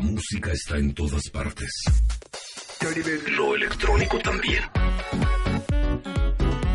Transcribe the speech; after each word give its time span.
La 0.00 0.06
música 0.06 0.50
está 0.50 0.78
en 0.78 0.94
todas 0.94 1.28
partes. 1.28 1.70
Lo 3.36 3.54
electrónico 3.54 4.18
también. 4.20 4.64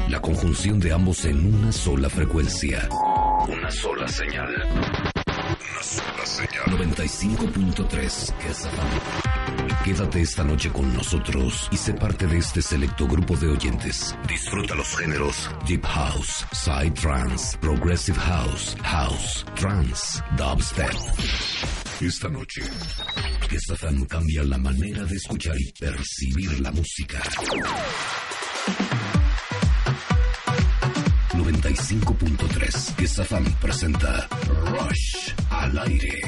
La 0.09 0.21
conjunción 0.21 0.79
de 0.79 0.93
ambos 0.93 1.25
en 1.25 1.55
una 1.55 1.71
sola 1.71 2.07
frecuencia. 2.07 2.87
Una 3.47 3.71
sola 3.71 4.07
señal. 4.07 4.53
Una 5.25 5.81
sola 5.81 6.23
señal. 6.23 6.65
95.3 6.67 8.33
Quédate 9.83 10.21
esta 10.21 10.43
noche 10.43 10.71
con 10.71 10.93
nosotros 10.93 11.67
y 11.71 11.77
sé 11.77 11.95
parte 11.95 12.27
de 12.27 12.37
este 12.37 12.61
selecto 12.61 13.07
grupo 13.07 13.35
de 13.37 13.47
oyentes. 13.47 14.15
Disfruta 14.27 14.75
los 14.75 14.95
géneros 14.95 15.49
Deep 15.67 15.83
House, 15.83 16.45
Side 16.51 16.91
Trance, 16.91 17.57
Progressive 17.57 18.19
House, 18.19 18.77
House, 18.83 19.43
Trance, 19.55 20.21
Dubstep. 20.37 20.93
Esta 22.01 22.27
noche, 22.27 22.61
Kesafam 23.47 24.05
cambia 24.05 24.43
la 24.43 24.57
manera 24.57 25.05
de 25.05 25.15
escuchar 25.15 25.55
y 25.57 25.71
percibir 25.71 26.59
la 26.59 26.71
música. 26.71 27.21
95.3 31.33 32.95
Kesafam 32.95 33.45
presenta 33.61 34.27
Rush 34.47 35.33
al 35.49 35.79
aire. 35.79 36.21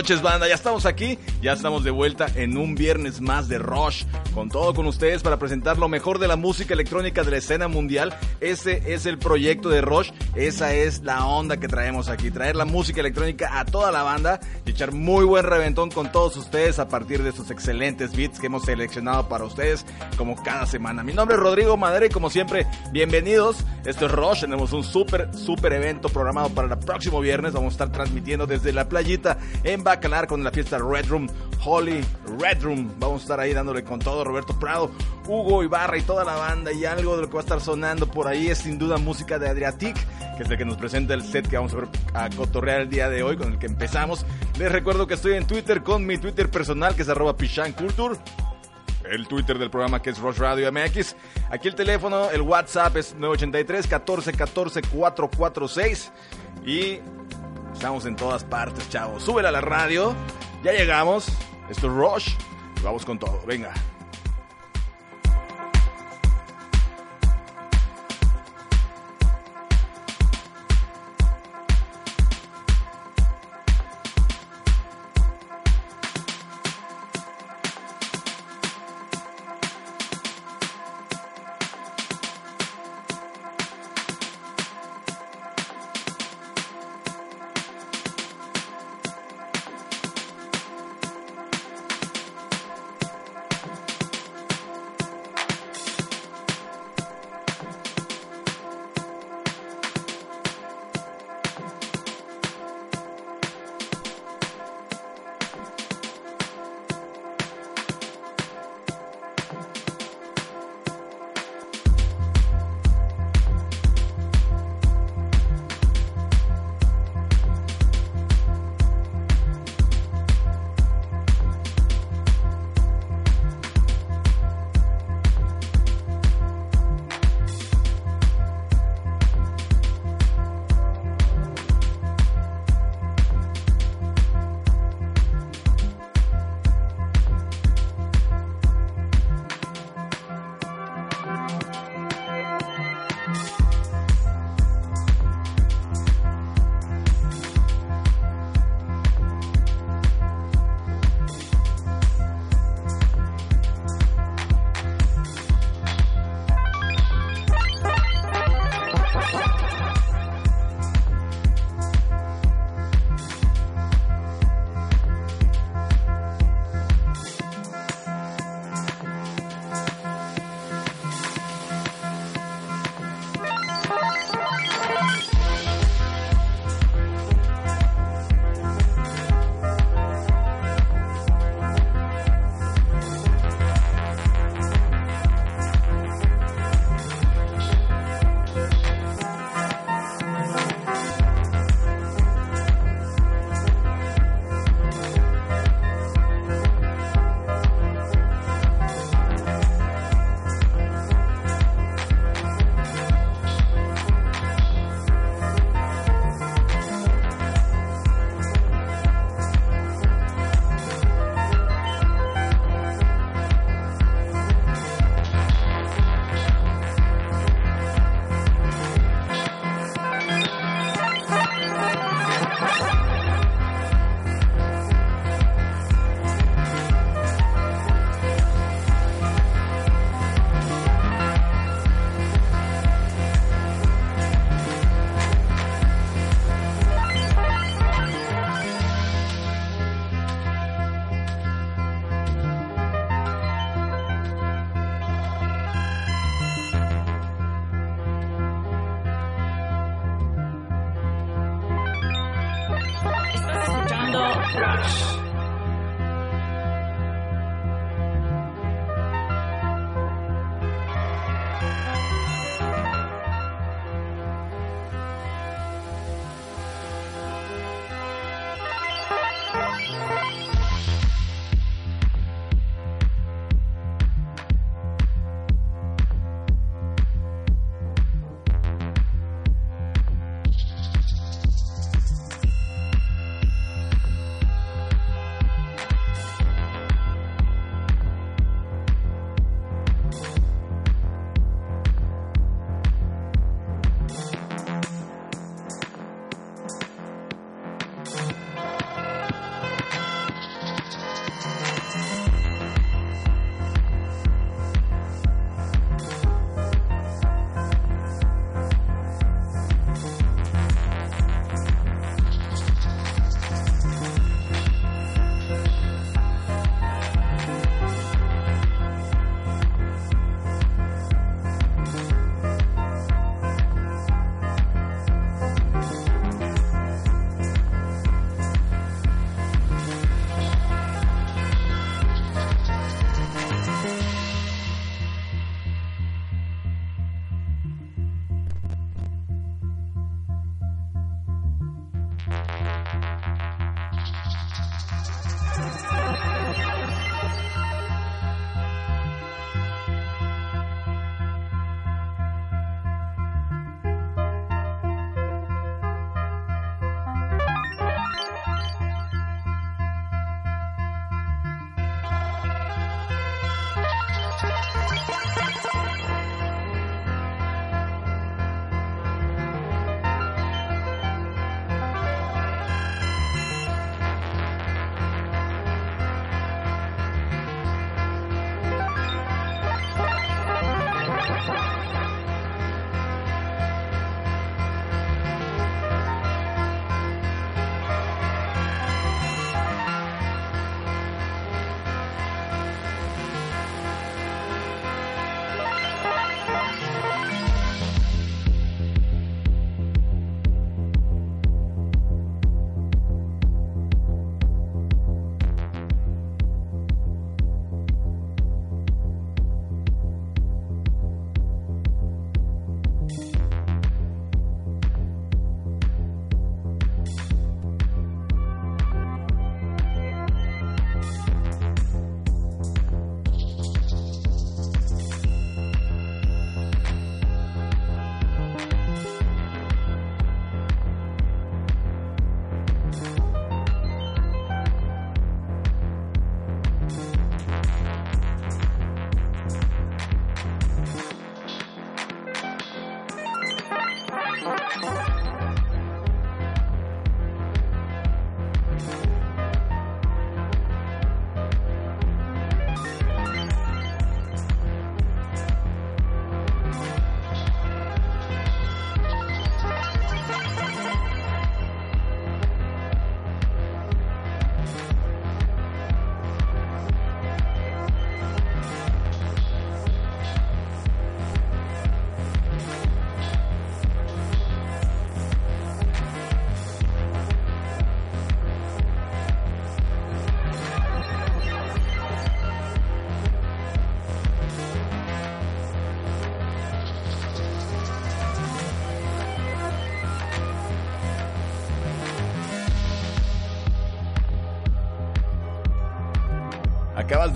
Noches, 0.00 0.22
banda. 0.22 0.48
Ya 0.48 0.54
estamos 0.54 0.86
aquí, 0.86 1.18
ya 1.42 1.52
estamos 1.52 1.84
de 1.84 1.90
vuelta 1.90 2.26
en 2.34 2.56
un 2.56 2.74
viernes 2.74 3.20
más 3.20 3.48
de 3.48 3.58
Rush, 3.58 4.04
con 4.34 4.48
todo 4.48 4.74
con 4.74 4.86
ustedes 4.86 5.22
para 5.22 5.38
presentar 5.38 5.78
lo 5.78 5.88
mejor 5.88 6.18
de 6.18 6.28
la 6.28 6.36
música 6.36 6.74
electrónica 6.74 7.24
de 7.24 7.30
la 7.30 7.36
escena 7.38 7.68
mundial. 7.68 8.14
Ese 8.40 8.92
es 8.92 9.06
el 9.06 9.18
proyecto 9.18 9.68
de 9.68 9.80
Rush, 9.80 10.10
esa 10.34 10.72
es 10.72 11.02
la 11.02 11.26
onda 11.26 11.58
que 11.58 11.68
traemos 11.68 12.08
aquí, 12.08 12.30
traer 12.30 12.56
la 12.56 12.64
música 12.64 13.00
electrónica 13.00 13.58
a 13.58 13.64
toda 13.64 13.90
la 13.90 14.02
banda 14.02 14.40
y 14.64 14.70
echar 14.70 14.92
muy 14.92 15.24
buen 15.24 15.44
reventón 15.44 15.90
con 15.90 16.12
todos 16.12 16.36
ustedes 16.36 16.78
a 16.78 16.88
partir 16.88 17.22
de 17.22 17.30
estos 17.30 17.50
excelentes 17.50 18.16
beats 18.16 18.38
que 18.38 18.46
hemos 18.46 18.64
seleccionado 18.64 19.28
para 19.28 19.44
ustedes 19.44 19.84
como 20.16 20.40
cada 20.42 20.66
semana. 20.66 21.02
Mi 21.02 21.12
nombre 21.12 21.36
es 21.36 21.42
Rodrigo 21.42 21.76
Madera 21.76 22.06
y 22.06 22.10
como 22.10 22.30
siempre, 22.30 22.66
bienvenidos. 22.92 23.64
Esto 23.84 24.06
es 24.06 24.12
Rush, 24.12 24.40
tenemos 24.40 24.72
un 24.72 24.84
súper, 24.84 25.34
súper 25.34 25.72
evento 25.72 26.08
programado 26.08 26.50
para 26.50 26.72
el 26.72 26.78
próximo 26.78 27.20
viernes. 27.20 27.52
Vamos 27.52 27.72
a 27.72 27.74
estar 27.74 27.92
transmitiendo 27.92 28.46
desde 28.46 28.72
la 28.72 28.88
playita 28.88 29.38
en 29.64 29.82
Bacalar 29.82 30.26
con 30.26 30.44
la 30.44 30.50
fiesta 30.50 30.78
Red 30.78 31.08
Room, 31.08 31.28
Holly 31.64 32.00
Red 32.38 32.62
Room. 32.62 32.92
Vamos 32.98 33.22
a 33.22 33.24
estar 33.24 33.40
ahí 33.40 33.52
dándole 33.52 33.82
con 33.82 33.98
todo. 33.98 34.19
Roberto 34.24 34.58
Prado, 34.58 34.90
Hugo 35.26 35.62
Ibarra 35.62 35.98
y 35.98 36.02
toda 36.02 36.24
la 36.24 36.34
banda. 36.34 36.72
Y 36.72 36.84
algo 36.84 37.16
de 37.16 37.22
lo 37.22 37.28
que 37.28 37.34
va 37.34 37.40
a 37.40 37.44
estar 37.44 37.60
sonando 37.60 38.06
por 38.06 38.28
ahí 38.28 38.48
es 38.48 38.58
sin 38.58 38.78
duda 38.78 38.98
música 38.98 39.38
de 39.38 39.48
Adriatic, 39.48 39.96
que 40.36 40.42
es 40.42 40.50
el 40.50 40.58
que 40.58 40.64
nos 40.64 40.76
presenta 40.76 41.14
el 41.14 41.22
set 41.22 41.48
que 41.48 41.56
vamos 41.56 41.72
a, 41.74 41.76
ver, 41.76 41.88
a 42.14 42.30
cotorrear 42.30 42.82
el 42.82 42.90
día 42.90 43.08
de 43.08 43.22
hoy, 43.22 43.36
con 43.36 43.52
el 43.52 43.58
que 43.58 43.66
empezamos. 43.66 44.24
Les 44.58 44.70
recuerdo 44.70 45.06
que 45.06 45.14
estoy 45.14 45.34
en 45.34 45.46
Twitter 45.46 45.82
con 45.82 46.06
mi 46.06 46.18
Twitter 46.18 46.50
personal, 46.50 46.94
que 46.94 47.02
es 47.02 47.08
arroba 47.08 47.34
Culture 47.34 48.16
el 49.10 49.26
Twitter 49.26 49.58
del 49.58 49.70
programa 49.70 50.00
que 50.00 50.10
es 50.10 50.18
Rush 50.18 50.38
Radio 50.38 50.70
MX. 50.72 51.16
Aquí 51.50 51.68
el 51.68 51.74
teléfono, 51.74 52.30
el 52.30 52.42
WhatsApp 52.42 52.96
es 52.96 53.14
983 53.14 53.86
14 53.86 54.32
14 54.32 54.82
446 54.82 56.12
y 56.64 57.00
estamos 57.72 58.06
en 58.06 58.16
todas 58.16 58.44
partes, 58.44 58.88
chavos. 58.88 59.22
Súbela 59.22 59.48
a 59.48 59.52
la 59.52 59.60
radio. 59.60 60.14
Ya 60.62 60.72
llegamos. 60.72 61.28
Esto 61.68 61.86
es 61.86 61.92
Rush. 61.92 62.34
Vamos 62.82 63.04
con 63.04 63.18
todo. 63.18 63.40
Venga. 63.46 63.72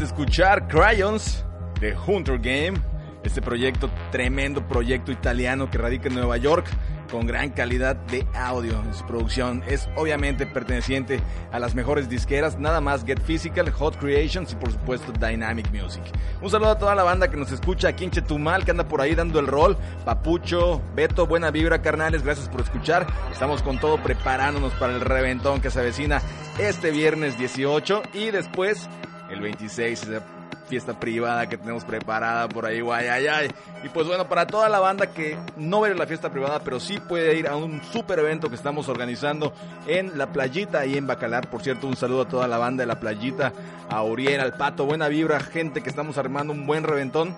Escuchar 0.05 0.69
Crayons 0.69 1.45
de 1.81 1.97
Hunter 1.97 2.39
Game, 2.39 2.79
este 3.25 3.41
proyecto, 3.41 3.91
tremendo 4.13 4.67
proyecto 4.69 5.11
italiano 5.11 5.71
que 5.71 5.79
radica 5.79 6.09
en 6.09 6.15
Nueva 6.15 6.37
York 6.37 6.67
con 7.11 7.27
gran 7.27 7.51
calidad 7.51 7.97
de 7.97 8.27
audio 8.35 8.83
en 8.83 8.93
su 8.93 9.07
producción. 9.07 9.63
Es 9.67 9.89
obviamente 9.97 10.47
perteneciente 10.47 11.21
a 11.53 11.59
las 11.59 11.75
mejores 11.75 12.09
disqueras, 12.09 12.59
nada 12.59 12.81
más 12.81 13.05
Get 13.05 13.21
Physical, 13.21 13.71
Hot 13.71 13.97
Creations 13.97 14.53
y 14.53 14.57
por 14.57 14.73
supuesto 14.73 15.13
Dynamic 15.13 15.71
Music. 15.73 16.03
Un 16.43 16.51
saludo 16.51 16.71
a 16.71 16.79
toda 16.79 16.95
la 16.95 17.03
banda 17.03 17.31
que 17.31 17.37
nos 17.37 17.51
escucha 17.53 17.89
aquí 17.89 18.05
en 18.05 18.11
Chetumal, 18.11 18.65
que 18.65 18.73
anda 18.73 18.89
por 18.89 19.01
ahí 19.01 19.15
dando 19.15 19.39
el 19.39 19.47
rol. 19.47 19.77
Papucho, 20.05 20.83
Beto, 20.95 21.27
buena 21.27 21.51
vibra, 21.51 21.83
carnales, 21.83 22.23
gracias 22.23 22.49
por 22.49 22.61
escuchar. 22.61 23.07
Estamos 23.33 23.63
con 23.63 23.79
todo 23.79 24.03
preparándonos 24.03 24.73
para 24.75 24.95
el 24.95 25.01
reventón 25.01 25.61
que 25.61 25.71
se 25.71 25.81
avecina 25.81 26.21
este 26.59 26.91
viernes 26.91 27.39
18 27.39 28.03
y 28.13 28.31
después 28.31 28.89
el 29.31 29.41
26, 29.41 30.03
esa 30.03 30.23
fiesta 30.69 30.99
privada 30.99 31.47
que 31.49 31.59
tenemos 31.59 31.85
preparada 31.85 32.49
por 32.49 32.67
ahí, 32.67 32.81
guay, 32.81 33.09
ay, 33.09 33.27
ay. 33.27 33.49
Y 33.83 33.89
pues 33.91 34.07
bueno, 34.07 34.27
para 34.29 34.47
toda 34.47 34.69
la 34.69 34.81
banda 34.81 35.09
que 35.09 35.37
no 35.57 35.85
a 35.85 35.89
la 35.91 36.07
fiesta 36.07 36.31
privada, 36.31 36.61
pero 36.61 36.81
sí 36.81 36.99
puede 37.07 37.37
ir 37.37 37.49
a 37.49 37.57
un 37.57 37.83
super 37.83 38.19
evento 38.19 38.49
que 38.49 38.57
estamos 38.57 38.89
organizando 38.89 39.53
en 39.87 40.17
la 40.17 40.33
playita 40.33 40.87
y 40.87 40.97
en 40.97 41.07
Bacalar. 41.07 41.49
Por 41.51 41.63
cierto, 41.63 41.87
un 41.87 41.97
saludo 41.97 42.23
a 42.23 42.29
toda 42.29 42.49
la 42.49 42.59
banda 42.59 42.83
de 42.83 42.87
la 42.87 42.99
playita, 42.99 43.53
a 43.91 44.03
Uriel, 44.03 44.41
al 44.41 44.55
Pato, 44.55 44.87
buena 44.87 45.09
vibra, 45.09 45.41
gente 45.41 45.83
que 45.83 45.91
estamos 45.91 46.17
armando 46.17 46.53
un 46.53 46.67
buen 46.67 46.85
reventón 46.85 47.35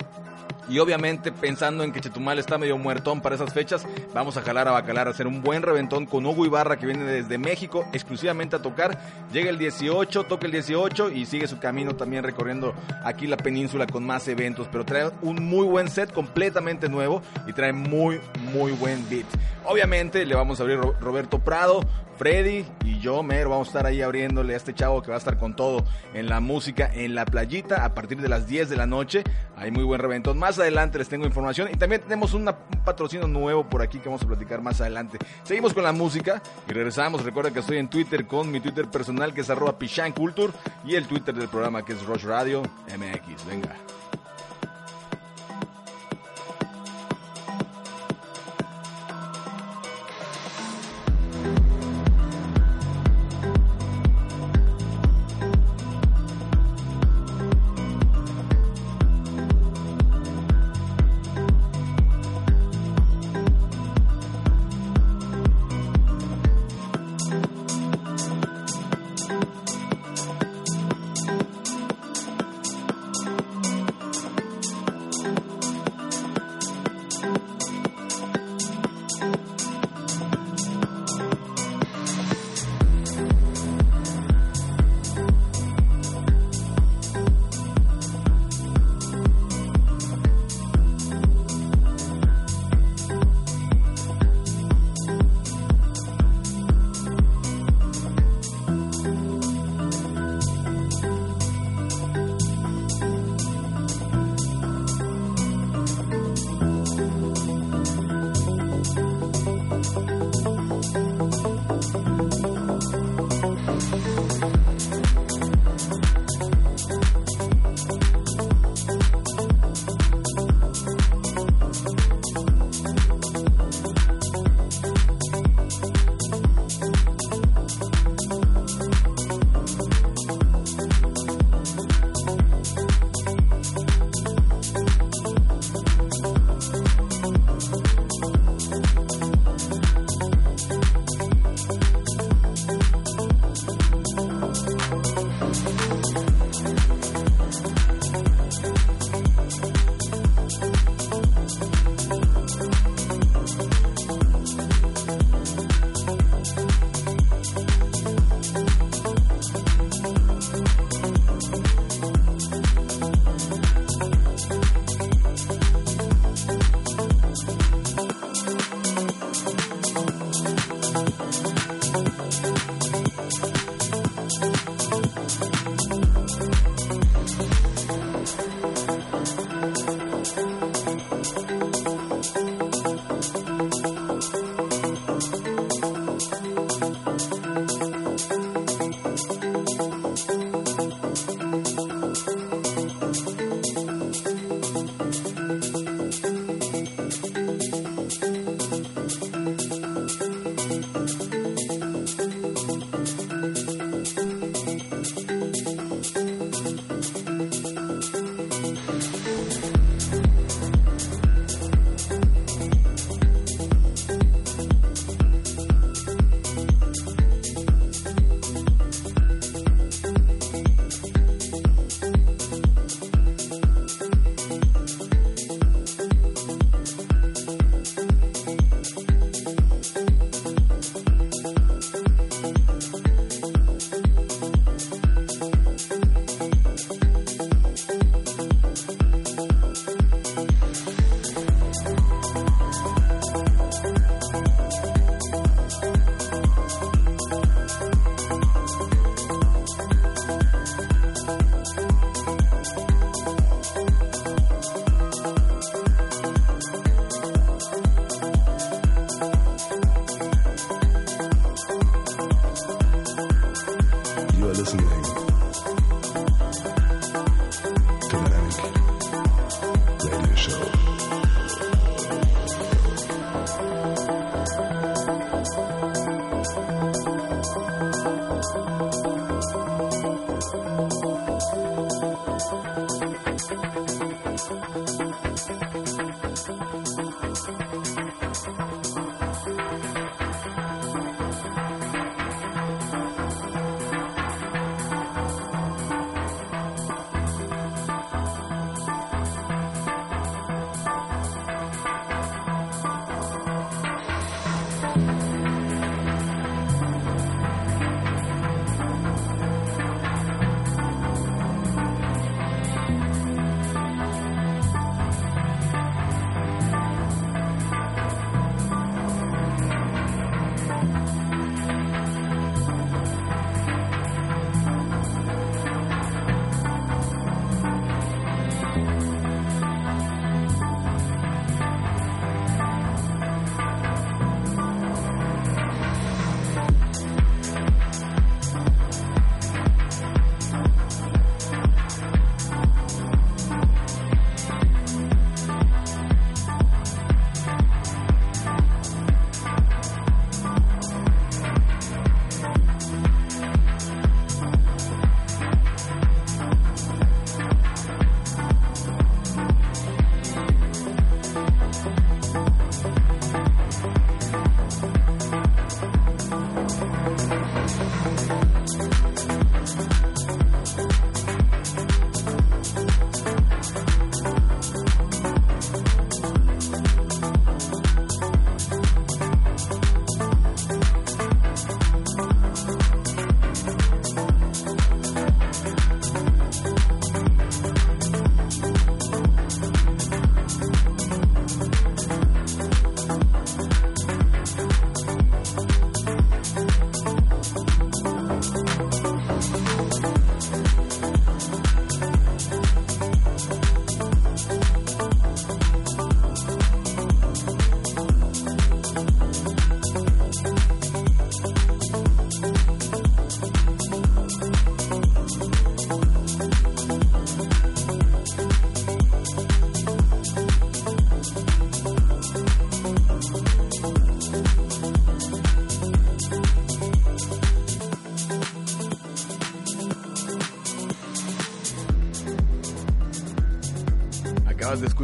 Y 0.68 0.78
obviamente 0.78 1.32
pensando 1.32 1.84
en 1.84 1.92
que 1.92 2.00
Chetumal 2.00 2.38
está 2.38 2.58
medio 2.58 2.76
muertón 2.76 3.20
para 3.20 3.36
esas 3.36 3.52
fechas, 3.52 3.86
vamos 4.12 4.36
a 4.36 4.42
jalar 4.42 4.68
a 4.68 4.72
Bacalar 4.72 5.06
a 5.06 5.10
hacer 5.10 5.26
un 5.26 5.42
buen 5.42 5.62
reventón 5.62 6.06
con 6.06 6.26
Hugo 6.26 6.44
Ibarra 6.44 6.78
que 6.78 6.86
viene 6.86 7.04
desde 7.04 7.38
México 7.38 7.84
exclusivamente 7.92 8.56
a 8.56 8.62
tocar. 8.62 8.98
Llega 9.32 9.50
el 9.50 9.58
18, 9.58 10.24
toca 10.24 10.46
el 10.46 10.52
18 10.52 11.10
y 11.10 11.26
sigue 11.26 11.46
su 11.46 11.58
camino 11.58 11.94
también 11.94 12.24
recorriendo 12.24 12.74
aquí 13.04 13.26
la 13.26 13.36
península 13.36 13.86
con 13.86 14.04
más 14.04 14.26
eventos. 14.28 14.68
Pero 14.70 14.84
trae 14.84 15.10
un 15.22 15.44
muy 15.44 15.66
buen 15.66 15.88
set 15.88 16.12
completamente 16.12 16.88
nuevo 16.88 17.22
y 17.46 17.52
trae 17.52 17.72
muy, 17.72 18.20
muy 18.52 18.72
buen 18.72 19.08
beat. 19.08 19.26
Obviamente 19.64 20.24
le 20.24 20.34
vamos 20.34 20.60
a 20.60 20.62
abrir 20.62 20.78
Roberto 20.78 21.38
Prado, 21.40 21.80
Freddy 22.16 22.64
y 22.84 22.98
yo, 22.98 23.22
Mer, 23.22 23.48
vamos 23.48 23.68
a 23.68 23.70
estar 23.70 23.86
ahí 23.86 24.00
abriéndole 24.00 24.54
a 24.54 24.56
este 24.56 24.74
chavo 24.74 25.02
que 25.02 25.10
va 25.10 25.16
a 25.16 25.18
estar 25.18 25.38
con 25.38 25.54
todo 25.54 25.84
en 26.14 26.28
la 26.28 26.40
música 26.40 26.90
en 26.92 27.14
la 27.14 27.26
playita 27.26 27.84
a 27.84 27.94
partir 27.94 28.20
de 28.20 28.28
las 28.28 28.46
10 28.46 28.68
de 28.68 28.76
la 28.76 28.86
noche. 28.86 29.22
Hay 29.56 29.70
muy 29.70 29.84
buen 29.84 30.00
reventón. 30.00 30.38
Más 30.38 30.55
adelante 30.58 30.98
les 30.98 31.08
tengo 31.08 31.26
información 31.26 31.68
y 31.72 31.76
también 31.76 32.02
tenemos 32.02 32.34
un 32.34 32.50
patrocinio 32.84 33.26
nuevo 33.26 33.64
por 33.64 33.82
aquí 33.82 33.98
que 33.98 34.08
vamos 34.08 34.22
a 34.22 34.26
platicar 34.26 34.60
más 34.62 34.80
adelante. 34.80 35.18
Seguimos 35.44 35.74
con 35.74 35.84
la 35.84 35.92
música 35.92 36.42
y 36.68 36.72
regresamos. 36.72 37.24
Recuerda 37.24 37.50
que 37.50 37.60
estoy 37.60 37.78
en 37.78 37.88
Twitter 37.88 38.26
con 38.26 38.50
mi 38.50 38.60
Twitter 38.60 38.86
personal 38.86 39.34
que 39.34 39.42
es 39.42 39.50
arroba 39.50 39.76
y 40.84 40.94
el 40.94 41.06
Twitter 41.06 41.34
del 41.34 41.48
programa 41.48 41.84
que 41.84 41.92
es 41.92 42.04
Rush 42.04 42.24
Radio 42.24 42.62
MX. 42.62 43.46
Venga. 43.46 43.76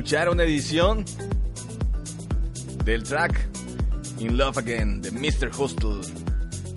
Escuchar 0.03 0.31
una 0.31 0.43
edición 0.43 1.05
del 2.85 3.05
track 3.05 3.49
In 4.19 4.37
Love 4.37 4.59
Again 4.59 5.01
de 5.01 5.12
Mr. 5.12 5.53
Hostel. 5.57 6.01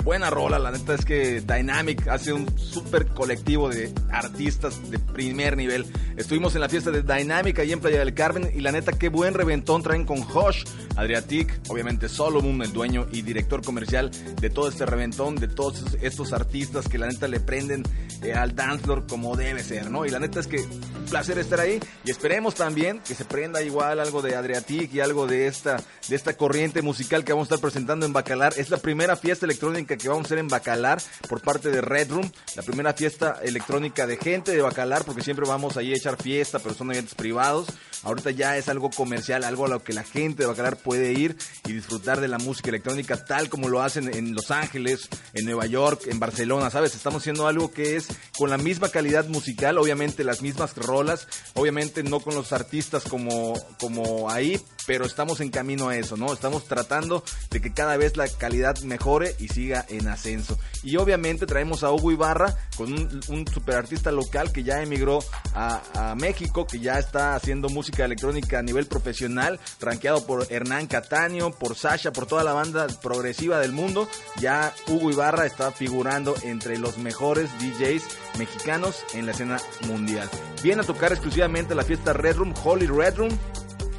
Buena 0.03 0.29
rola, 0.29 0.59
la 0.59 0.69
neta 0.69 0.93
es 0.93 1.03
que 1.03 1.41
Dynamic 1.41 2.07
hace 2.07 2.33
un 2.33 2.47
super 2.59 3.07
colectivo 3.07 3.67
de 3.67 3.91
artistas 4.11 4.91
de 4.91 4.99
primer 4.99 5.57
nivel. 5.57 5.87
Estuvimos 6.17 6.53
en 6.53 6.61
la 6.61 6.69
fiesta 6.69 6.91
de 6.91 7.01
Dynamic 7.01 7.57
ahí 7.57 7.71
en 7.71 7.79
Playa 7.79 7.97
del 7.97 8.13
Carmen 8.13 8.51
y 8.53 8.59
la 8.59 8.71
neta 8.71 8.91
qué 8.91 9.09
buen 9.09 9.33
reventón 9.33 9.81
traen 9.81 10.05
con 10.05 10.21
Josh, 10.21 10.63
Adriatic, 10.95 11.61
obviamente 11.69 12.07
Solomon, 12.07 12.61
el 12.61 12.73
dueño 12.73 13.07
y 13.11 13.23
director 13.23 13.63
comercial 13.63 14.11
de 14.39 14.51
todo 14.51 14.69
este 14.69 14.85
reventón, 14.85 15.35
de 15.37 15.47
todos 15.47 15.83
estos 15.99 16.31
artistas 16.31 16.87
que 16.87 16.99
la 16.99 17.07
neta 17.07 17.27
le 17.27 17.39
prenden 17.39 17.81
eh, 18.21 18.33
al 18.33 18.55
dance 18.55 18.83
floor 18.83 19.07
como 19.07 19.35
debe 19.35 19.63
ser, 19.63 19.89
¿no? 19.89 20.05
Y 20.05 20.11
la 20.11 20.19
neta 20.19 20.39
es 20.39 20.45
que 20.45 20.63
placer 21.05 21.37
estar 21.37 21.59
ahí 21.59 21.79
y 22.03 22.11
esperemos 22.11 22.55
también 22.55 22.99
que 22.99 23.15
se 23.15 23.25
prenda 23.25 23.61
igual 23.61 23.99
algo 23.99 24.21
de 24.21 24.35
Adriatic 24.35 24.93
y 24.93 24.99
algo 24.99 25.27
de 25.27 25.47
esta, 25.47 25.77
de 26.07 26.15
esta 26.15 26.35
corriente 26.35 26.81
musical 26.81 27.23
que 27.23 27.33
vamos 27.33 27.45
a 27.45 27.55
estar 27.55 27.61
presentando 27.61 28.05
en 28.05 28.13
Bacalar. 28.13 28.53
Es 28.57 28.69
la 28.69 28.77
primera 28.77 29.15
fiesta 29.15 29.45
electrónica 29.45 29.97
que 29.97 30.09
vamos 30.09 30.25
a 30.25 30.27
hacer 30.27 30.37
en 30.39 30.47
Bacalar 30.47 31.01
por 31.29 31.41
parte 31.41 31.69
de 31.69 31.81
Red 31.81 32.11
Room, 32.11 32.31
la 32.55 32.63
primera 32.63 32.93
fiesta 32.93 33.39
electrónica 33.43 34.07
de 34.07 34.17
gente 34.17 34.51
de 34.51 34.61
Bacalar, 34.61 35.03
porque 35.03 35.21
siempre 35.21 35.45
vamos 35.45 35.75
ahí 35.75 35.91
a 35.91 35.95
echar 35.95 36.21
fiesta, 36.21 36.59
pero 36.59 36.73
son 36.73 36.91
eventos 36.91 37.13
privados. 37.13 37.67
Ahorita 38.03 38.31
ya 38.31 38.55
es 38.57 38.69
algo 38.69 38.89
comercial, 38.91 39.43
algo 39.43 39.65
a 39.65 39.69
lo 39.69 39.83
que 39.83 39.91
la 39.91 40.03
gente 40.03 40.43
de 40.43 40.47
Bacalar 40.47 40.77
puede 40.77 41.13
ir 41.13 41.35
y 41.65 41.73
disfrutar 41.73 42.21
de 42.21 42.27
la 42.27 42.37
música 42.37 42.69
electrónica 42.69 43.25
tal 43.25 43.49
como 43.49 43.67
lo 43.67 43.81
hacen 43.81 44.13
en 44.13 44.33
Los 44.33 44.51
Ángeles, 44.51 45.09
en 45.33 45.45
Nueva 45.45 45.65
York, 45.65 46.03
en 46.07 46.19
Barcelona, 46.19 46.69
¿sabes? 46.69 46.95
Estamos 46.95 47.23
haciendo 47.23 47.47
algo 47.47 47.71
que 47.71 47.97
es 47.97 48.07
con 48.37 48.49
la 48.49 48.57
misma 48.57 48.89
calidad 48.89 49.27
musical, 49.27 49.77
obviamente 49.77 50.23
las 50.23 50.41
mismas 50.41 50.75
rolas, 50.77 51.27
obviamente 51.55 52.03
no 52.03 52.19
con 52.19 52.35
los 52.35 52.53
artistas 52.53 53.03
como, 53.03 53.53
como 53.79 54.29
ahí, 54.29 54.61
pero 54.85 55.05
estamos 55.05 55.41
en 55.41 55.49
camino 55.49 55.89
a 55.89 55.97
eso, 55.97 56.15
¿no? 56.15 56.31
Estamos 56.31 56.65
tratando 56.65 57.23
de 57.49 57.59
que 57.59 57.73
cada 57.73 57.97
vez 57.97 58.15
la 58.17 58.27
calidad 58.27 58.79
mejore 58.81 59.35
y 59.39 59.49
siga 59.49 59.85
en 59.89 60.07
ascenso. 60.07 60.57
Y 60.83 60.97
obviamente 60.97 61.45
traemos 61.45 61.83
a 61.83 61.91
Hugo 61.91 62.11
Ibarra 62.11 62.44
con 62.77 62.91
un, 62.91 63.21
un 63.29 63.47
super 63.47 63.75
artista 63.75 64.11
local 64.11 64.51
que 64.51 64.63
ya 64.63 64.81
emigró 64.81 65.19
a, 65.53 66.11
a, 66.11 66.15
México, 66.15 66.67
que 66.67 66.79
ya 66.79 66.99
está 66.99 67.35
haciendo 67.35 67.69
música 67.69 68.05
electrónica 68.05 68.59
a 68.59 68.63
nivel 68.63 68.85
profesional, 68.87 69.59
rankeado 69.79 70.25
por 70.25 70.47
Hernán 70.51 70.87
Cataño, 70.87 71.51
por 71.51 71.75
Sasha, 71.75 72.11
por 72.11 72.25
toda 72.25 72.43
la 72.43 72.53
banda 72.53 72.87
progresiva 73.01 73.59
del 73.59 73.71
mundo. 73.71 74.07
Ya 74.39 74.73
Hugo 74.87 75.11
Ibarra 75.11 75.45
está 75.45 75.71
figurando 75.71 76.35
entre 76.43 76.77
los 76.77 76.97
mejores 76.97 77.49
DJs 77.59 78.03
mexicanos 78.37 79.03
en 79.13 79.25
la 79.25 79.31
escena 79.31 79.57
mundial. 79.87 80.29
Viene 80.63 80.81
a 80.81 80.85
tocar 80.85 81.11
exclusivamente 81.11 81.75
la 81.75 81.83
fiesta 81.83 82.13
Red 82.13 82.37
Room, 82.37 82.53
Holy 82.63 82.87
Red 82.87 83.15
Room, 83.17 83.37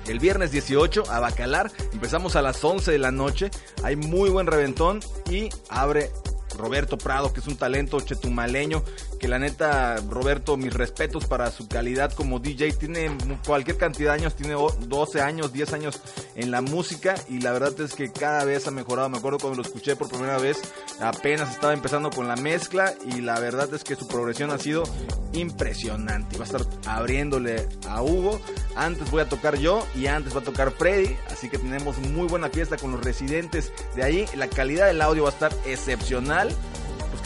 el 0.08 0.18
viernes 0.18 0.50
18 0.52 1.10
a 1.10 1.20
Bacalar. 1.20 1.70
Empezamos 1.92 2.36
a 2.36 2.42
las 2.42 2.62
11 2.62 2.92
de 2.92 2.98
la 2.98 3.10
noche. 3.10 3.50
Hay 3.82 3.96
muy 3.96 4.30
buen 4.30 4.46
reventón 4.46 5.00
y 5.30 5.48
abre 5.68 6.10
Roberto 6.56 6.98
Prado, 6.98 7.32
que 7.32 7.40
es 7.40 7.46
un 7.46 7.56
talento 7.56 8.00
chetumaleño, 8.00 8.82
que 9.18 9.28
la 9.28 9.38
neta, 9.38 9.96
Roberto, 10.08 10.56
mis 10.56 10.72
respetos 10.72 11.26
para 11.26 11.50
su 11.50 11.68
calidad 11.68 12.12
como 12.12 12.38
DJ, 12.38 12.72
tiene 12.72 13.16
cualquier 13.46 13.76
cantidad 13.76 14.12
de 14.12 14.20
años, 14.20 14.34
tiene 14.34 14.54
12 14.54 15.20
años, 15.20 15.52
10 15.52 15.72
años 15.72 16.00
en 16.34 16.50
la 16.50 16.60
música 16.60 17.14
y 17.28 17.40
la 17.40 17.52
verdad 17.52 17.78
es 17.80 17.94
que 17.94 18.12
cada 18.12 18.44
vez 18.44 18.66
ha 18.66 18.70
mejorado, 18.70 19.08
me 19.08 19.18
acuerdo 19.18 19.38
cuando 19.38 19.56
lo 19.56 19.62
escuché 19.62 19.96
por 19.96 20.08
primera 20.08 20.38
vez, 20.38 20.60
apenas 21.00 21.52
estaba 21.52 21.72
empezando 21.72 22.10
con 22.10 22.28
la 22.28 22.36
mezcla 22.36 22.94
y 23.06 23.20
la 23.20 23.40
verdad 23.40 23.72
es 23.74 23.84
que 23.84 23.96
su 23.96 24.06
progresión 24.06 24.50
ha 24.50 24.58
sido 24.58 24.84
impresionante, 25.32 26.36
va 26.38 26.44
a 26.44 26.46
estar 26.46 26.62
abriéndole 26.86 27.68
a 27.88 28.02
Hugo, 28.02 28.40
antes 28.74 29.10
voy 29.10 29.22
a 29.22 29.28
tocar 29.28 29.58
yo 29.58 29.86
y 29.94 30.06
antes 30.06 30.34
va 30.34 30.40
a 30.40 30.44
tocar 30.44 30.70
Freddy, 30.72 31.16
así 31.30 31.48
que 31.48 31.58
tenemos 31.58 31.98
muy 31.98 32.28
buena 32.28 32.48
fiesta 32.48 32.76
con 32.76 32.92
los 32.92 33.04
residentes 33.04 33.72
de 33.94 34.02
ahí, 34.02 34.26
la 34.34 34.48
calidad 34.48 34.86
del 34.86 35.00
audio 35.02 35.24
va 35.24 35.30
a 35.30 35.32
estar 35.32 35.52
excepcional 35.66 36.54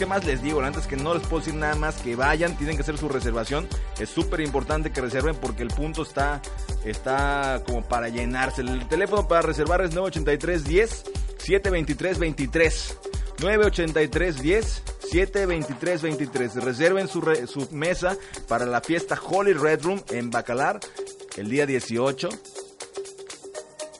qué 0.01 0.07
más 0.07 0.25
les 0.25 0.41
digo, 0.41 0.61
antes 0.61 0.87
que 0.87 0.97
no 0.97 1.13
les 1.13 1.21
puedo 1.27 1.45
decir 1.45 1.53
nada 1.53 1.75
más 1.75 1.97
que 1.97 2.15
vayan, 2.15 2.57
tienen 2.57 2.75
que 2.75 2.81
hacer 2.81 2.97
su 2.97 3.07
reservación, 3.07 3.67
es 3.99 4.09
súper 4.09 4.39
importante 4.41 4.91
que 4.91 4.99
reserven 4.99 5.35
porque 5.35 5.61
el 5.61 5.67
punto 5.67 6.01
está, 6.01 6.41
está 6.83 7.61
como 7.67 7.83
para 7.83 8.09
llenarse. 8.09 8.63
El 8.63 8.87
teléfono 8.87 9.27
para 9.27 9.43
reservar 9.43 9.81
es 9.81 9.93
983 9.93 10.63
10 10.63 11.03
723 11.37 12.17
23. 12.17 12.97
983 13.43 14.41
10 14.41 14.83
723 15.11 16.01
23. 16.01 16.55
Reserven 16.55 17.07
su, 17.07 17.21
re, 17.21 17.45
su 17.45 17.67
mesa 17.69 18.17
para 18.47 18.65
la 18.65 18.81
fiesta 18.81 19.19
Holy 19.23 19.53
Red 19.53 19.83
Room 19.83 20.01
en 20.09 20.31
Bacalar 20.31 20.79
el 21.37 21.47
día 21.47 21.67
18 21.67 22.27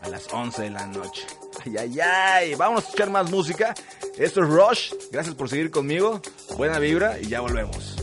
a 0.01 0.09
las 0.09 0.33
11 0.33 0.63
de 0.63 0.69
la 0.71 0.87
noche. 0.87 1.40
Ay, 1.65 1.75
ay, 1.77 1.99
ay. 1.99 2.55
Vamos 2.55 2.83
a 2.83 2.85
escuchar 2.85 3.09
más 3.09 3.29
música. 3.29 3.73
Esto 4.17 4.41
es 4.43 4.49
Rush. 4.49 4.93
Gracias 5.11 5.35
por 5.35 5.49
seguir 5.49 5.69
conmigo. 5.71 6.21
Buena 6.57 6.79
vibra 6.79 7.19
y 7.19 7.27
ya 7.27 7.41
volvemos. 7.41 8.00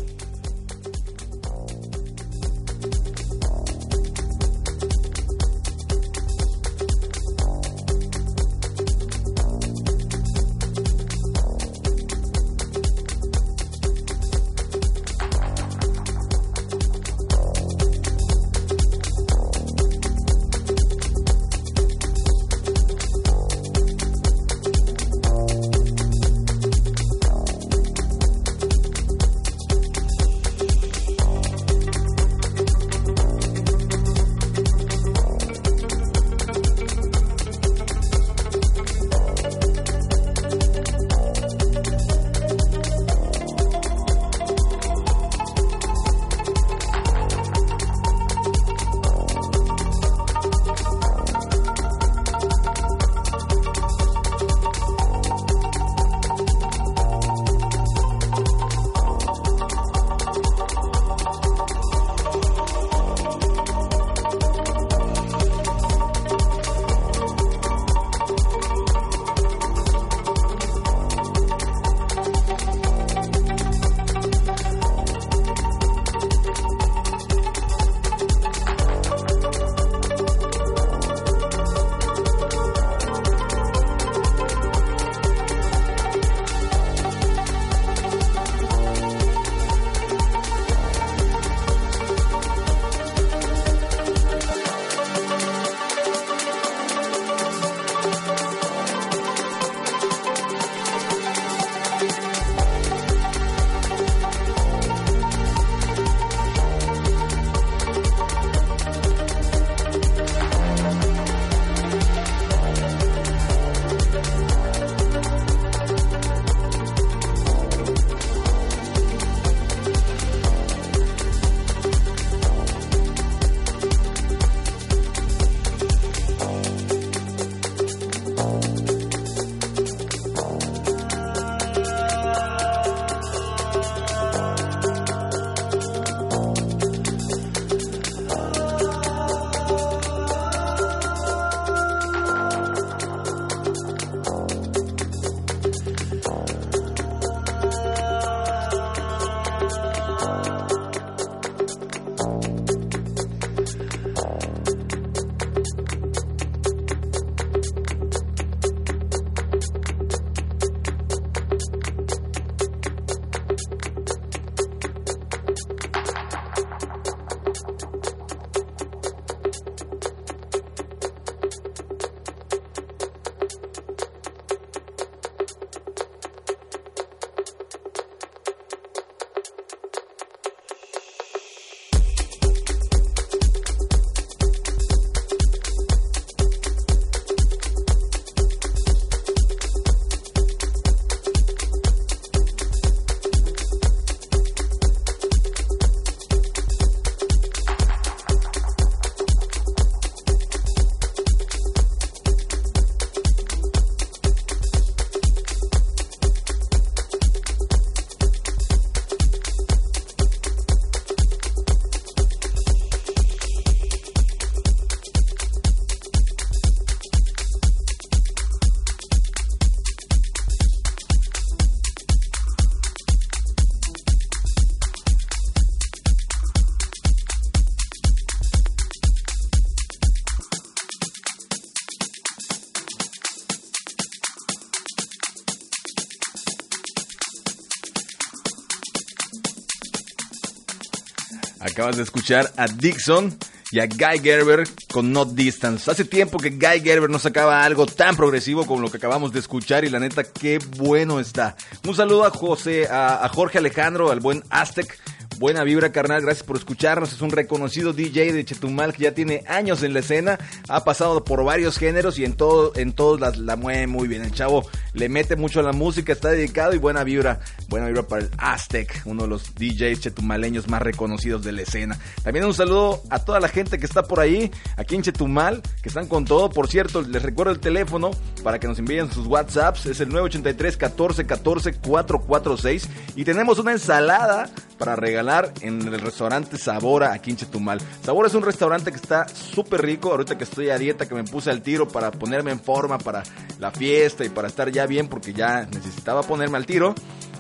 Acabas 241.79 241.97
de 241.97 242.03
escuchar 242.03 242.51
a 242.57 242.67
Dixon 242.67 243.39
y 243.71 243.79
a 243.79 243.87
Guy 243.87 244.19
Gerber 244.21 244.67
con 244.93 245.13
Not 245.13 245.35
Distance. 245.35 245.89
Hace 245.89 246.05
tiempo 246.05 246.37
que 246.39 246.51
Guy 246.51 246.81
Gerber 246.83 247.09
no 247.09 247.21
sacaba 247.21 247.63
algo 247.63 247.87
tan 247.87 248.17
progresivo 248.17 248.67
como 248.67 248.83
lo 248.83 248.91
que 248.91 248.97
acabamos 248.97 249.33
de 249.33 249.39
escuchar 249.39 249.85
y 249.85 249.89
la 249.89 250.01
neta 250.01 250.25
qué 250.25 250.59
bueno 250.77 251.21
está. 251.21 251.55
Un 251.87 251.95
saludo 251.95 252.25
a 252.25 252.31
José, 252.31 252.89
a, 252.91 253.29
Jorge 253.33 253.59
Alejandro, 253.59 254.11
al 254.11 254.19
buen 254.19 254.43
Aztec 254.51 254.99
Buena 255.39 255.63
vibra, 255.63 255.93
carnal. 255.93 256.21
Gracias 256.23 256.45
por 256.45 256.57
escucharnos. 256.57 257.13
Es 257.13 257.21
un 257.21 257.31
reconocido 257.31 257.93
DJ 257.93 258.33
de 258.33 258.45
Chetumal 258.45 258.93
que 258.93 259.05
ya 259.05 259.15
tiene 259.15 259.45
años 259.47 259.85
en 259.85 259.93
la 259.93 260.01
escena. 260.01 260.37
Ha 260.69 260.83
pasado 260.83 261.23
por 261.23 261.45
varios 261.45 261.79
géneros 261.79 262.19
y 262.19 262.25
en 262.25 262.33
todo, 262.33 262.73
en 262.75 262.93
todos 262.93 263.39
la 263.39 263.55
mueve 263.55 263.87
muy 263.87 264.09
bien. 264.09 264.23
El 264.23 264.33
chavo 264.33 264.69
le 264.95 265.09
mete 265.09 265.37
mucho 265.37 265.61
a 265.61 265.63
la 265.63 265.73
música, 265.73 266.13
está 266.13 266.31
dedicado 266.31 266.75
y 266.75 266.79
buena 266.79 267.05
vibra. 267.05 267.39
Buena 267.69 267.87
vibra 267.87 268.03
para 268.03 268.23
el 268.23 268.31
Aztec, 268.39 269.03
uno 269.05 269.25
de 269.25 269.29
los 269.29 269.55
DJs 269.55 270.01
chetumaleños 270.01 270.69
más 270.69 270.81
reconocidos 270.81 271.45
de 271.45 271.53
la 271.53 271.63
escena. 271.63 271.99
También 272.23 272.47
un 272.47 272.55
saludo 272.55 273.03
a 273.11 273.19
toda 273.19 273.41
la 273.41 273.49
gente 273.49 273.79
que 273.79 273.85
está 273.85 274.05
por 274.05 274.21
ahí, 274.21 274.51
aquí 274.79 274.95
en 274.95 275.03
Chetumal, 275.03 275.61
que 275.83 275.91
están 275.91 276.07
con 276.07 276.25
todo. 276.25 276.49
Por 276.49 276.69
cierto, 276.69 277.03
les 277.03 277.23
recuerdo 277.23 277.53
el 277.53 277.61
teléfono 277.61 278.11
para 278.43 278.59
que 278.59 278.67
nos 278.67 278.79
envíen 278.79 279.13
sus 279.13 279.27
WhatsApps. 279.27 279.85
Es 279.85 280.01
el 280.01 280.09
983 280.09 280.79
14 280.79 281.27
14 281.27 281.73
446. 281.75 282.89
Y 283.17 283.25
tenemos 283.25 283.59
una 283.59 283.73
ensalada 283.73 284.49
para 284.79 284.97
regalar 284.97 285.53
en 285.61 285.83
el 285.83 286.01
restaurante 286.01 286.57
Sabora 286.57 287.13
aquí 287.13 287.33
en 287.33 287.37
Chetumal. 287.37 287.81
Sabora 288.03 288.29
es 288.29 288.35
un 288.35 288.45
restaurante 288.45 288.91
que 288.91 288.97
está 288.97 289.29
súper 289.29 289.83
rico. 289.83 290.11
Ahorita 290.11 290.39
que 290.39 290.45
estoy 290.45 290.71
a 290.71 290.79
dieta, 290.79 291.07
que 291.07 291.15
me 291.15 291.25
puse 291.25 291.51
al 291.51 291.61
tiro 291.61 291.87
para 291.87 292.11
ponerme 292.13 292.51
en 292.51 292.61
forma 292.61 292.97
para 292.97 293.25
la 293.59 293.71
fiesta 293.71 294.25
y 294.25 294.31
para 294.31 294.49
estar 294.49 294.71
ya 294.71 294.87
bien 294.87 295.09
porque 295.09 295.35
ya 295.35 295.67
necesitaba 295.67 296.23
ponerme 296.23 296.57
al 296.57 296.65
tiro. 296.65 296.95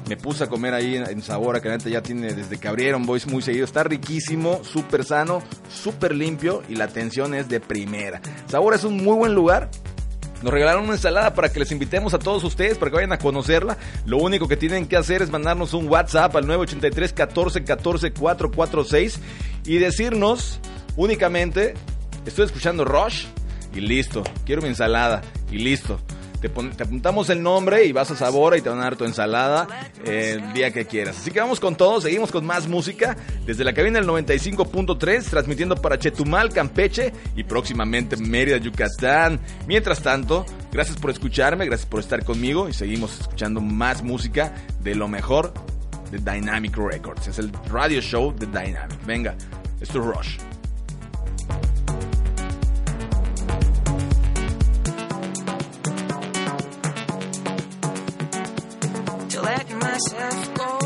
Me 0.08 0.16
puse 0.16 0.44
a 0.44 0.46
comer 0.48 0.74
ahí 0.74 0.96
en 0.96 1.22
Sabora, 1.22 1.60
que 1.60 1.90
ya 1.90 2.02
tiene 2.02 2.32
desde 2.32 2.58
que 2.58 2.66
abrieron 2.66 3.04
Boys 3.04 3.26
muy 3.26 3.42
seguido. 3.42 3.64
Está 3.64 3.84
riquísimo, 3.84 4.64
súper 4.64 5.04
sano, 5.04 5.42
súper 5.68 6.14
limpio 6.14 6.62
y 6.68 6.76
la 6.76 6.84
atención 6.84 7.34
es 7.34 7.48
de 7.48 7.60
primera. 7.60 8.20
Sabora 8.46 8.76
es 8.76 8.84
un 8.84 8.96
muy 8.96 9.16
buen 9.16 9.34
lugar 9.34 9.70
nos 10.42 10.52
regalaron 10.52 10.84
una 10.84 10.92
ensalada 10.92 11.34
para 11.34 11.50
que 11.50 11.58
les 11.58 11.72
invitemos 11.72 12.14
a 12.14 12.18
todos 12.18 12.44
ustedes 12.44 12.78
para 12.78 12.90
que 12.90 12.96
vayan 12.96 13.12
a 13.12 13.18
conocerla. 13.18 13.76
Lo 14.06 14.18
único 14.18 14.46
que 14.46 14.56
tienen 14.56 14.86
que 14.86 14.96
hacer 14.96 15.20
es 15.20 15.30
mandarnos 15.30 15.74
un 15.74 15.88
WhatsApp 15.88 16.36
al 16.36 16.46
983 16.46 17.12
14 17.12 17.64
14 17.64 18.12
446 18.12 19.20
y 19.66 19.78
decirnos 19.78 20.60
únicamente 20.96 21.74
estoy 22.24 22.44
escuchando 22.44 22.84
Rush 22.84 23.26
y 23.74 23.80
listo, 23.80 24.22
quiero 24.46 24.62
mi 24.62 24.68
ensalada 24.68 25.22
y 25.50 25.58
listo. 25.58 26.00
Te, 26.40 26.46
apuntamos 26.46 27.30
el 27.30 27.42
nombre 27.42 27.84
y 27.84 27.92
vas 27.92 28.10
a 28.10 28.16
Sabora 28.16 28.56
y 28.56 28.60
te 28.60 28.68
van 28.68 28.78
a 28.78 28.84
dar 28.84 28.96
tu 28.96 29.04
ensalada 29.04 29.66
el 30.04 30.52
día 30.52 30.72
que 30.72 30.86
quieras. 30.86 31.18
Así 31.18 31.30
que 31.30 31.40
vamos 31.40 31.58
con 31.58 31.76
todo, 31.76 32.00
seguimos 32.00 32.30
con 32.30 32.46
más 32.46 32.68
música 32.68 33.16
desde 33.44 33.64
la 33.64 33.72
cabina 33.72 33.98
del 33.98 34.08
95.3, 34.08 35.24
transmitiendo 35.24 35.76
para 35.76 35.98
Chetumal, 35.98 36.50
Campeche 36.50 37.12
y 37.34 37.44
próximamente 37.44 38.16
Mérida, 38.16 38.58
Yucatán. 38.58 39.40
Mientras 39.66 40.00
tanto, 40.00 40.46
gracias 40.70 40.96
por 40.98 41.10
escucharme, 41.10 41.66
gracias 41.66 41.88
por 41.88 42.00
estar 42.00 42.24
conmigo 42.24 42.68
y 42.68 42.72
seguimos 42.72 43.20
escuchando 43.20 43.60
más 43.60 44.02
música 44.02 44.54
de 44.80 44.94
lo 44.94 45.08
mejor 45.08 45.52
de 46.10 46.18
Dynamic 46.18 46.76
Records. 46.76 47.28
Es 47.28 47.38
el 47.38 47.52
radio 47.68 48.00
show 48.00 48.34
de 48.34 48.46
Dynamic. 48.46 49.04
Venga, 49.04 49.34
esto 49.80 49.98
es 49.98 50.04
Rush. 50.04 50.47
Myself 59.98 60.54
go, 60.54 60.77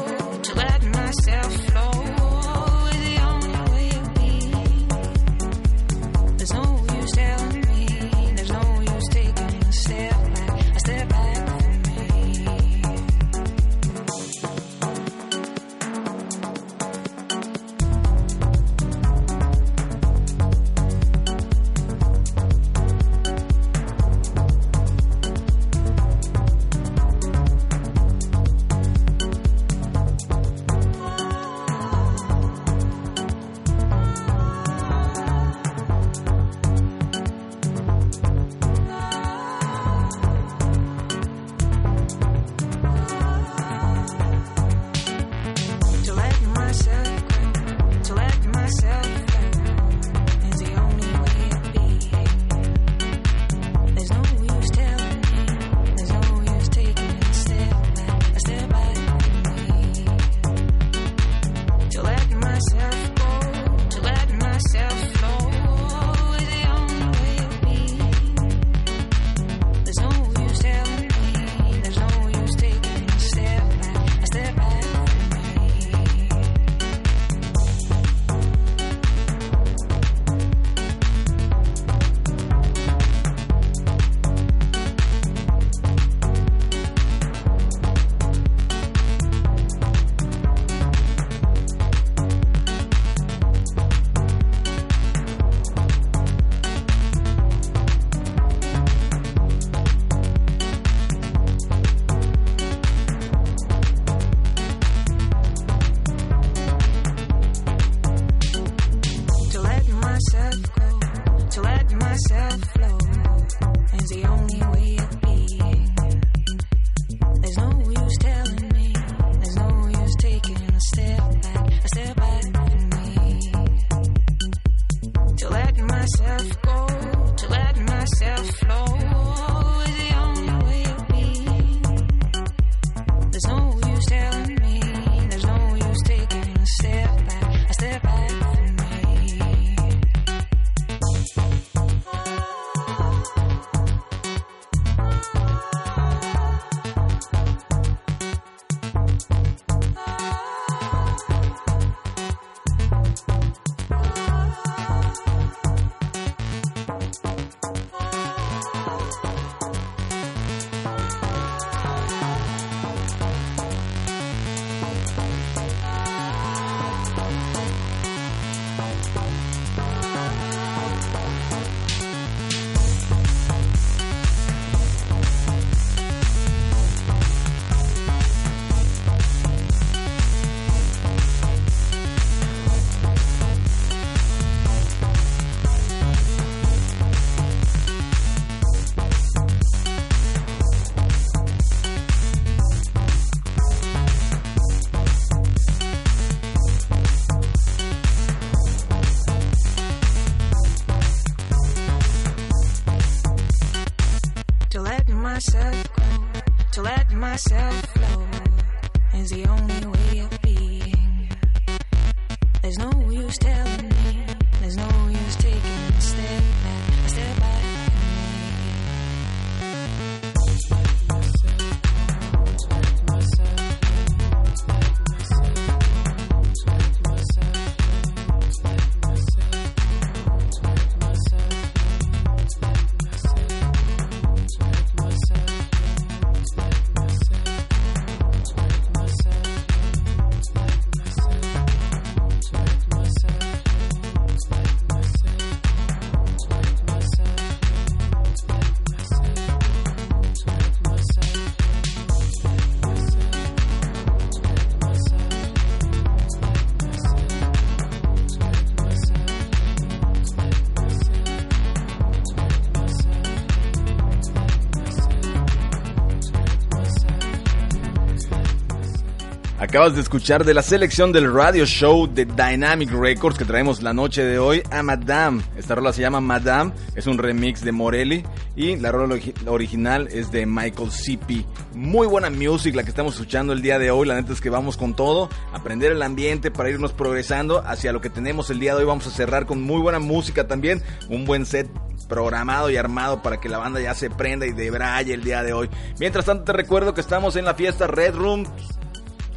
Acabas 269.83 269.97
de 269.97 270.03
escuchar 270.03 270.45
de 270.45 270.55
la 270.55 270.63
selección 270.63 271.11
del 271.11 271.35
radio 271.35 271.67
show 271.67 272.07
de 272.07 272.25
Dynamic 272.25 272.93
Records 272.93 273.37
que 273.37 273.45
traemos 273.45 273.83
la 273.83 273.93
noche 273.93 274.25
de 274.25 274.39
hoy 274.39 274.63
a 274.71 274.81
Madame. 274.85 275.43
Esta 275.57 275.75
rola 275.75 275.93
se 275.93 276.03
llama 276.03 276.21
Madame, 276.21 276.71
es 276.95 277.09
un 277.09 277.19
remix 277.19 277.65
de 277.65 277.73
Morelli 277.73 278.23
y 278.55 278.77
la 278.77 278.93
rola 278.93 279.19
original 279.47 280.07
es 280.13 280.31
de 280.31 280.47
Michael 280.47 280.93
Sippy. 280.93 281.45
Muy 281.75 282.07
buena 282.07 282.31
music 282.31 282.77
la 282.77 282.85
que 282.85 282.91
estamos 282.91 283.15
escuchando 283.15 283.53
el 283.53 283.61
día 283.61 283.81
de 283.81 283.91
hoy, 283.91 284.07
la 284.07 284.15
neta 284.15 284.33
es 284.33 284.41
que 284.41 284.51
vamos 284.51 284.77
con 284.77 284.95
todo, 284.95 285.29
aprender 285.53 285.91
el 285.91 286.03
ambiente 286.03 286.53
para 286.53 286.71
irnos 286.71 286.93
progresando 286.93 287.59
hacia 287.67 287.93
lo 287.93 288.01
que 288.01 288.09
tenemos 288.09 288.51
el 288.51 288.61
día 288.61 288.77
de 288.77 288.83
hoy. 288.83 288.87
Vamos 288.87 289.09
a 289.09 289.11
cerrar 289.11 289.47
con 289.47 289.63
muy 289.63 289.81
buena 289.81 289.99
música 289.99 290.47
también, 290.47 290.81
un 291.09 291.25
buen 291.25 291.45
set 291.45 291.69
programado 292.09 292.71
y 292.71 292.77
armado 292.77 293.21
para 293.21 293.41
que 293.41 293.49
la 293.49 293.59
banda 293.59 293.81
ya 293.81 293.97
se 293.97 294.11
prenda 294.11 294.47
y 294.47 294.53
debraye 294.53 295.13
el 295.13 295.25
día 295.25 295.43
de 295.43 295.53
hoy. 295.53 295.69
Mientras 295.99 296.27
tanto 296.27 296.45
te 296.45 296.53
recuerdo 296.53 296.95
que 296.95 297.01
estamos 297.01 297.35
en 297.35 297.45
la 297.45 297.55
fiesta 297.55 297.89
Red 297.89 298.15
Room 298.15 298.47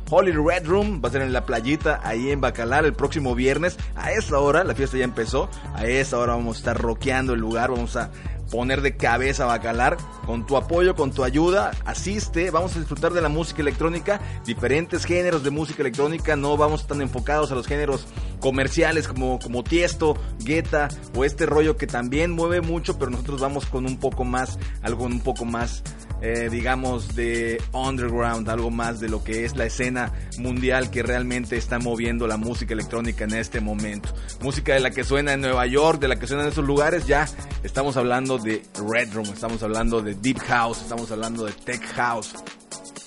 Holy 0.10 0.32
Red 0.32 0.68
Room 0.68 1.02
va 1.04 1.10
a 1.10 1.12
ser 1.12 1.24
en 1.24 1.34
la 1.34 1.46
playita 1.46 2.00
ahí 2.04 2.30
en 2.30 2.40
Bacalar 2.40 2.86
el 2.86 2.94
próximo 2.94 3.34
viernes. 3.34 3.78
A 3.96 4.12
esa 4.12 4.38
hora, 4.40 4.64
la 4.64 4.76
fiesta 4.76 4.98
ya 4.98 5.04
empezó. 5.04 5.50
A 5.74 5.86
esa 5.86 6.20
hora 6.20 6.36
vamos 6.36 6.58
a 6.58 6.60
estar 6.60 6.78
rockeando 6.80 7.34
el 7.34 7.40
lugar. 7.40 7.72
Vamos 7.72 7.96
a 7.96 8.12
poner 8.52 8.82
de 8.82 8.96
cabeza 8.96 9.44
a 9.44 9.48
Bacalar. 9.48 9.98
Con 10.26 10.46
tu 10.46 10.58
apoyo, 10.58 10.96
con 10.96 11.12
tu 11.12 11.24
ayuda, 11.24 11.72
asiste. 11.86 12.52
Vamos 12.52 12.76
a 12.76 12.80
disfrutar 12.80 13.14
de 13.14 13.22
la 13.22 13.30
música 13.30 13.62
electrónica, 13.62 14.20
diferentes 14.46 15.06
géneros 15.06 15.44
de 15.44 15.50
música 15.50 15.82
electrónica. 15.82 16.36
No 16.36 16.56
vamos 16.56 16.86
tan 16.86 17.02
enfocados 17.02 17.52
a 17.52 17.56
los 17.56 17.66
géneros 17.66 18.06
comerciales 18.40 19.08
como, 19.08 19.40
como 19.40 19.64
Tiesto, 19.64 20.16
Guetta 20.44 20.88
o 21.16 21.26
este 21.26 21.48
rollo 21.48 21.78
que 21.78 21.88
también 21.88 22.32
mueve 22.32 22.62
mucho, 22.62 23.00
pero 23.00 23.10
nosotros 23.10 23.42
vamos 23.42 23.66
con 23.66 23.86
un 23.88 23.98
poco 23.98 24.24
más, 24.24 24.60
algo 24.84 25.06
un 25.06 25.20
poco 25.22 25.46
más 25.46 25.84
eh, 26.22 26.50
digamos, 26.52 27.16
de 27.16 27.62
underground, 27.74 28.50
algo 28.50 28.72
más 28.72 29.00
de 29.00 29.10
lo 29.10 29.24
que 29.24 29.46
es 29.46 29.56
la 29.56 29.66
escena 29.66 30.12
mundial 30.38 30.90
que 30.90 31.04
realmente 31.04 31.58
está 31.58 31.80
moviendo 31.80 32.28
la 32.28 32.38
música 32.38 32.74
electrónica 32.74 33.26
en 33.26 33.34
este 33.34 33.62
momento. 33.62 34.10
Música 34.42 34.74
de 34.74 34.80
la 34.80 34.92
que 34.92 35.04
suena 35.04 35.34
en 35.34 35.42
Nueva 35.42 35.66
York, 35.66 36.00
de 36.00 36.08
la 36.08 36.18
que 36.18 36.28
suena 36.28 36.44
en 36.44 36.50
esos 36.50 36.66
lugares, 36.66 37.08
ya 37.08 37.28
estamos 37.64 37.98
hablando 37.98 38.38
de 38.38 38.64
Red 38.90 39.14
Room, 39.14 39.28
estamos 39.34 39.62
hablando 39.64 40.02
de 40.02 40.16
Deep 40.16 40.40
House, 40.40 40.82
estamos 40.82 41.12
hablando 41.12 41.46
de 41.46 41.52
Tech 41.52 41.84
House 41.96 42.34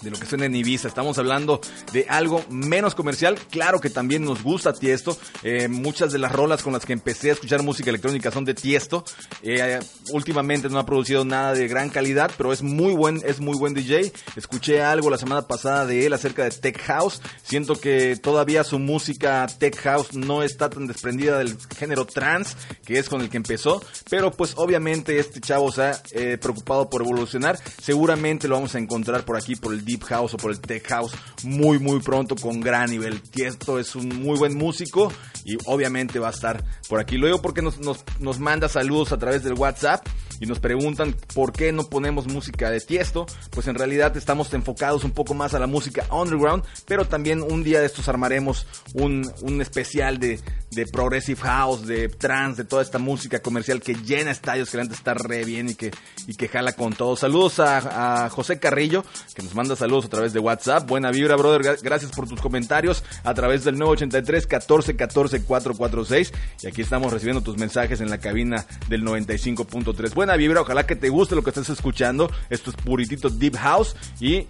de 0.00 0.10
lo 0.10 0.18
que 0.18 0.26
suena 0.26 0.46
en 0.46 0.54
Ibiza. 0.54 0.88
Estamos 0.88 1.18
hablando 1.18 1.60
de 1.92 2.06
algo 2.08 2.44
menos 2.50 2.94
comercial. 2.94 3.38
Claro 3.50 3.80
que 3.80 3.90
también 3.90 4.24
nos 4.24 4.42
gusta 4.42 4.72
Tiesto. 4.72 5.18
Eh, 5.42 5.68
muchas 5.68 6.12
de 6.12 6.18
las 6.18 6.32
rolas 6.32 6.62
con 6.62 6.72
las 6.72 6.84
que 6.84 6.92
empecé 6.92 7.30
a 7.30 7.32
escuchar 7.32 7.62
música 7.62 7.90
electrónica 7.90 8.30
son 8.30 8.44
de 8.44 8.54
Tiesto. 8.54 9.04
Eh, 9.42 9.78
últimamente 10.12 10.68
no 10.68 10.78
ha 10.78 10.86
producido 10.86 11.24
nada 11.24 11.54
de 11.54 11.68
gran 11.68 11.90
calidad, 11.90 12.30
pero 12.36 12.52
es 12.52 12.62
muy 12.62 12.94
buen, 12.94 13.20
es 13.24 13.40
muy 13.40 13.56
buen 13.56 13.74
DJ. 13.74 14.12
Escuché 14.36 14.82
algo 14.82 15.10
la 15.10 15.18
semana 15.18 15.42
pasada 15.46 15.86
de 15.86 16.06
él 16.06 16.12
acerca 16.12 16.44
de 16.44 16.50
Tech 16.50 16.80
House. 16.82 17.20
Siento 17.42 17.80
que 17.80 18.16
todavía 18.16 18.64
su 18.64 18.78
música 18.78 19.46
Tech 19.58 19.76
House 19.80 20.14
no 20.14 20.42
está 20.42 20.70
tan 20.70 20.86
desprendida 20.86 21.38
del 21.38 21.56
género 21.76 22.04
trance, 22.04 22.54
que 22.84 22.98
es 22.98 23.08
con 23.08 23.20
el 23.20 23.30
que 23.30 23.36
empezó. 23.36 23.82
Pero 24.10 24.30
pues 24.30 24.54
obviamente 24.56 25.18
este 25.18 25.40
chavo 25.40 25.72
se 25.72 25.82
ha 25.82 26.02
eh, 26.12 26.38
preocupado 26.38 26.88
por 26.88 27.02
evolucionar. 27.02 27.58
Seguramente 27.82 28.48
lo 28.48 28.56
vamos 28.56 28.74
a 28.74 28.78
encontrar 28.78 29.24
por 29.24 29.36
aquí, 29.36 29.56
por 29.56 29.72
el 29.72 29.84
Deep 29.88 30.04
House 30.04 30.34
o 30.34 30.36
por 30.36 30.50
el 30.50 30.60
Tech 30.60 30.86
House 30.88 31.12
muy 31.42 31.78
muy 31.78 32.00
pronto 32.00 32.36
con 32.36 32.60
gran 32.60 32.90
nivel. 32.90 33.22
Tiesto 33.22 33.78
es 33.78 33.96
un 33.96 34.08
muy 34.22 34.38
buen 34.38 34.56
músico 34.56 35.12
y 35.44 35.56
obviamente 35.64 36.18
va 36.18 36.28
a 36.28 36.32
estar 36.32 36.62
por 36.88 37.00
aquí. 37.00 37.16
Lo 37.16 37.26
digo 37.26 37.40
porque 37.40 37.62
nos, 37.62 37.78
nos, 37.78 38.04
nos 38.20 38.38
manda 38.38 38.68
saludos 38.68 39.12
a 39.12 39.18
través 39.18 39.42
del 39.42 39.54
WhatsApp 39.54 40.06
y 40.40 40.46
nos 40.46 40.60
preguntan 40.60 41.16
por 41.34 41.52
qué 41.52 41.72
no 41.72 41.84
ponemos 41.84 42.26
música 42.26 42.70
de 42.70 42.80
Tiesto, 42.80 43.26
pues 43.50 43.66
en 43.66 43.74
realidad 43.74 44.16
estamos 44.16 44.52
enfocados 44.54 45.04
un 45.04 45.10
poco 45.10 45.34
más 45.34 45.54
a 45.54 45.58
la 45.58 45.66
música 45.66 46.06
underground, 46.10 46.64
pero 46.86 47.06
también 47.06 47.42
un 47.42 47.64
día 47.64 47.80
de 47.80 47.86
estos 47.86 48.08
armaremos 48.08 48.66
un, 48.94 49.30
un 49.42 49.60
especial 49.60 50.18
de, 50.18 50.40
de 50.70 50.86
progressive 50.86 51.40
house, 51.40 51.86
de 51.86 52.08
trance, 52.08 52.62
de 52.62 52.68
toda 52.68 52.82
esta 52.82 52.98
música 52.98 53.40
comercial 53.40 53.80
que 53.80 53.94
llena 53.94 54.30
estadios, 54.30 54.70
que 54.70 54.76
la 54.76 54.84
está 54.84 55.14
re 55.14 55.44
bien 55.44 55.70
y 55.70 55.74
que, 55.74 55.90
y 56.26 56.34
que 56.34 56.48
jala 56.48 56.72
con 56.72 56.92
todo. 56.92 57.16
Saludos 57.16 57.60
a, 57.60 58.24
a, 58.24 58.30
José 58.30 58.58
Carrillo, 58.58 59.04
que 59.34 59.42
nos 59.42 59.54
manda 59.54 59.76
saludos 59.78 60.06
a 60.06 60.08
través 60.08 60.32
de 60.32 60.40
WhatsApp. 60.40 60.86
Buena 60.86 61.10
vibra, 61.10 61.36
brother. 61.36 61.78
Gracias 61.82 62.10
por 62.12 62.28
tus 62.28 62.40
comentarios 62.40 63.04
a 63.24 63.34
través 63.34 63.64
del 63.64 63.78
983 63.78 64.46
14 64.46 64.96
14 64.96 65.42
446. 65.44 66.32
Y 66.62 66.66
aquí 66.66 66.82
estamos 66.82 67.12
recibiendo 67.12 67.42
tus 67.42 67.56
mensajes 67.56 68.00
en 68.00 68.10
la 68.10 68.18
cabina 68.18 68.66
del 68.88 69.04
95.3. 69.04 70.14
Buena 70.14 70.36
vibra, 70.36 70.60
ojalá 70.60 70.86
que 70.86 70.96
te 70.96 71.08
guste 71.08 71.34
lo 71.34 71.42
que 71.42 71.50
estás 71.50 71.70
escuchando. 71.70 72.30
Esto 72.50 72.70
es 72.70 72.76
puritito 72.76 73.30
Deep 73.30 73.56
House 73.56 73.96
y 74.20 74.46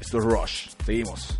esto 0.00 0.18
es 0.18 0.24
Rush. 0.24 0.68
Seguimos. 0.84 1.38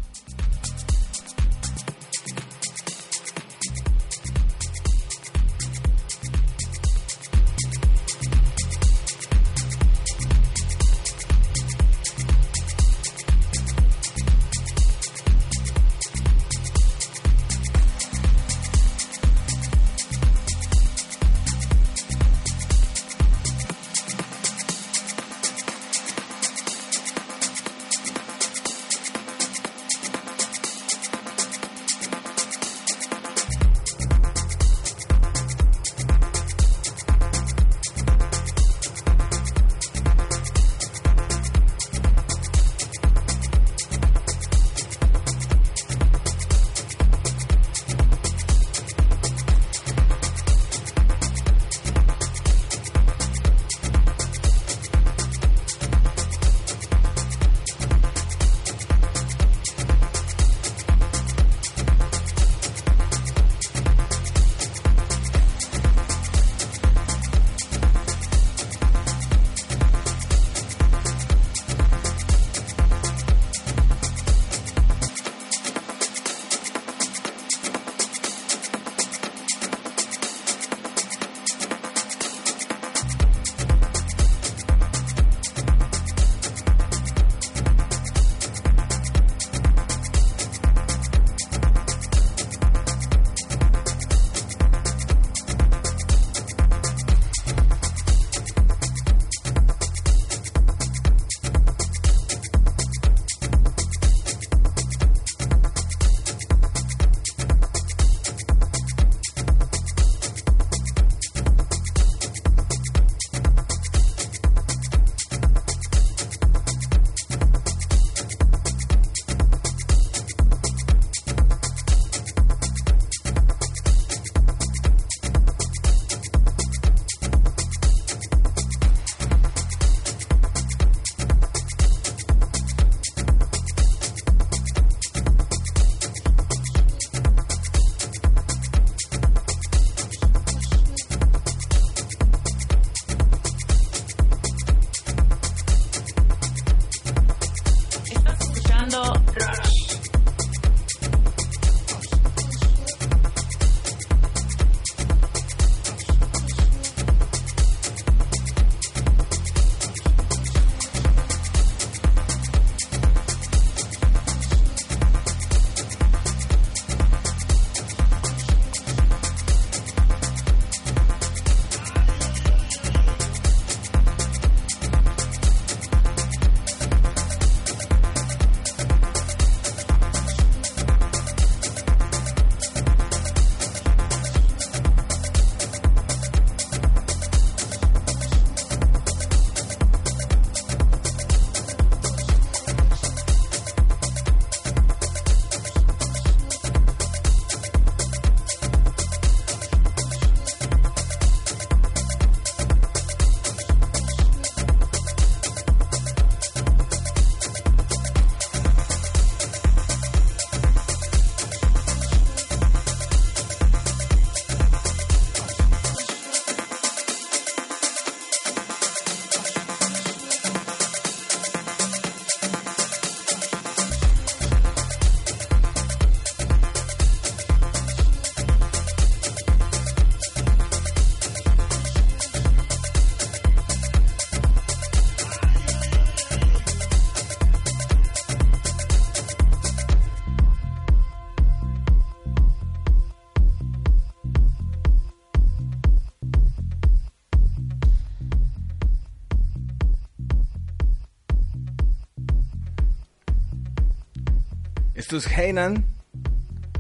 Es 255.12 255.26
Heynan 255.26 255.84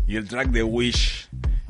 y 0.06 0.16
el 0.16 0.26
track 0.26 0.48
de 0.48 0.62
Wish. 0.62 1.28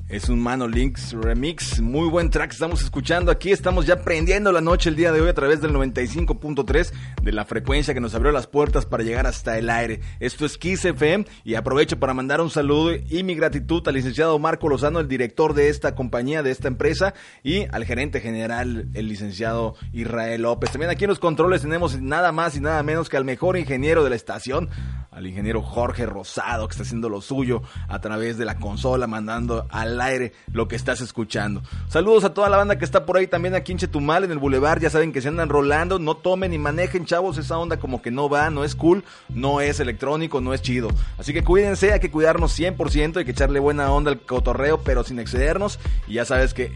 Es 0.08 0.28
un 0.28 0.38
Mano 0.38 0.68
Links 0.68 1.12
remix, 1.12 1.80
muy 1.80 2.08
buen 2.08 2.30
track 2.30 2.52
estamos 2.52 2.82
escuchando 2.82 3.32
aquí, 3.32 3.50
estamos 3.50 3.86
ya 3.86 4.02
prendiendo 4.02 4.52
la 4.52 4.60
noche 4.60 4.90
el 4.90 4.94
día 4.94 5.10
de 5.10 5.20
hoy 5.22 5.28
a 5.28 5.34
través 5.34 5.60
del 5.60 5.72
95.3 5.72 6.92
de 7.22 7.32
la 7.32 7.46
frecuencia 7.46 7.94
que 7.94 8.00
nos 8.00 8.14
abrió 8.14 8.30
las 8.30 8.46
puertas 8.46 8.86
para 8.86 9.02
llegar 9.02 9.26
hasta 9.26 9.58
el 9.58 9.70
aire. 9.70 10.00
Esto 10.20 10.44
es 10.44 10.56
Kiss 10.56 10.84
FM 10.84 11.24
y 11.42 11.54
aprovecho 11.56 11.98
para 11.98 12.14
mandar 12.14 12.40
un 12.40 12.50
saludo 12.50 12.94
y 12.94 13.22
mi 13.24 13.34
gratitud 13.34 13.82
al 13.88 13.94
licenciado 13.94 14.38
Marco 14.38 14.68
Lozano, 14.68 15.00
el 15.00 15.08
director 15.08 15.54
de 15.54 15.68
esta 15.68 15.96
compañía, 15.96 16.44
de 16.44 16.52
esta 16.52 16.68
empresa, 16.68 17.14
y 17.42 17.64
al 17.72 17.84
gerente 17.86 18.20
general, 18.20 18.88
el 18.94 19.08
licenciado 19.08 19.74
Israel 19.92 20.42
López. 20.42 20.70
También 20.70 20.90
aquí 20.90 21.04
en 21.04 21.10
los 21.10 21.18
controles 21.18 21.62
tenemos 21.62 22.00
nada 22.00 22.30
más 22.30 22.54
y 22.56 22.60
nada 22.60 22.82
menos 22.82 23.08
que 23.08 23.16
al 23.16 23.24
mejor 23.24 23.56
ingeniero 23.56 24.04
de 24.04 24.10
la 24.10 24.16
estación, 24.16 24.68
al 25.12 25.26
ingeniero 25.26 25.62
Jorge 25.62 26.06
Rosado, 26.06 26.66
que 26.66 26.72
está 26.72 26.82
haciendo 26.82 27.08
lo 27.08 27.20
suyo 27.20 27.62
a 27.88 28.00
través 28.00 28.38
de 28.38 28.46
la 28.46 28.56
consola, 28.56 29.06
mandando 29.06 29.66
al 29.70 30.00
aire 30.00 30.32
lo 30.52 30.68
que 30.68 30.76
estás 30.76 31.00
escuchando. 31.00 31.62
Saludos 31.88 32.24
a 32.24 32.32
toda 32.32 32.48
la 32.48 32.56
banda 32.56 32.78
que 32.78 32.84
está 32.84 33.04
por 33.04 33.18
ahí 33.18 33.26
también 33.26 33.54
aquí 33.54 33.72
en 33.72 33.78
Chetumal, 33.78 34.24
en 34.24 34.30
el 34.30 34.38
Boulevard. 34.38 34.80
Ya 34.80 34.90
saben 34.90 35.12
que 35.12 35.20
se 35.20 35.28
andan 35.28 35.50
rolando, 35.50 35.98
no 35.98 36.16
tomen 36.16 36.50
ni 36.50 36.58
manejen, 36.58 37.04
chavos. 37.04 37.36
Esa 37.36 37.58
onda 37.58 37.76
como 37.76 38.00
que 38.00 38.10
no 38.10 38.28
va, 38.28 38.48
no 38.50 38.64
es 38.64 38.74
cool, 38.74 39.04
no 39.28 39.60
es 39.60 39.80
electrónico, 39.80 40.40
no 40.40 40.54
es 40.54 40.62
chido. 40.62 40.88
Así 41.18 41.32
que 41.32 41.44
cuídense, 41.44 41.92
hay 41.92 42.00
que 42.00 42.10
cuidarnos 42.10 42.58
100%, 42.58 43.18
hay 43.18 43.24
que 43.24 43.32
echarle 43.32 43.60
buena 43.60 43.92
onda 43.92 44.10
al 44.10 44.20
cotorreo, 44.20 44.82
pero 44.82 45.04
sin 45.04 45.18
excedernos. 45.18 45.78
Y 46.08 46.14
ya 46.14 46.24
sabes 46.24 46.54
que 46.54 46.72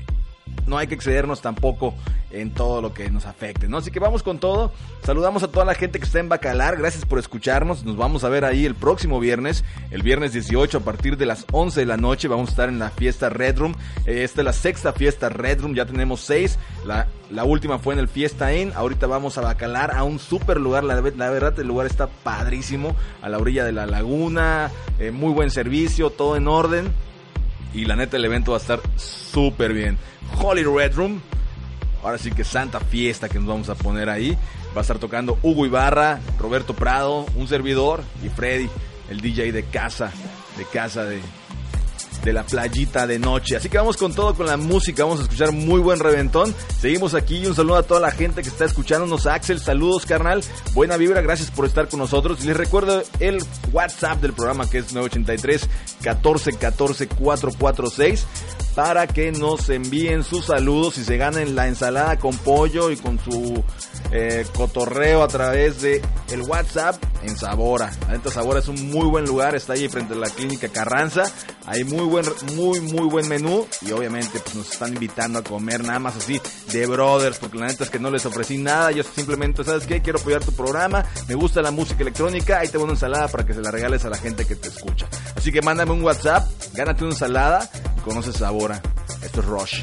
no 0.66 0.78
hay 0.78 0.86
que 0.86 0.94
excedernos 0.94 1.40
tampoco 1.40 1.94
en 2.30 2.50
todo 2.50 2.82
lo 2.82 2.92
que 2.92 3.08
nos 3.10 3.24
afecte, 3.24 3.68
¿no? 3.68 3.78
Así 3.78 3.90
que 3.90 4.00
vamos 4.00 4.22
con 4.22 4.38
todo. 4.38 4.72
Saludamos 5.04 5.42
a 5.42 5.48
toda 5.48 5.64
la 5.64 5.74
gente 5.74 5.98
que 5.98 6.04
está 6.04 6.18
en 6.18 6.28
Bacalar. 6.28 6.76
Gracias 6.76 7.04
por 7.04 7.18
escucharnos. 7.18 7.84
Nos 7.84 7.96
vamos 7.96 8.24
a 8.24 8.28
ver 8.28 8.44
ahí 8.44 8.66
el 8.66 8.74
próximo 8.74 9.20
viernes, 9.20 9.64
el 9.90 10.02
viernes 10.02 10.32
18 10.32 10.78
a 10.78 10.80
partir 10.80 11.16
de 11.16 11.26
las 11.26 11.46
11 11.52 11.80
de 11.80 11.86
la 11.86 11.96
noche. 11.96 12.28
Vamos 12.28 12.48
a 12.48 12.50
estar 12.50 12.68
en 12.68 12.78
la 12.78 12.90
fiesta 12.90 13.30
Red 13.30 13.58
Room. 13.58 13.74
Eh, 14.06 14.24
esta 14.24 14.40
es 14.40 14.44
la 14.44 14.52
sexta 14.52 14.92
fiesta 14.92 15.28
Red 15.28 15.60
Room. 15.60 15.74
Ya 15.74 15.86
tenemos 15.86 16.20
seis. 16.20 16.58
La, 16.84 17.06
la 17.30 17.44
última 17.44 17.78
fue 17.78 17.94
en 17.94 18.00
el 18.00 18.08
Fiesta 18.08 18.52
Inn. 18.54 18.72
Ahorita 18.74 19.06
vamos 19.06 19.38
a 19.38 19.42
Bacalar 19.42 19.92
a 19.92 20.02
un 20.02 20.18
super 20.18 20.60
lugar. 20.60 20.84
La, 20.84 21.00
verdad, 21.00 21.58
el 21.58 21.66
lugar 21.66 21.86
está 21.86 22.08
padrísimo. 22.08 22.96
A 23.22 23.28
la 23.28 23.38
orilla 23.38 23.64
de 23.64 23.72
la 23.72 23.86
laguna. 23.86 24.70
Eh, 24.98 25.12
muy 25.12 25.32
buen 25.32 25.50
servicio. 25.50 26.10
Todo 26.10 26.36
en 26.36 26.48
orden. 26.48 26.92
Y 27.74 27.84
la 27.84 27.96
neta, 27.96 28.16
el 28.16 28.24
evento 28.24 28.52
va 28.52 28.58
a 28.58 28.60
estar 28.60 28.80
súper 28.96 29.72
bien. 29.72 29.98
Holy 30.42 30.64
Red 30.64 30.94
Room. 30.94 31.20
Ahora 32.02 32.18
sí 32.18 32.30
que 32.30 32.44
santa 32.44 32.80
fiesta 32.80 33.28
que 33.28 33.38
nos 33.38 33.48
vamos 33.48 33.68
a 33.68 33.74
poner 33.74 34.08
ahí. 34.08 34.36
Va 34.74 34.78
a 34.78 34.82
estar 34.82 34.98
tocando 34.98 35.38
Hugo 35.42 35.66
Ibarra, 35.66 36.20
Roberto 36.38 36.74
Prado, 36.74 37.26
un 37.34 37.48
servidor 37.48 38.02
y 38.22 38.28
Freddy, 38.28 38.68
el 39.10 39.20
DJ 39.20 39.50
de 39.52 39.64
casa, 39.64 40.12
de 40.56 40.64
casa 40.64 41.04
de, 41.04 41.20
de 42.26 42.32
la 42.32 42.44
playita 42.44 43.06
de 43.06 43.20
noche. 43.20 43.56
Así 43.56 43.68
que 43.68 43.78
vamos 43.78 43.96
con 43.96 44.12
todo 44.12 44.34
con 44.34 44.46
la 44.46 44.56
música, 44.56 45.04
vamos 45.04 45.20
a 45.20 45.22
escuchar 45.22 45.52
muy 45.52 45.80
buen 45.80 46.00
reventón. 46.00 46.52
Seguimos 46.78 47.14
aquí 47.14 47.38
y 47.38 47.46
un 47.46 47.54
saludo 47.54 47.76
a 47.76 47.82
toda 47.84 48.00
la 48.00 48.10
gente 48.10 48.42
que 48.42 48.48
está 48.48 48.64
escuchándonos. 48.64 49.26
Axel, 49.26 49.60
saludos 49.60 50.04
carnal, 50.06 50.42
buena 50.74 50.96
vibra, 50.96 51.22
gracias 51.22 51.52
por 51.52 51.66
estar 51.66 51.88
con 51.88 52.00
nosotros. 52.00 52.44
Les 52.44 52.56
recuerdo 52.56 53.02
el 53.20 53.38
WhatsApp 53.72 54.20
del 54.20 54.32
programa 54.32 54.68
que 54.68 54.78
es 54.78 54.92
983 54.92 55.68
14 56.02 56.52
14 56.54 57.06
446 57.06 58.26
para 58.74 59.06
que 59.06 59.30
nos 59.30 59.70
envíen 59.70 60.24
sus 60.24 60.46
saludos 60.46 60.98
y 60.98 61.04
se 61.04 61.16
ganen 61.16 61.54
la 61.54 61.68
ensalada 61.68 62.18
con 62.18 62.36
pollo 62.36 62.90
y 62.90 62.96
con 62.96 63.18
su 63.20 63.62
eh, 64.12 64.46
cotorreo 64.54 65.22
a 65.22 65.28
través 65.28 65.82
de 65.82 66.02
el 66.30 66.42
WhatsApp 66.42 67.02
en 67.22 67.36
Sabora. 67.36 67.90
La 68.06 68.14
neta 68.14 68.30
Sabora 68.30 68.60
es 68.60 68.68
un 68.68 68.90
muy 68.90 69.06
buen 69.06 69.24
lugar, 69.24 69.54
está 69.54 69.74
ahí 69.74 69.88
frente 69.88 70.14
a 70.14 70.16
la 70.16 70.30
clínica 70.30 70.68
Carranza. 70.68 71.24
Hay 71.66 71.84
muy 71.84 72.06
buen, 72.06 72.24
muy, 72.54 72.80
muy 72.80 73.08
buen 73.08 73.28
menú 73.28 73.66
y 73.82 73.92
obviamente 73.92 74.38
pues, 74.38 74.54
nos 74.54 74.70
están 74.70 74.92
invitando 74.92 75.38
a 75.38 75.42
comer 75.42 75.82
nada 75.82 75.98
más 75.98 76.16
así 76.16 76.40
de 76.72 76.86
brothers, 76.86 77.38
porque 77.38 77.58
la 77.58 77.66
neta 77.66 77.84
es 77.84 77.90
que 77.90 77.98
no 77.98 78.10
les 78.10 78.24
ofrecí 78.26 78.58
nada. 78.58 78.90
Yo 78.92 79.02
simplemente, 79.02 79.64
¿sabes 79.64 79.86
qué? 79.86 80.00
Quiero 80.00 80.18
apoyar 80.18 80.44
tu 80.44 80.52
programa, 80.52 81.04
me 81.28 81.34
gusta 81.34 81.62
la 81.62 81.70
música 81.70 82.02
electrónica, 82.02 82.60
ahí 82.60 82.68
te 82.68 82.78
voy 82.78 82.84
una 82.84 82.94
ensalada 82.94 83.28
para 83.28 83.44
que 83.44 83.54
se 83.54 83.60
la 83.60 83.70
regales 83.70 84.04
a 84.04 84.10
la 84.10 84.16
gente 84.16 84.44
que 84.44 84.54
te 84.54 84.68
escucha. 84.68 85.06
Así 85.34 85.50
que 85.50 85.60
mándame 85.62 85.92
un 85.92 86.02
WhatsApp, 86.02 86.48
gánate 86.74 87.02
una 87.02 87.12
ensalada 87.12 87.68
y 87.96 88.00
conoces 88.00 88.36
Sabora. 88.36 88.80
Esto 89.22 89.40
es 89.40 89.46
Rush. 89.46 89.82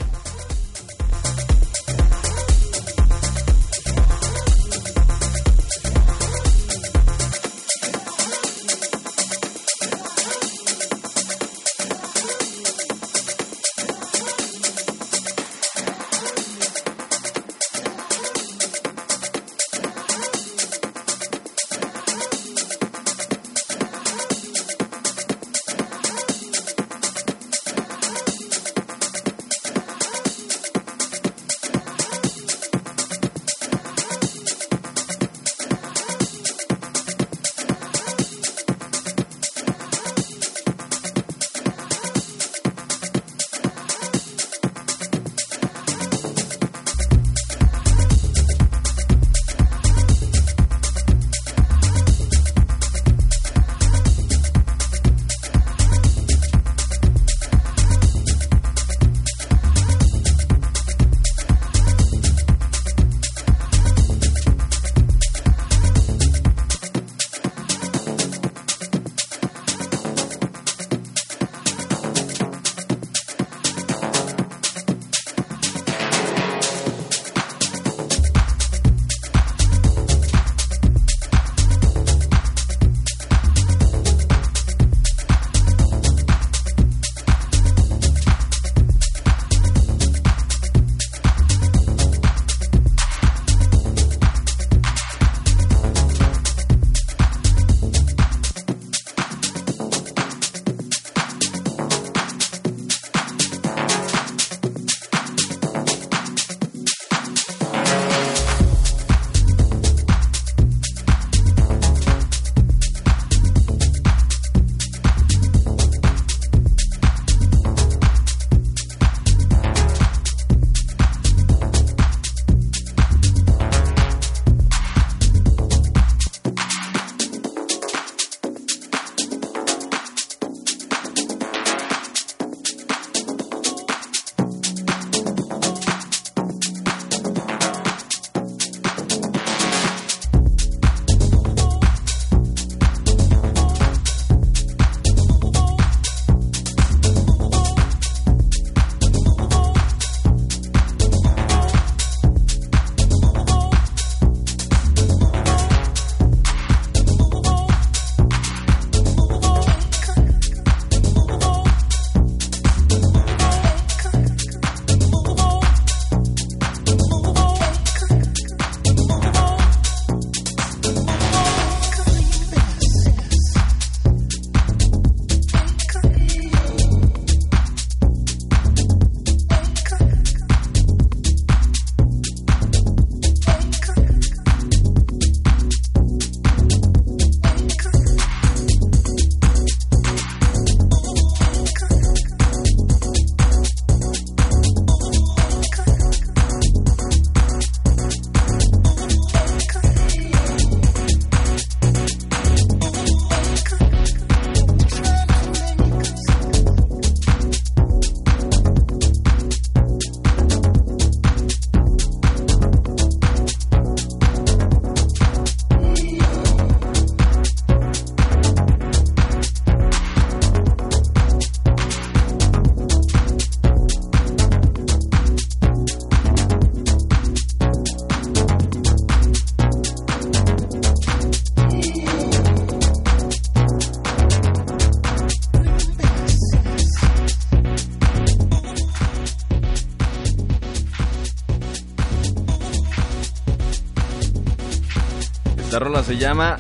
Esta 245.73 245.85
rola 245.85 246.03
se 246.03 246.17
llama 246.17 246.59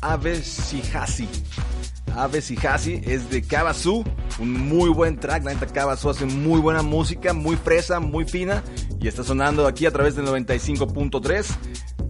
Ave 0.00 0.40
Sihasi. 0.40 1.28
Ave 2.14 2.40
Sihasi 2.40 3.00
es 3.04 3.28
de 3.30 3.42
Kabasu, 3.42 4.04
un 4.38 4.52
muy 4.52 4.90
buen 4.90 5.18
track. 5.18 5.42
La 5.42 5.54
neta 5.54 5.66
Kabasu 5.66 6.10
hace 6.10 6.24
muy 6.24 6.60
buena 6.60 6.82
música, 6.82 7.32
muy 7.32 7.56
fresa, 7.56 7.98
muy 7.98 8.26
fina. 8.26 8.62
Y 9.00 9.08
está 9.08 9.24
sonando 9.24 9.66
aquí 9.66 9.86
a 9.86 9.90
través 9.90 10.14
del 10.14 10.26
95.3 10.26 11.46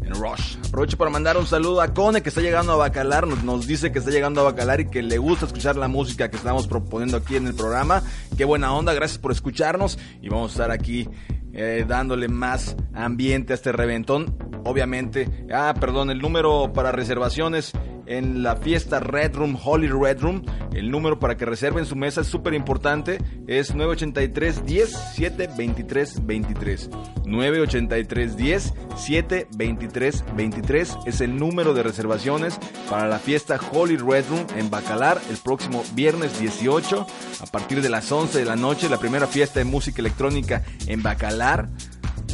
en 0.03 0.15
Rush. 0.17 0.59
Aprovecho 0.67 0.99
para 0.99 1.11
mandar 1.11 1.39
un 1.39 1.47
saludo 1.47 1.81
a 1.81 1.95
Cone 1.95 2.21
que 2.21 2.29
está 2.29 2.43
llegando 2.43 2.75
a 2.75 2.77
Bacalar. 2.77 3.27
Nos, 3.27 3.43
nos, 3.43 3.67
dice 3.67 3.91
que 3.91 3.99
está 3.99 4.11
llegando 4.11 4.43
a 4.43 4.45
Bacalar 4.45 4.83
y 4.83 4.91
que 4.91 5.01
le 5.01 5.17
gusta 5.17 5.47
escuchar 5.47 5.77
la 5.77 5.89
música 5.89 6.29
que 6.29 6.37
estamos 6.37 6.67
proponiendo 6.67 7.17
aquí 7.17 7.37
en 7.37 7.47
el 7.47 7.55
programa. 7.55 8.03
Qué 8.37 8.45
buena 8.45 8.75
onda, 8.75 8.93
gracias 8.93 9.19
por 9.19 9.33
escucharnos. 9.33 9.99
Y 10.21 10.29
vamos 10.29 10.51
a 10.51 10.53
estar 10.53 10.71
aquí 10.73 11.09
eh, 11.53 11.85
dándole 11.87 12.29
más 12.29 12.77
ambiente 12.95 13.53
a 13.53 13.57
este 13.57 13.73
reventón. 13.73 14.37
Obviamente, 14.65 15.47
ah, 15.53 15.75
perdón, 15.79 16.11
el 16.11 16.19
número 16.19 16.73
para 16.73 16.93
reservaciones 16.93 17.73
en 18.09 18.43
la 18.43 18.57
fiesta 18.57 18.99
Red 19.01 19.37
Room, 19.37 19.57
Holy 19.63 19.89
Red 19.89 20.21
Room. 20.21 20.45
El 20.73 20.91
número 20.91 21.19
para 21.19 21.37
que 21.37 21.45
reserven 21.45 21.87
su 21.87 21.95
mesa 21.95 22.23
es 22.23 22.27
súper 22.27 22.55
importante. 22.55 23.19
Es 23.47 23.75
983 23.75 24.67
10 24.67 24.99
7 25.15 25.51
23 25.57 26.27
23. 26.27 26.91
983 27.25 28.37
10 28.37 28.75
7 28.97 29.49
23 29.55 30.25
23 30.35 30.97
es 31.07 31.21
el 31.21 31.37
número 31.37 31.75
de 31.75 31.83
reservaciones 31.83 32.59
para 32.89 33.07
la 33.07 33.19
fiesta 33.19 33.61
Holy 33.73 33.97
Red 33.97 34.25
Room 34.31 34.47
en 34.57 34.71
Bacalar 34.71 35.21
el 35.31 35.37
próximo 35.37 35.85
viernes 35.95 36.41
18 36.41 37.07
a 37.41 37.47
partir 37.47 37.83
de 37.83 37.91
las 37.91 38.11
11 38.11 38.39
de 38.39 38.45
la 38.45 38.57
noche. 38.57 38.89
La 38.89 38.99
primera 38.99 39.27
fiesta 39.27 39.61
de 39.61 39.65
música 39.65 40.01
electrónica 40.01 40.63
en 40.87 41.03
Bacalar 41.03 41.69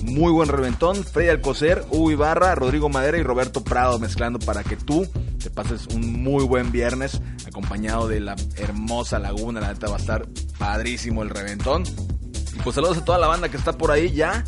muy 0.05 0.33
buen 0.33 0.49
reventón. 0.49 1.03
Freddy 1.03 1.31
Alcocer, 1.31 1.85
Hugo 1.91 2.11
Ibarra, 2.11 2.55
Rodrigo 2.55 2.89
Madera 2.89 3.19
y 3.19 3.23
Roberto 3.23 3.65
Prado 3.65 3.99
mezclando 3.99 4.39
para 4.39 4.63
que 4.63 4.77
tú 4.77 5.09
te 5.43 5.51
pases 5.51 5.87
un 5.95 6.23
muy 6.23 6.45
buen 6.45 6.71
viernes 6.71 7.21
acompañado 7.47 8.07
de 8.07 8.21
la 8.21 8.37
hermosa 8.57 9.19
laguna. 9.19 9.61
La 9.61 9.73
neta 9.73 9.89
va 9.89 9.97
a 9.97 9.99
estar 9.99 10.27
padrísimo 10.59 11.23
el 11.23 11.31
reventón. 11.31 11.85
Y 12.55 12.59
pues 12.63 12.75
saludos 12.75 12.99
a 12.99 13.05
toda 13.05 13.19
la 13.19 13.27
banda 13.27 13.49
que 13.49 13.57
está 13.57 13.73
por 13.73 13.91
ahí 13.91 14.13
ya. 14.13 14.45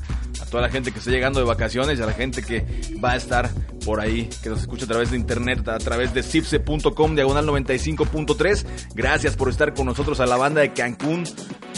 Toda 0.51 0.63
la 0.63 0.69
gente 0.69 0.93
que 0.93 0.99
está 0.99 1.11
llegando 1.11 1.41
de 1.41 1.47
vacaciones 1.47 1.99
y 1.99 2.03
a 2.03 2.07
la 2.07 2.13
gente 2.13 2.43
que 2.43 2.65
va 3.03 3.13
a 3.13 3.17
estar 3.17 3.51
por 3.85 4.01
ahí, 4.01 4.29
que 4.43 4.49
nos 4.49 4.61
escucha 4.61 4.85
a 4.85 4.89
través 4.89 5.11
de 5.11 5.17
internet, 5.17 5.67
a 5.69 5.79
través 5.79 6.13
de 6.13 6.23
cipse.com, 6.23 7.15
diagonal 7.15 7.47
95.3. 7.47 8.67
Gracias 8.95 9.37
por 9.37 9.49
estar 9.49 9.75
con 9.75 9.87
nosotros 9.87 10.19
a 10.21 10.27
la 10.27 10.37
banda 10.37 10.61
de 10.61 10.73
Cancún, 10.73 11.25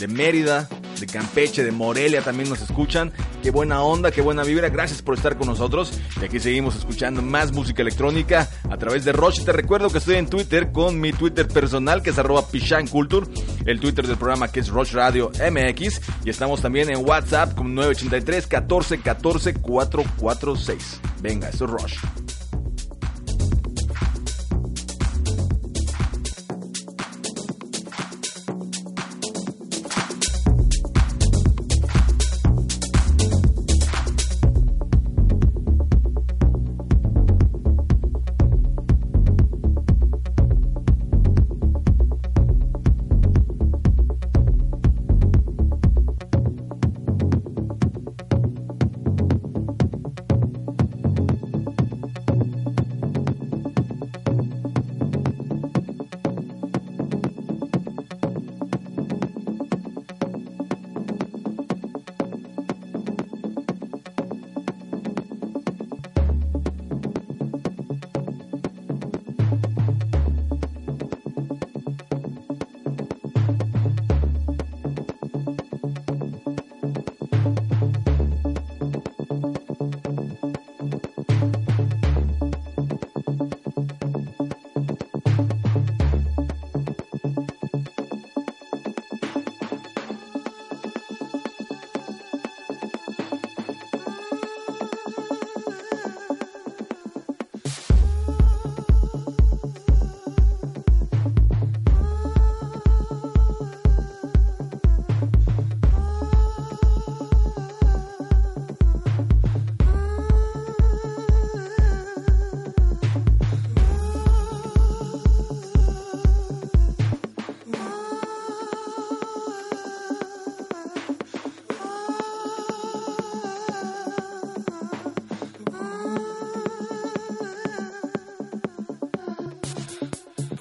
de 0.01 0.09
Mérida, 0.09 0.69
de 1.01 1.07
Campeche, 1.07 1.65
de 1.65 1.73
Morelia 1.73 2.23
también 2.23 2.49
nos 2.49 2.61
escuchan. 2.61 3.13
Qué 3.43 3.51
buena 3.51 3.83
onda, 3.83 4.11
qué 4.11 4.21
buena 4.21 4.43
vibra. 4.43 4.69
Gracias 4.69 5.03
por 5.03 5.15
estar 5.15 5.37
con 5.37 5.47
nosotros. 5.47 5.93
Y 6.21 6.25
aquí 6.25 6.41
seguimos 6.41 6.77
escuchando 6.77 7.23
más 7.23 7.53
música 7.53 7.83
electrónica 7.83 8.49
a 8.71 8.77
través 8.77 9.05
de 9.05 9.13
Roche. 9.13 9.45
Te 9.45 9.53
recuerdo 9.53 9.91
que 9.91 9.99
estoy 9.99 10.17
en 10.17 10.29
Twitter 10.29 10.73
con 10.73 11.01
mi 11.01 11.13
Twitter 11.13 11.47
personal 11.47 12.03
que 12.03 12.11
es 12.11 12.19
arroba 12.19 12.45
Culture, 12.91 13.27
el 13.67 13.81
Twitter 13.81 14.07
del 14.07 14.17
programa 14.17 14.49
que 14.51 14.61
es 14.61 14.69
Roche 14.69 14.97
Radio 14.97 15.31
MX. 15.31 16.01
Y 16.25 16.31
estamos 16.31 16.61
también 16.61 16.91
en 16.91 17.07
WhatsApp 17.07 17.55
con 17.55 17.75
983 17.75 18.47
14 18.59 18.99
14 18.99 19.55
446. 19.55 21.01
Venga, 21.23 21.49
eso 21.49 21.65
es 21.67 21.71
Roche. 21.71 22.01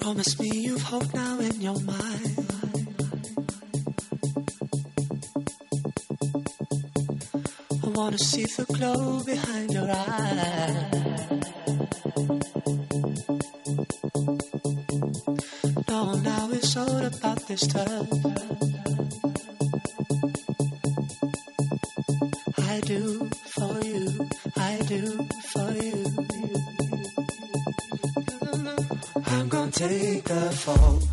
Promise 0.08 0.40
me 0.40 0.50
you've 0.54 0.82
hope 0.84 1.14
now 1.14 1.38
in 1.38 1.60
your 1.60 1.78
mind. 1.82 2.38
I 7.84 7.88
wanna 7.90 8.18
see 8.18 8.46
the 8.46 8.66
glow 8.72 9.22
behind 9.26 9.74
your 9.74 9.92
eyes. 9.92 10.94
No, 15.90 16.16
now 16.16 16.52
it's 16.54 16.78
all 16.78 17.04
about 17.04 17.46
this 17.50 17.68
touch. 17.68 18.47
Take 29.88 30.24
the 30.24 30.52
fall. 30.52 31.07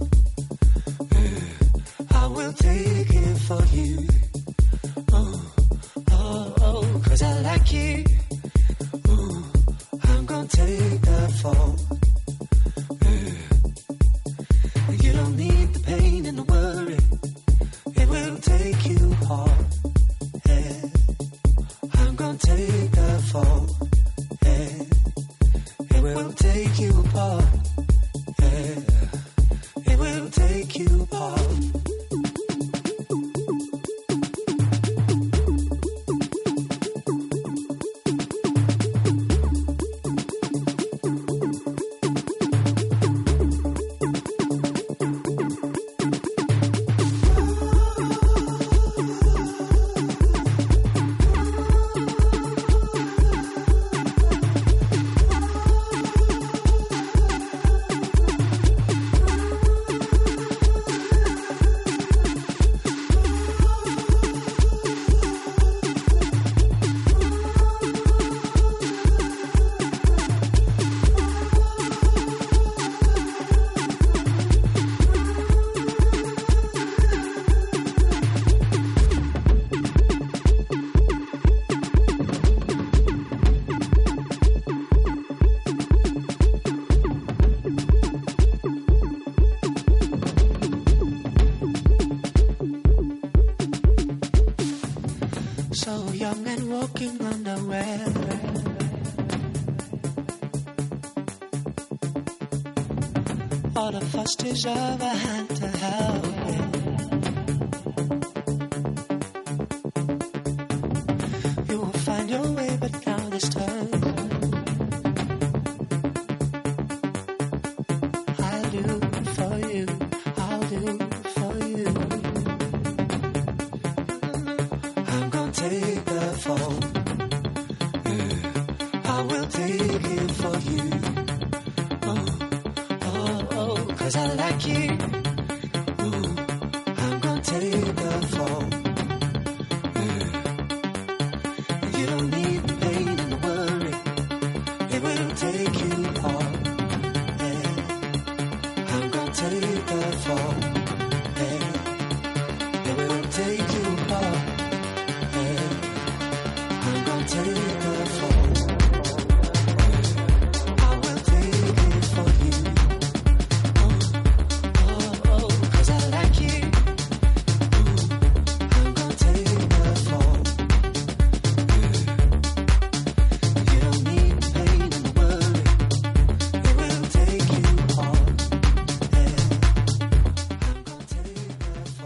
The 104.54 104.60
fuss 104.60 105.13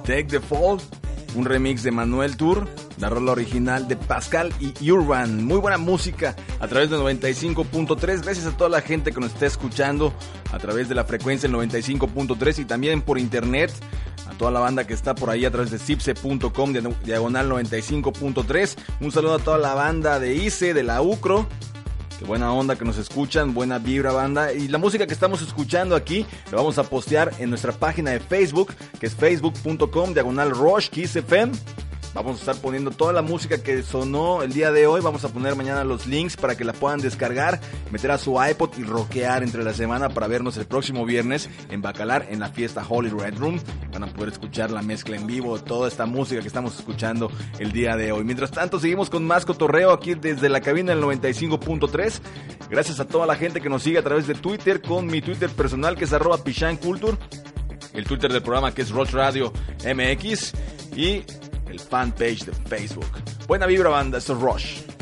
Take 0.09 0.25
the 0.25 0.41
Fall, 0.41 0.79
un 1.35 1.45
remix 1.45 1.83
de 1.83 1.91
Manuel 1.91 2.39
Tour, 2.39 2.67
la 2.97 3.11
rola 3.11 3.33
original 3.33 3.89
de 3.89 3.97
Pascal 3.97 4.55
y 4.59 4.91
Urban. 4.91 5.45
Muy 5.45 5.59
buena 5.59 5.77
música 5.77 6.35
a 6.61 6.67
través 6.67 6.89
del 6.89 7.01
95.3. 7.01 8.23
Gracias 8.23 8.47
a 8.47 8.57
toda 8.57 8.71
la 8.71 8.81
gente 8.81 9.13
que 9.13 9.21
nos 9.21 9.35
está 9.35 9.45
escuchando 9.45 10.15
a 10.51 10.59
través 10.59 10.89
de 10.89 10.95
la 10.95 11.05
frecuencia 11.05 11.47
del 11.47 11.59
95.3 11.59 12.61
y 12.61 12.65
también 12.65 13.03
por 13.03 13.19
internet. 13.19 13.71
A 14.27 14.33
toda 14.33 14.51
la 14.51 14.61
banda 14.61 14.87
que 14.87 14.95
está 14.95 15.15
por 15.15 15.29
ahí 15.29 15.45
a 15.45 15.51
través 15.51 15.71
de 15.71 15.79
cipse.com, 15.79 16.73
diagonal 17.05 17.51
95.3. 17.51 18.77
Un 19.03 19.13
saludo 19.13 19.35
a 19.35 19.39
toda 19.41 19.59
la 19.59 19.75
banda 19.75 20.19
de 20.19 20.37
ICE, 20.37 20.73
de 20.73 20.85
la 20.85 21.03
UCRO. 21.03 21.47
Qué 22.19 22.25
buena 22.25 22.53
onda 22.53 22.75
que 22.75 22.85
nos 22.85 22.99
escuchan, 22.99 23.55
buena 23.55 23.79
vibra 23.79 24.11
banda. 24.11 24.53
Y 24.53 24.66
la 24.66 24.79
música 24.79 25.07
que 25.07 25.14
estamos 25.14 25.41
escuchando 25.41 25.95
aquí 25.95 26.27
la 26.51 26.57
vamos 26.57 26.77
a 26.79 26.83
postear 26.83 27.33
en 27.39 27.49
nuestra 27.49 27.71
página 27.71 28.11
de 28.11 28.19
Facebook, 28.19 28.75
que 28.99 29.07
es 29.07 29.14
facebook.com 29.14 30.14
diagonal 30.14 30.51
Rush 30.51 30.89
Kiss 30.89 31.14
FM. 31.14 31.53
Vamos 32.15 32.37
a 32.37 32.41
estar 32.41 32.57
poniendo 32.57 32.91
toda 32.91 33.13
la 33.13 33.23
música 33.23 33.63
que 33.63 33.83
sonó 33.83 34.43
el 34.43 34.53
día 34.53 34.73
de 34.73 34.87
hoy. 34.87 35.01
Vamos 35.01 35.25
a 35.25 35.29
poner 35.29 35.55
mañana 35.55 35.85
los 35.85 36.07
links 36.07 36.37
para 36.37 36.57
que 36.57 36.65
la 36.65 36.73
puedan 36.73 37.01
descargar, 37.01 37.61
meter 37.91 38.11
a 38.11 38.19
su 38.19 38.43
iPod 38.43 38.71
y 38.79 38.83
rockear 38.83 39.43
entre 39.43 39.63
la 39.63 39.73
semana 39.73 40.09
para 40.09 40.27
vernos 40.27 40.57
el 40.57 40.67
próximo 40.67 41.05
viernes 41.05 41.49
en 41.71 41.83
Bacalar 41.83 42.27
en 42.31 42.41
la 42.41 42.49
fiesta 42.49 42.85
Holy 42.89 43.11
Red 43.11 43.39
Room. 43.39 43.61
Van 43.93 44.05
a 44.05 44.07
poder 44.07 44.33
escuchar 44.33 44.71
la 44.71 44.83
mezcla 44.83 45.17
en 45.17 45.27
vivo, 45.27 45.59
toda 45.61 45.89
esta 45.89 46.07
música 46.07 46.41
que 46.41 46.49
estamos 46.49 46.77
escuchando 46.77 47.31
el 47.59 47.73
día 47.73 47.97
de 47.97 48.11
hoy. 48.11 48.25
Mientras 48.25 48.51
tanto, 48.51 48.81
seguimos 48.81 49.11
con 49.11 49.27
más 49.27 49.45
cotorreo 49.45 49.93
aquí 49.93 50.15
desde 50.15 50.49
la 50.49 50.61
cabina 50.61 50.95
del 50.95 51.05
95.3. 51.05 52.21
Gracias 52.71 53.01
a 53.01 53.07
toda 53.07 53.27
la 53.27 53.37
gente 53.37 53.61
que 53.61 53.69
nos 53.69 53.83
sigue 53.83 53.99
a 53.99 54.03
través 54.03 54.27
de 54.27 54.35
Twitter 54.35 54.83
con 54.83 55.07
mi 55.07 55.21
Twitter 55.21 55.51
personal 55.51 55.97
que 55.97 56.05
es 56.05 56.13
arroba. 56.13 56.39
El 57.95 58.05
Twitter 58.05 58.33
del 58.33 58.43
programa 58.43 58.73
que 58.73 58.83
es 58.83 58.91
Rush 58.91 59.11
Radio 59.11 59.53
MX. 59.85 60.53
Y 60.97 61.23
el 61.71 61.81
fanpage 61.81 62.45
de 62.45 62.53
Facebook. 62.69 63.11
Buena 63.47 63.66
vibra 63.66 63.91
banda, 63.91 64.19
es 64.19 64.29
Rush. 64.29 64.97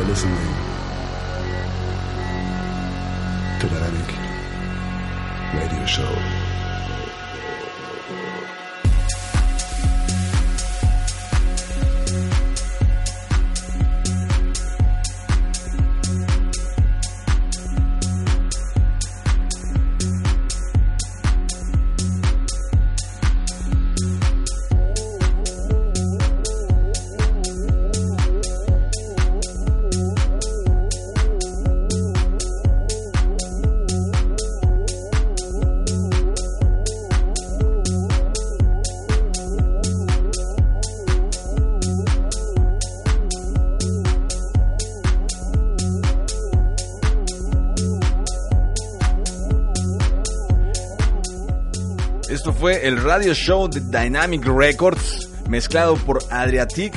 are 0.00 0.04
listening. 0.04 0.49
Fue 52.58 52.86
el 52.86 53.02
radio 53.02 53.32
show 53.32 53.68
de 53.68 53.80
Dynamic 53.80 54.44
Records, 54.44 55.30
mezclado 55.48 55.94
por 55.96 56.18
Adriatic. 56.30 56.94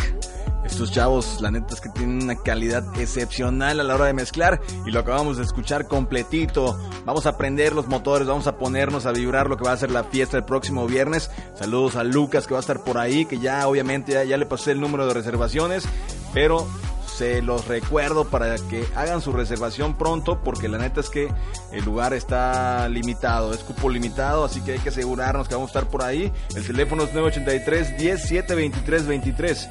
Estos 0.65 0.91
chavos, 0.91 1.39
la 1.41 1.51
neta 1.51 1.73
es 1.73 1.81
que 1.81 1.89
tienen 1.89 2.23
una 2.23 2.35
calidad 2.35 2.83
excepcional 2.99 3.79
a 3.79 3.83
la 3.83 3.95
hora 3.95 4.05
de 4.05 4.13
mezclar 4.13 4.59
y 4.85 4.91
lo 4.91 4.99
acabamos 4.99 5.37
de 5.37 5.43
escuchar 5.43 5.87
completito. 5.87 6.77
Vamos 7.05 7.25
a 7.25 7.37
prender 7.37 7.73
los 7.73 7.87
motores, 7.87 8.27
vamos 8.27 8.47
a 8.47 8.57
ponernos 8.57 9.05
a 9.05 9.11
vibrar 9.11 9.47
lo 9.47 9.57
que 9.57 9.63
va 9.63 9.71
a 9.73 9.77
ser 9.77 9.91
la 9.91 10.03
fiesta 10.03 10.37
el 10.37 10.43
próximo 10.43 10.85
viernes. 10.87 11.29
Saludos 11.55 11.95
a 11.95 12.03
Lucas 12.03 12.47
que 12.47 12.53
va 12.53 12.59
a 12.59 12.61
estar 12.61 12.83
por 12.83 12.97
ahí, 12.97 13.25
que 13.25 13.39
ya 13.39 13.67
obviamente 13.67 14.13
ya, 14.13 14.23
ya 14.23 14.37
le 14.37 14.45
pasé 14.45 14.71
el 14.71 14.81
número 14.81 15.07
de 15.07 15.13
reservaciones, 15.13 15.85
pero 16.33 16.67
se 17.13 17.41
los 17.41 17.67
recuerdo 17.67 18.25
para 18.25 18.55
que 18.55 18.85
hagan 18.95 19.21
su 19.21 19.31
reservación 19.31 19.97
pronto 19.97 20.41
porque 20.43 20.67
la 20.67 20.77
neta 20.77 20.99
es 20.99 21.09
que 21.09 21.29
el 21.71 21.85
lugar 21.85 22.13
está 22.13 22.89
limitado, 22.89 23.53
es 23.53 23.59
cupo 23.59 23.89
limitado, 23.89 24.43
así 24.45 24.61
que 24.61 24.73
hay 24.73 24.79
que 24.79 24.89
asegurarnos 24.89 25.47
que 25.47 25.55
vamos 25.55 25.69
a 25.69 25.79
estar 25.79 25.91
por 25.91 26.03
ahí. 26.03 26.31
El 26.55 26.65
teléfono 26.65 27.03
es 27.03 27.13
983 27.13 27.97
17 27.97 28.55
23 28.55 29.07
23. 29.07 29.69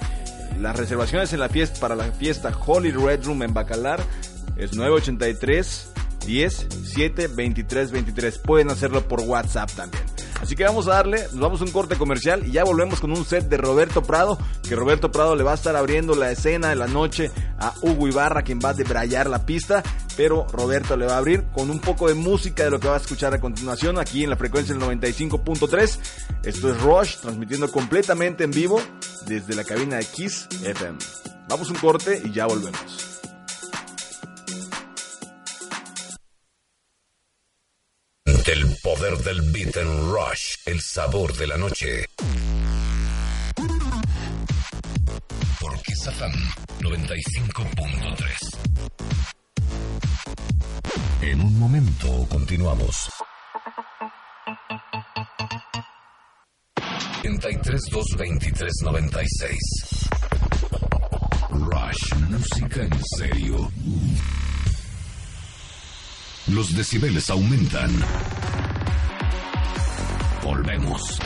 Las 0.60 0.76
reservaciones 0.76 1.32
en 1.32 1.40
la 1.40 1.48
fiesta 1.48 1.80
para 1.80 1.96
la 1.96 2.04
fiesta 2.04 2.52
Holy 2.66 2.92
Red 2.92 3.24
Room 3.24 3.42
en 3.42 3.54
Bacalar 3.54 4.00
es 4.56 4.74
983 4.74 5.92
10 6.26 6.66
7 6.84 7.28
23 7.28 7.90
23. 7.90 8.38
Pueden 8.38 8.70
hacerlo 8.70 9.06
por 9.08 9.20
WhatsApp 9.22 9.70
también. 9.72 10.11
Así 10.42 10.56
que 10.56 10.64
vamos 10.64 10.88
a 10.88 10.94
darle, 10.94 11.22
nos 11.32 11.40
vamos 11.40 11.60
a 11.60 11.64
un 11.64 11.70
corte 11.70 11.94
comercial 11.94 12.44
y 12.44 12.50
ya 12.50 12.64
volvemos 12.64 13.00
con 13.00 13.12
un 13.12 13.24
set 13.24 13.48
de 13.48 13.56
Roberto 13.56 14.02
Prado, 14.02 14.36
que 14.68 14.74
Roberto 14.74 15.12
Prado 15.12 15.36
le 15.36 15.44
va 15.44 15.52
a 15.52 15.54
estar 15.54 15.76
abriendo 15.76 16.16
la 16.16 16.32
escena 16.32 16.70
de 16.70 16.74
la 16.74 16.88
noche 16.88 17.30
a 17.60 17.72
Hugo 17.80 18.08
Ibarra, 18.08 18.42
quien 18.42 18.58
va 18.58 18.70
a 18.70 18.74
debrayar 18.74 19.30
la 19.30 19.46
pista, 19.46 19.84
pero 20.16 20.44
Roberto 20.52 20.96
le 20.96 21.06
va 21.06 21.14
a 21.14 21.18
abrir 21.18 21.44
con 21.52 21.70
un 21.70 21.78
poco 21.78 22.08
de 22.08 22.14
música 22.14 22.64
de 22.64 22.70
lo 22.70 22.80
que 22.80 22.88
va 22.88 22.94
a 22.94 23.00
escuchar 23.00 23.32
a 23.32 23.40
continuación 23.40 24.00
aquí 24.00 24.24
en 24.24 24.30
la 24.30 24.36
frecuencia 24.36 24.74
del 24.74 24.82
95.3. 24.82 25.98
Esto 26.42 26.70
es 26.70 26.82
Rush, 26.82 27.18
transmitiendo 27.18 27.70
completamente 27.70 28.42
en 28.42 28.50
vivo 28.50 28.80
desde 29.26 29.54
la 29.54 29.62
cabina 29.62 29.98
de 29.98 30.06
Kiss 30.06 30.48
FM. 30.64 30.98
Vamos 31.48 31.68
a 31.68 31.72
un 31.72 31.78
corte 31.78 32.20
y 32.24 32.32
ya 32.32 32.46
volvemos. 32.46 33.12
El 38.46 38.76
poder 38.82 39.16
del 39.18 39.40
beat 39.52 39.76
and 39.76 40.12
rush, 40.12 40.56
el 40.66 40.80
sabor 40.80 41.32
de 41.36 41.46
la 41.46 41.56
noche. 41.56 42.06
Por 45.60 45.82
Kiss 45.82 46.06
FM 46.06 46.36
95.3. 46.80 48.58
En 51.22 51.40
un 51.40 51.58
momento 51.58 52.26
continuamos. 52.28 53.08
332 57.42 58.04
2396 58.16 60.08
Rush, 61.50 62.14
música 62.30 62.82
en 62.82 63.04
serio. 63.18 63.70
Los 66.48 66.74
decibeles 66.74 67.30
aumentan. 67.30 67.90
Volvemos. 70.42 71.20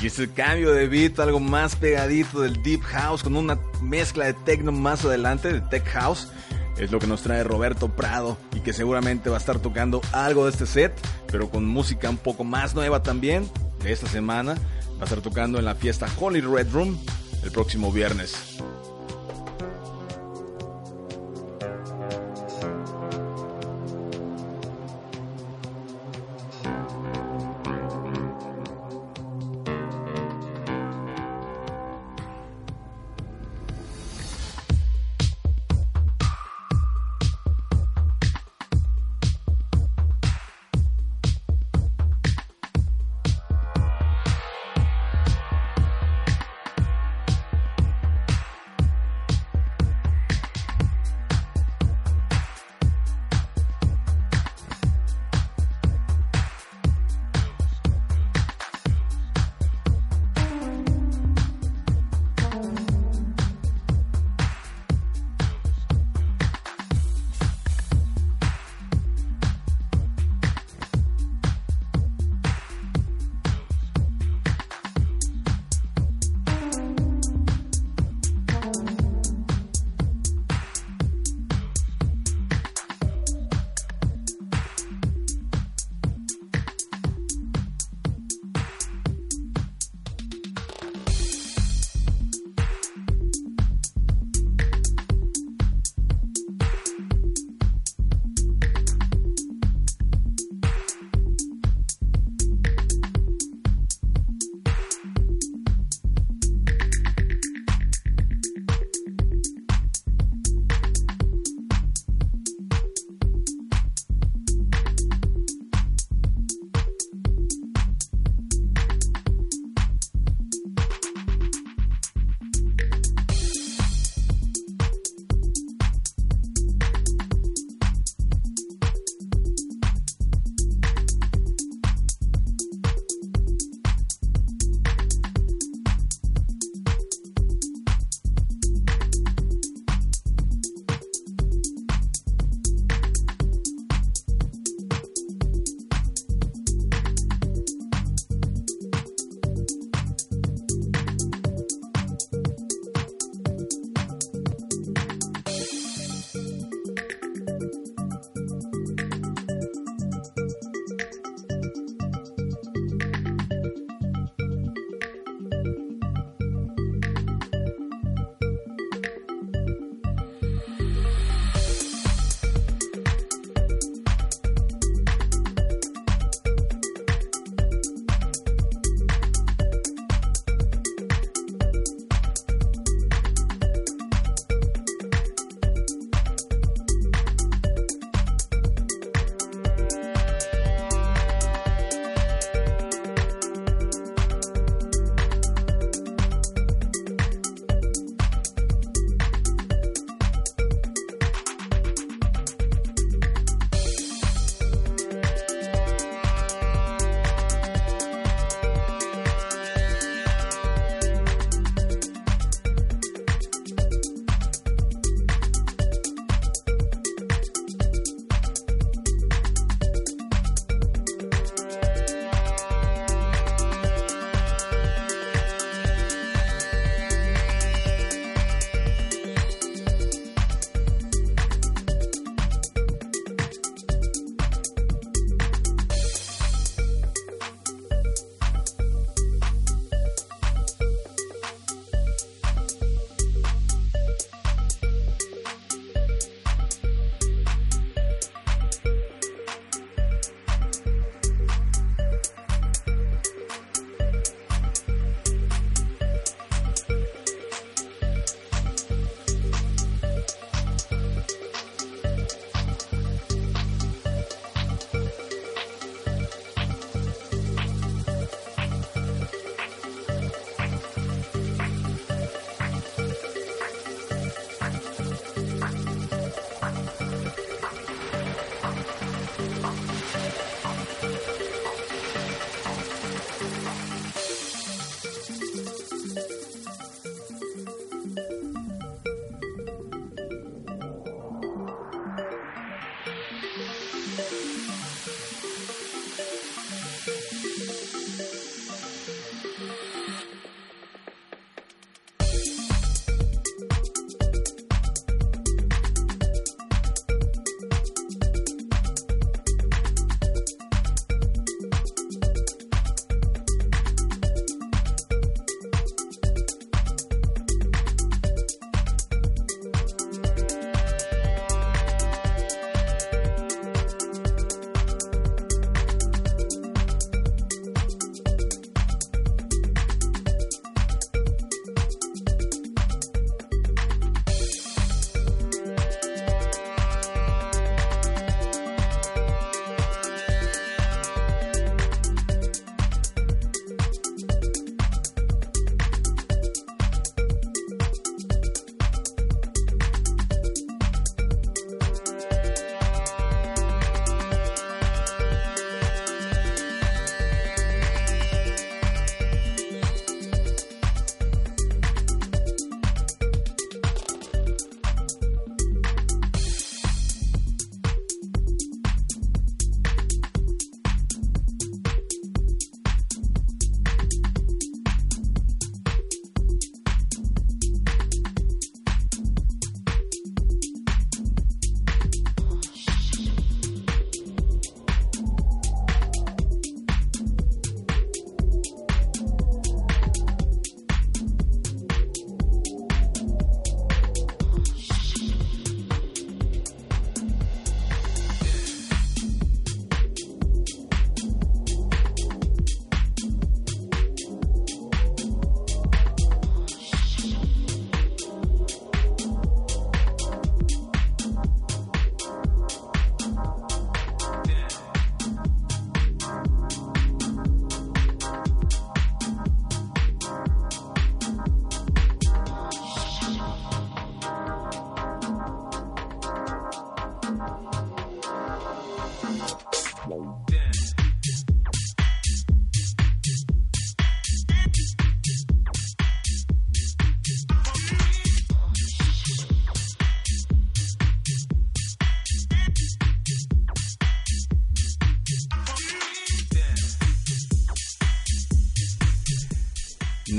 Y 0.00 0.06
ese 0.06 0.30
cambio 0.30 0.72
de 0.72 0.88
beat, 0.88 1.18
algo 1.20 1.40
más 1.40 1.76
pegadito 1.76 2.40
del 2.40 2.62
Deep 2.62 2.80
House, 2.82 3.22
con 3.22 3.36
una 3.36 3.58
mezcla 3.82 4.24
de 4.24 4.32
techno 4.32 4.72
más 4.72 5.04
adelante, 5.04 5.52
de 5.52 5.60
Tech 5.60 5.86
House, 5.88 6.28
es 6.78 6.90
lo 6.90 6.98
que 6.98 7.06
nos 7.06 7.22
trae 7.22 7.44
Roberto 7.44 7.94
Prado 7.94 8.38
y 8.54 8.60
que 8.60 8.72
seguramente 8.72 9.28
va 9.28 9.36
a 9.36 9.40
estar 9.40 9.58
tocando 9.58 10.00
algo 10.12 10.46
de 10.46 10.52
este 10.52 10.66
set, 10.66 10.92
pero 11.30 11.50
con 11.50 11.66
música 11.66 12.08
un 12.08 12.16
poco 12.16 12.44
más 12.44 12.74
nueva 12.74 13.02
también 13.02 13.48
de 13.82 13.92
esta 13.92 14.08
semana. 14.08 14.54
Va 14.96 15.02
a 15.02 15.04
estar 15.04 15.20
tocando 15.20 15.58
en 15.58 15.66
la 15.66 15.74
fiesta 15.74 16.06
Holy 16.18 16.40
Red 16.40 16.72
Room 16.72 16.98
el 17.44 17.52
próximo 17.52 17.92
viernes. 17.92 18.56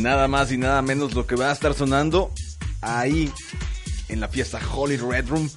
Nada 0.06 0.28
más 0.28 0.52
y 0.52 0.58
nada 0.60 0.84
menos 0.84 1.16
lo 1.16 1.26
que 1.26 1.36
va 1.36 1.50
a 1.50 1.52
estar 1.52 1.74
sonando 1.74 2.32
ahí 2.80 3.34
en 4.08 4.20
la 4.20 4.28
fiesta 4.28 4.60
Holy 4.72 4.98
Red 4.98 5.30
Room 5.30 5.50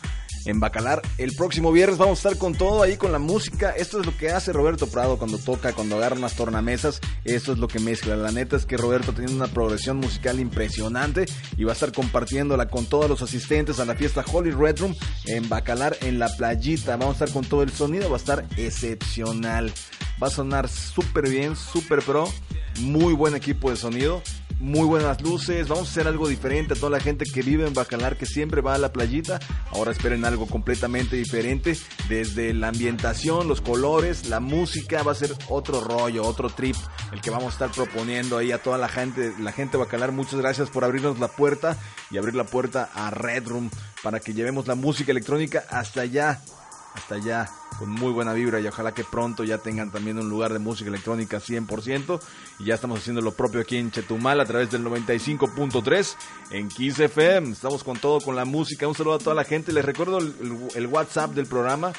en 0.46 0.58
Bacalar. 0.58 1.02
El 1.18 1.34
próximo 1.36 1.70
viernes 1.70 1.98
vamos 1.98 2.24
a 2.24 2.30
estar 2.30 2.38
con 2.40 2.54
todo 2.54 2.82
ahí 2.82 2.96
con 2.96 3.12
la 3.12 3.18
música. 3.18 3.72
Esto 3.72 4.00
es 4.00 4.06
lo 4.06 4.16
que 4.16 4.30
hace 4.30 4.54
Roberto 4.54 4.86
Prado 4.86 5.18
cuando 5.18 5.36
toca, 5.36 5.74
cuando 5.74 5.96
agarra 5.96 6.16
unas 6.16 6.34
tornamesas. 6.34 6.98
Esto 7.24 7.52
es 7.52 7.58
lo 7.58 7.68
que 7.68 7.78
mezcla. 7.78 8.16
La 8.16 8.32
neta 8.32 8.56
es 8.56 8.64
que 8.64 8.78
Roberto 8.78 9.12
tiene 9.12 9.32
una 9.32 9.48
progresión 9.48 9.98
musical 9.98 10.40
impresionante 10.40 11.26
y 11.58 11.64
va 11.64 11.72
a 11.72 11.74
estar 11.74 11.92
compartiéndola 11.92 12.70
con 12.70 12.86
todos 12.86 13.06
los 13.06 13.20
asistentes 13.20 13.80
a 13.80 13.84
la 13.84 13.96
fiesta 13.96 14.24
Holy 14.32 14.52
Red 14.52 14.78
Room 14.78 14.96
en 15.26 15.46
Bacalar, 15.50 15.94
en 16.00 16.18
la 16.18 16.34
playita. 16.34 16.96
Vamos 16.96 17.20
a 17.20 17.24
estar 17.24 17.30
con 17.34 17.44
todo 17.44 17.62
el 17.62 17.70
sonido, 17.70 18.08
va 18.08 18.16
a 18.16 18.20
estar 18.20 18.46
excepcional. 18.56 19.70
Va 20.22 20.28
a 20.28 20.30
sonar 20.30 20.70
súper 20.70 21.28
bien, 21.28 21.54
súper 21.54 22.02
pro. 22.02 22.32
Muy 22.80 23.12
buen 23.12 23.34
equipo 23.34 23.70
de 23.70 23.76
sonido 23.76 24.22
muy 24.60 24.86
buenas 24.86 25.20
luces, 25.22 25.68
vamos 25.68 25.88
a 25.88 25.90
hacer 25.90 26.08
algo 26.08 26.28
diferente 26.28 26.74
a 26.74 26.76
toda 26.76 26.90
la 26.90 27.00
gente 27.00 27.24
que 27.32 27.42
vive 27.42 27.66
en 27.66 27.74
Bacalar, 27.74 28.16
que 28.16 28.26
siempre 28.26 28.60
va 28.60 28.74
a 28.74 28.78
la 28.78 28.92
playita. 28.92 29.38
Ahora 29.70 29.92
esperen 29.92 30.24
algo 30.24 30.46
completamente 30.46 31.16
diferente, 31.16 31.76
desde 32.08 32.52
la 32.54 32.68
ambientación, 32.68 33.46
los 33.46 33.60
colores, 33.60 34.28
la 34.28 34.40
música, 34.40 35.02
va 35.02 35.12
a 35.12 35.14
ser 35.14 35.32
otro 35.48 35.80
rollo, 35.80 36.24
otro 36.24 36.50
trip, 36.50 36.76
el 37.12 37.20
que 37.20 37.30
vamos 37.30 37.46
a 37.46 37.64
estar 37.66 37.70
proponiendo 37.70 38.38
ahí 38.38 38.52
a 38.52 38.62
toda 38.62 38.78
la 38.78 38.88
gente, 38.88 39.32
la 39.38 39.52
gente 39.52 39.76
de 39.76 39.84
Bacalar. 39.84 40.12
Muchas 40.12 40.40
gracias 40.40 40.70
por 40.70 40.84
abrirnos 40.84 41.18
la 41.18 41.28
puerta 41.28 41.76
y 42.10 42.18
abrir 42.18 42.34
la 42.34 42.44
puerta 42.44 42.90
a 42.94 43.10
Red 43.10 43.46
Room 43.46 43.70
para 44.02 44.20
que 44.20 44.34
llevemos 44.34 44.66
la 44.66 44.74
música 44.74 45.12
electrónica 45.12 45.64
hasta 45.70 46.00
allá, 46.02 46.40
hasta 46.94 47.16
allá 47.16 47.50
con 47.78 47.90
muy 47.90 48.12
buena 48.12 48.32
vibra 48.32 48.60
y 48.60 48.66
ojalá 48.66 48.92
que 48.92 49.04
pronto 49.04 49.44
ya 49.44 49.58
tengan 49.58 49.90
también 49.90 50.18
un 50.18 50.28
lugar 50.28 50.52
de 50.52 50.58
música 50.58 50.88
electrónica 50.88 51.38
100% 51.38 52.20
y 52.58 52.64
ya 52.64 52.74
estamos 52.74 53.00
haciendo 53.00 53.20
lo 53.20 53.32
propio 53.32 53.60
aquí 53.60 53.76
en 53.76 53.90
Chetumal 53.90 54.40
a 54.40 54.44
través 54.44 54.70
del 54.70 54.84
95.3 54.84 56.16
en 56.50 56.68
Kiss 56.68 56.98
FM. 56.98 57.52
Estamos 57.52 57.84
con 57.84 57.98
todo 57.98 58.20
con 58.20 58.34
la 58.34 58.44
música. 58.44 58.88
Un 58.88 58.94
saludo 58.94 59.14
a 59.14 59.18
toda 59.18 59.34
la 59.34 59.44
gente. 59.44 59.72
Les 59.72 59.84
recuerdo 59.84 60.18
el, 60.18 60.86
WhatsApp 60.86 61.32
del 61.32 61.46
programa 61.46 61.92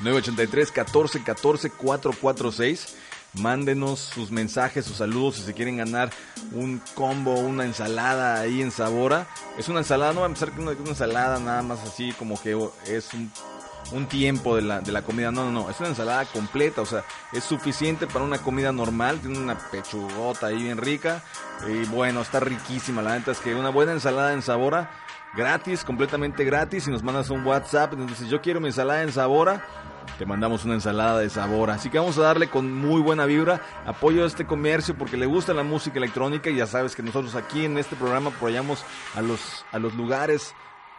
983 0.00 0.70
14 0.72 1.22
14 1.22 1.70
446 1.70 2.96
mándenos 3.34 4.00
sus 4.00 4.30
mensajes, 4.30 4.86
sus 4.86 4.96
saludos 4.96 5.36
si 5.36 5.42
se 5.42 5.52
quieren 5.52 5.76
ganar 5.76 6.10
un 6.52 6.80
combo, 6.94 7.34
una 7.34 7.66
ensalada 7.66 8.40
ahí 8.40 8.62
en 8.62 8.70
Sabora. 8.70 9.26
Es 9.58 9.68
una 9.68 9.80
ensalada, 9.80 10.14
no 10.14 10.20
va 10.20 10.26
a 10.26 10.28
empezar 10.28 10.52
una, 10.58 10.70
una 10.70 10.90
ensalada 10.90 11.38
nada 11.38 11.62
más 11.62 11.80
así 11.80 12.12
como 12.12 12.40
que 12.40 12.56
es 12.86 13.12
un 13.12 13.30
un 13.92 14.06
tiempo 14.06 14.56
de 14.56 14.62
la, 14.62 14.80
de 14.80 14.92
la 14.92 15.02
comida. 15.02 15.30
No, 15.30 15.44
no, 15.44 15.52
no. 15.52 15.70
Es 15.70 15.78
una 15.80 15.90
ensalada 15.90 16.24
completa. 16.26 16.80
O 16.80 16.86
sea, 16.86 17.04
es 17.32 17.44
suficiente 17.44 18.06
para 18.06 18.24
una 18.24 18.38
comida 18.38 18.72
normal. 18.72 19.20
Tiene 19.20 19.38
una 19.38 19.56
pechugota 19.56 20.48
ahí 20.48 20.62
bien 20.62 20.78
rica. 20.78 21.22
Y 21.68 21.86
bueno, 21.86 22.22
está 22.22 22.40
riquísima. 22.40 23.02
La 23.02 23.18
neta 23.18 23.32
es 23.32 23.40
que 23.40 23.54
una 23.54 23.70
buena 23.70 23.92
ensalada 23.92 24.32
en 24.32 24.42
Sabora. 24.42 24.90
Gratis, 25.36 25.84
completamente 25.84 26.44
gratis. 26.44 26.86
Y 26.88 26.90
nos 26.90 27.02
mandas 27.02 27.30
un 27.30 27.46
WhatsApp. 27.46 27.94
Dices, 27.94 28.28
yo 28.28 28.40
quiero 28.40 28.60
mi 28.60 28.68
ensalada 28.68 29.02
en 29.02 29.12
Sabora. 29.12 29.64
Te 30.18 30.24
mandamos 30.24 30.64
una 30.64 30.74
ensalada 30.74 31.18
de 31.18 31.28
sabor. 31.28 31.70
Así 31.70 31.90
que 31.90 31.98
vamos 31.98 32.16
a 32.16 32.22
darle 32.22 32.48
con 32.48 32.72
muy 32.72 33.02
buena 33.02 33.26
vibra 33.26 33.60
apoyo 33.84 34.24
a 34.24 34.26
este 34.26 34.46
comercio 34.46 34.96
porque 34.96 35.18
le 35.18 35.26
gusta 35.26 35.52
la 35.52 35.62
música 35.62 35.98
electrónica. 35.98 36.48
Y 36.48 36.56
ya 36.56 36.66
sabes 36.66 36.96
que 36.96 37.02
nosotros 37.02 37.34
aquí 37.34 37.66
en 37.66 37.76
este 37.76 37.96
programa 37.96 38.30
apoyamos 38.30 38.82
a 39.14 39.20
los, 39.20 39.66
a 39.72 39.78
los 39.78 39.94
lugares 39.94 40.54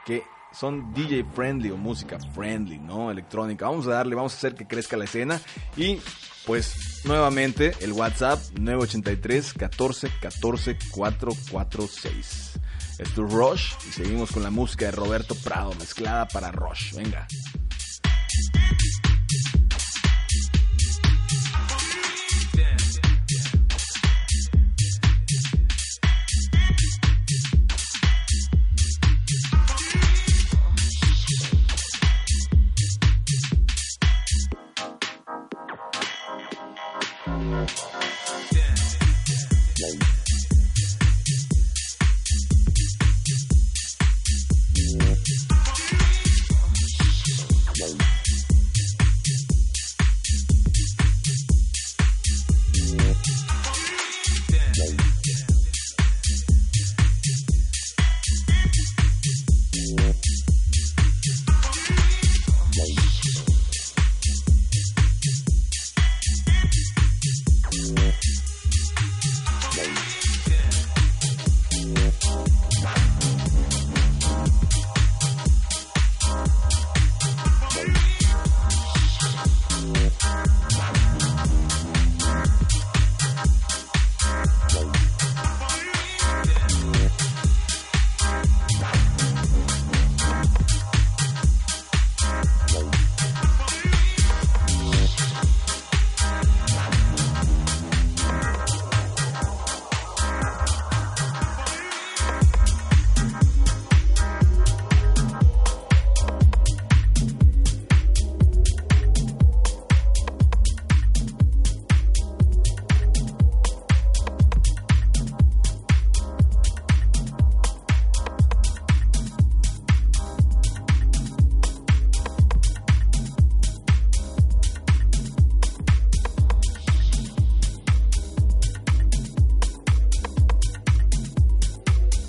que 0.05 0.23
son 0.59 0.93
DJ 0.93 1.23
friendly 1.35 1.69
o 1.69 1.77
música 1.77 2.17
friendly, 2.34 2.79
¿no? 2.79 3.11
Electrónica. 3.11 3.67
Vamos 3.67 3.88
a 3.88 3.91
darle, 3.91 4.15
vamos 4.15 4.34
a 4.34 4.38
hacer 4.38 4.55
que 4.55 4.65
crezca 4.65 4.97
la 4.97 5.05
escena. 5.05 5.39
Y 5.75 5.99
pues 6.45 7.01
nuevamente 7.03 7.73
el 7.81 7.93
WhatsApp 7.93 8.39
983 8.59 9.53
14 9.53 10.09
14 10.21 10.77
446. 10.91 12.59
Esto 12.99 13.25
es 13.25 13.31
Rush 13.31 13.73
y 13.88 13.91
seguimos 13.91 14.31
con 14.31 14.41
la 14.41 14.49
música 14.49 14.85
de 14.85 14.91
Roberto 14.91 15.35
Prado 15.35 15.73
mezclada 15.75 16.27
para 16.27 16.51
Rush. 16.51 16.95
Venga. 16.95 17.27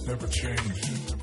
never 0.09 0.26
change. 0.28 1.18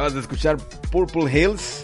Acabas 0.00 0.14
de 0.14 0.20
escuchar 0.20 0.56
Purple 0.90 1.30
Hills 1.30 1.82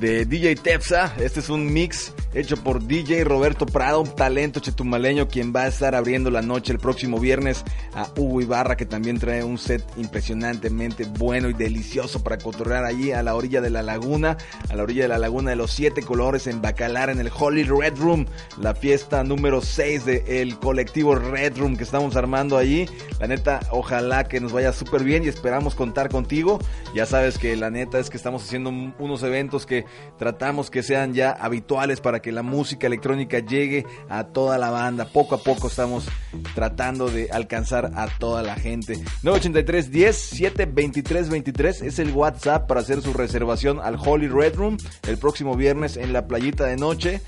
de 0.00 0.24
DJ 0.24 0.56
Tepsa. 0.56 1.14
Este 1.20 1.40
es 1.40 1.50
un 1.50 1.70
mix 1.70 2.14
hecho 2.32 2.56
por 2.56 2.82
DJ 2.86 3.24
Roberto 3.24 3.64
Prado, 3.66 4.02
un 4.02 4.14
talento 4.14 4.60
chetumaleño, 4.60 5.28
quien 5.28 5.54
va 5.54 5.62
a 5.62 5.66
estar 5.68 5.94
abriendo 5.94 6.30
la 6.30 6.42
noche 6.42 6.72
el 6.72 6.78
próximo 6.78 7.18
viernes 7.18 7.64
a 7.94 8.08
Hugo 8.16 8.42
Ibarra, 8.42 8.76
que 8.76 8.84
también 8.84 9.18
trae 9.18 9.42
un 9.42 9.58
set 9.58 9.82
impresionantemente 9.96 11.04
bueno 11.04 11.48
y 11.48 11.54
delicioso 11.54 12.22
para 12.22 12.36
cotorrear 12.36 12.84
allí 12.84 13.12
a 13.12 13.22
la 13.22 13.34
orilla 13.34 13.60
de 13.60 13.70
la 13.70 13.82
laguna, 13.82 14.36
a 14.68 14.76
la 14.76 14.82
orilla 14.82 15.02
de 15.02 15.08
la 15.08 15.18
laguna 15.18 15.50
de 15.50 15.56
los 15.56 15.70
siete 15.70 16.02
colores 16.02 16.46
en 16.46 16.60
Bacalar, 16.60 17.08
en 17.08 17.20
el 17.20 17.30
Holy 17.34 17.64
Red 17.64 17.96
Room, 17.96 18.26
la 18.60 18.74
fiesta 18.74 19.24
número 19.24 19.62
6 19.62 20.04
del 20.04 20.58
colectivo 20.58 21.14
Red 21.14 21.56
Room 21.58 21.76
que 21.76 21.84
estamos 21.84 22.16
armando 22.16 22.58
allí. 22.58 22.86
La 23.20 23.26
neta, 23.26 23.60
ojalá 23.70 24.24
que 24.24 24.40
nos 24.40 24.52
vaya 24.52 24.72
súper 24.72 25.02
bien 25.02 25.24
y 25.24 25.28
esperamos 25.28 25.74
contar 25.74 26.08
contigo. 26.10 26.58
Ya 26.94 27.06
sabes 27.06 27.38
que 27.38 27.56
la 27.56 27.70
neta 27.70 27.98
es 27.98 28.10
que 28.10 28.16
estamos 28.16 28.42
haciendo 28.44 28.70
un- 28.70 28.94
unos 28.98 29.22
eventos 29.22 29.64
que 29.66 29.84
tratamos 30.18 30.70
que 30.70 30.82
sean 30.82 31.14
ya 31.14 31.30
habituales 31.30 32.00
para 32.00 32.20
que 32.20 32.30
la 32.32 32.42
música 32.42 32.86
electrónica 32.86 33.38
llegue 33.38 33.86
a 34.08 34.24
toda 34.24 34.58
la 34.58 34.70
banda. 34.70 35.06
Poco 35.06 35.34
a 35.34 35.38
poco 35.38 35.68
estamos 35.68 36.06
tratando 36.54 37.08
de 37.08 37.30
alcanzar 37.30 37.90
a 37.94 38.06
toda 38.18 38.42
la 38.42 38.54
gente. 38.56 38.94
983 39.22 39.90
10 39.90 40.16
7 40.16 40.66
23 40.66 41.30
23 41.30 41.82
es 41.82 41.98
el 41.98 42.10
WhatsApp 42.12 42.66
para 42.66 42.80
hacer 42.80 43.00
su 43.00 43.12
reservación 43.12 43.80
al 43.80 43.96
Holy 43.96 44.28
Red 44.28 44.56
Room 44.56 44.76
el 45.08 45.16
próximo 45.18 45.56
viernes 45.56 45.96
en 45.96 46.12
la 46.12 46.26
playita 46.26 46.66
de 46.66 46.76
noche. 46.76 47.20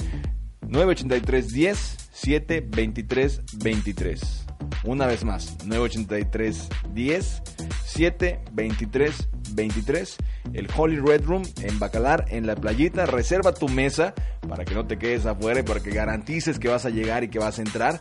983 0.67 1.49
10 1.49 1.97
7 2.13 2.61
23 2.69 3.41
23. 3.59 4.47
Una 4.85 5.07
vez 5.07 5.25
más, 5.25 5.57
983 5.65 6.69
10 6.95 7.43
7 7.85 8.41
23 8.53 9.29
23. 9.51 10.17
El 10.53 10.69
Holy 10.77 10.99
Red 10.99 11.25
Room 11.25 11.43
en 11.63 11.79
Bacalar, 11.79 12.27
en 12.29 12.47
la 12.47 12.55
playita. 12.55 13.07
Reserva 13.07 13.53
tu 13.53 13.69
mesa 13.69 14.15
para 14.49 14.65
que 14.65 14.75
no 14.75 14.87
te 14.87 14.99
quedes 14.99 15.27
afuera 15.27 15.61
y 15.61 15.63
para 15.63 15.81
que 15.81 15.91
garantices 15.91 16.59
que 16.59 16.69
vas 16.69 16.85
a 16.85 16.91
llegar 16.91 17.25
y 17.25 17.29
que 17.29 17.39
vas 17.39 17.59
a 17.59 17.63
entrar. 17.63 18.01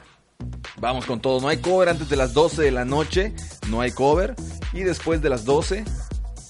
Vamos 0.80 1.06
con 1.06 1.20
todo. 1.20 1.42
No 1.42 1.48
hay 1.48 1.58
cover 1.58 1.90
antes 1.90 2.10
de 2.10 2.16
las 2.16 2.34
12 2.34 2.62
de 2.62 2.72
la 2.72 2.86
noche. 2.86 3.34
No 3.70 3.82
hay 3.82 3.92
cover. 3.92 4.36
Y 4.74 4.82
después 4.82 5.22
de 5.22 5.30
las 5.30 5.46
12, 5.46 5.84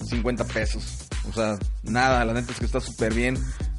50 0.06 0.44
pesos. 0.44 1.08
O 1.28 1.32
sea, 1.32 1.58
nada, 1.82 2.24
la 2.24 2.34
neta 2.34 2.52
es 2.52 2.58
que 2.58 2.66
está 2.66 2.80
súper 2.80 3.14
bien. 3.14 3.38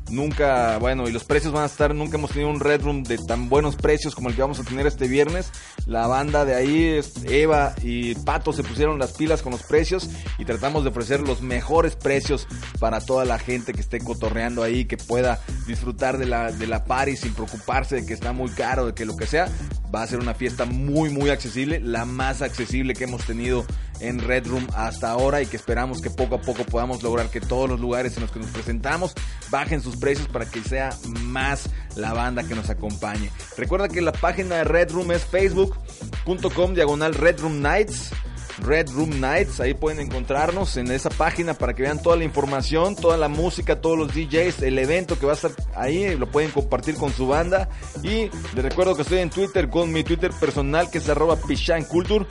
Nunca, 0.10 0.78
bueno, 0.80 1.08
y 1.08 1.12
los 1.12 1.24
precios 1.24 1.54
van 1.54 1.64
a 1.64 1.66
estar, 1.68 1.94
nunca 1.94 2.18
hemos 2.18 2.32
tenido 2.32 2.50
un 2.50 2.60
Red 2.60 2.82
Room 2.82 3.04
de 3.04 3.18
tan 3.20 3.48
buenos 3.48 3.76
precios 3.76 4.16
como 4.16 4.30
el 4.30 4.36
que 4.36 4.42
vamos 4.42 4.60
a 4.60 4.64
tener 4.64 4.88
este 4.88 5.08
viernes. 5.08 5.52
La 5.86 6.08
banda 6.08 6.46
de 6.46 6.56
ahí, 6.56 6.84
es- 6.86 7.14
Eva 7.26 7.76
y 7.84 8.16
Pato, 8.16 8.52
se 8.52 8.64
pusieron 8.64 8.98
las 8.98 9.12
pilas 9.14 9.42
con 9.44 9.52
los 9.52 9.62
precios 9.64 10.10
y 10.40 10.46
tratamos 10.46 10.84
de 10.84 10.90
ofrecer 10.90 11.20
los 11.22 11.42
mejores 11.42 11.96
precios 11.96 12.48
para 12.80 13.02
toda 13.02 13.24
la 13.26 13.38
gente 13.38 13.72
que 13.74 13.82
esté 13.82 14.00
cotorreando 14.00 14.64
ahí, 14.64 14.86
que 14.86 14.98
pueda 14.98 15.40
disfrutar 15.68 16.18
de 16.18 16.26
la, 16.26 16.52
de 16.52 16.66
la 16.66 16.86
party 16.86 17.16
sin 17.16 17.34
preocuparse 17.34 17.96
de 17.98 18.06
que 18.06 18.14
está 18.14 18.34
muy 18.34 18.50
caro, 18.50 18.88
de 18.88 18.94
que 18.94 19.06
lo 19.06 19.16
que 19.16 19.28
sea. 19.28 19.48
Va 19.94 20.04
a 20.04 20.08
ser 20.08 20.20
una 20.20 20.34
fiesta 20.36 20.66
muy, 20.66 21.10
muy 21.10 21.30
accesible, 21.30 21.80
la 21.80 22.06
más 22.06 22.42
accesible 22.42 22.94
que 22.94 23.06
hemos 23.06 23.26
tenido 23.26 23.66
en 24.00 24.20
Red 24.20 24.48
Room 24.48 24.68
hasta 24.76 25.12
ahora 25.12 25.42
y 25.42 25.46
que 25.46 25.58
esperamos 25.58 26.02
que 26.02 26.10
poco 26.10 26.36
a 26.36 26.42
poco 26.42 26.64
podamos 26.64 27.04
lograr 27.04 27.30
que 27.30 27.42
todos 27.42 27.70
los 27.70 27.80
lugares 27.80 28.16
en 28.16 28.22
los 28.22 28.32
que 28.32 28.40
nos 28.40 28.50
presentamos 28.50 29.14
bajen 29.50 29.82
sus 29.82 29.98
precios 29.98 30.28
para 30.28 30.46
que 30.46 30.64
sea 30.64 30.90
más 31.22 31.70
la 31.96 32.14
banda 32.14 32.44
que 32.44 32.56
nos 32.56 32.70
acompañe. 32.70 33.32
Recuerda 33.58 33.90
que 33.90 34.02
la 34.02 34.12
página 34.12 34.58
de 34.58 34.64
Red 34.64 34.92
Room 34.92 35.12
es 35.12 35.24
facebook.com 35.26 36.74
diagonal 36.74 37.14
Red 37.14 37.40
Room 37.40 37.62
Nights. 37.62 38.12
Red 38.60 38.90
Room 38.92 39.20
Nights, 39.20 39.60
ahí 39.60 39.74
pueden 39.74 40.00
encontrarnos 40.00 40.78
en 40.78 40.92
esa 40.92 41.10
página 41.10 41.54
para 41.54 41.74
que 41.74 41.84
vean 41.84 42.02
toda 42.02 42.16
la 42.16 42.24
información, 42.24 42.96
toda 42.96 43.18
la 43.18 43.28
música, 43.28 43.80
todos 43.80 43.98
los 43.98 44.14
DJs, 44.14 44.64
el 44.64 44.80
evento 44.80 45.18
que 45.18 45.26
va 45.26 45.34
a 45.34 45.36
estar 45.36 45.52
ahí, 45.76 46.16
lo 46.18 46.30
pueden 46.30 46.52
compartir 46.52 46.96
con 46.96 47.14
su 47.14 47.28
banda. 47.28 47.70
Y 48.04 48.30
les 48.56 48.64
recuerdo 48.64 48.96
que 48.96 49.04
estoy 49.04 49.20
en 49.20 49.30
Twitter 49.30 49.70
con 49.70 49.92
mi 49.92 50.04
Twitter 50.04 50.32
personal 50.40 50.90
que 50.90 50.98
es 50.98 51.10
arroba 51.10 51.38
Pichan 51.38 51.84
Culture, 51.86 52.26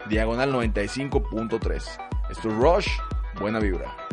diagonal 0.10 0.53
95.3. 0.53 1.84
Esto 2.30 2.49
es 2.49 2.56
Rush. 2.56 2.88
Buena 3.40 3.60
vibra. 3.60 4.05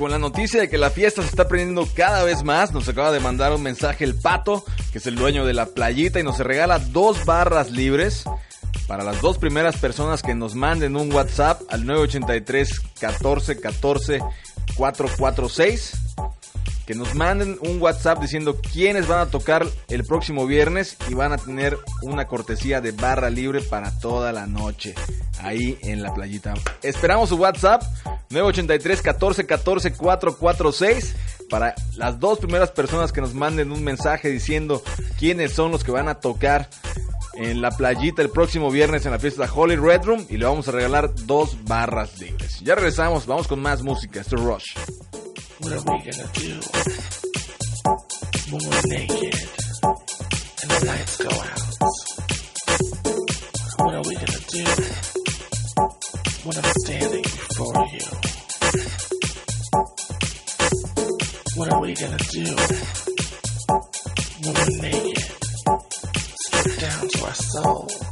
Con 0.00 0.10
la 0.10 0.18
noticia 0.18 0.62
de 0.62 0.70
que 0.70 0.78
la 0.78 0.88
fiesta 0.88 1.20
se 1.20 1.28
está 1.28 1.46
prendiendo 1.46 1.86
cada 1.94 2.24
vez 2.24 2.42
más, 2.42 2.72
nos 2.72 2.88
acaba 2.88 3.12
de 3.12 3.20
mandar 3.20 3.52
un 3.52 3.62
mensaje 3.62 4.02
el 4.02 4.14
Pato, 4.14 4.64
que 4.92 4.96
es 4.96 5.06
el 5.06 5.14
dueño 5.14 5.44
de 5.44 5.52
la 5.52 5.66
playita, 5.66 6.18
y 6.18 6.22
nos 6.22 6.38
regala 6.38 6.78
dos 6.78 7.26
barras 7.26 7.70
libres 7.70 8.24
para 8.88 9.04
las 9.04 9.20
dos 9.20 9.36
primeras 9.36 9.76
personas 9.76 10.22
que 10.22 10.34
nos 10.34 10.54
manden 10.54 10.96
un 10.96 11.12
WhatsApp 11.12 11.60
al 11.68 11.84
983 11.84 12.80
14 12.98 13.60
14 13.60 14.20
446. 14.74 15.92
Que 16.86 16.94
nos 16.94 17.14
manden 17.14 17.58
un 17.60 17.80
WhatsApp 17.80 18.20
diciendo 18.20 18.58
quiénes 18.72 19.06
van 19.06 19.20
a 19.20 19.26
tocar 19.26 19.66
el 19.88 20.04
próximo 20.04 20.46
viernes 20.46 20.96
y 21.10 21.14
van 21.14 21.32
a 21.32 21.36
tener 21.36 21.78
una 22.02 22.26
cortesía 22.26 22.80
de 22.80 22.92
barra 22.92 23.28
libre 23.28 23.60
para 23.60 23.96
toda 23.98 24.32
la 24.32 24.46
noche 24.46 24.94
ahí 25.42 25.78
en 25.82 26.02
la 26.02 26.14
playita. 26.14 26.54
Esperamos 26.82 27.28
su 27.28 27.36
WhatsApp 27.36 27.82
983 28.30 29.02
14 29.02 29.46
14 29.46 29.92
446 29.92 31.16
para 31.50 31.74
las 31.96 32.20
dos 32.20 32.38
primeras 32.38 32.70
personas 32.70 33.10
que 33.10 33.20
nos 33.20 33.34
manden 33.34 33.72
un 33.72 33.82
mensaje 33.82 34.28
diciendo 34.28 34.82
quiénes 35.18 35.52
son 35.52 35.72
los 35.72 35.82
que 35.82 35.90
van 35.90 36.08
a 36.08 36.14
tocar 36.20 36.70
en 37.34 37.60
la 37.60 37.72
playita 37.72 38.22
el 38.22 38.30
próximo 38.30 38.70
viernes 38.70 39.04
en 39.04 39.12
la 39.12 39.18
fiesta 39.18 39.50
Holy 39.52 39.74
Red 39.74 40.04
Room 40.04 40.26
y 40.28 40.36
le 40.36 40.44
vamos 40.44 40.68
a 40.68 40.72
regalar 40.72 41.12
dos 41.26 41.64
barras 41.64 42.20
libres. 42.20 42.60
Ya 42.60 42.76
regresamos, 42.76 43.26
vamos 43.26 43.48
con 43.48 43.60
más 43.60 43.82
música. 43.82 44.20
Esto 44.20 44.36
es 44.36 44.42
Rush. 44.42 44.76
What 45.60 45.72
are 54.52 55.09
when 56.50 56.64
I'm 56.64 56.72
standing 56.80 57.22
before 57.22 57.86
you? 57.92 58.00
What 61.54 61.72
are 61.72 61.80
we 61.80 61.94
gonna 61.94 62.18
do 62.30 62.44
when 64.42 64.54
we're 64.54 64.82
naked, 64.82 65.18
stripped 66.34 66.80
down 66.80 67.08
to 67.08 67.24
our 67.24 67.34
souls? 67.34 68.09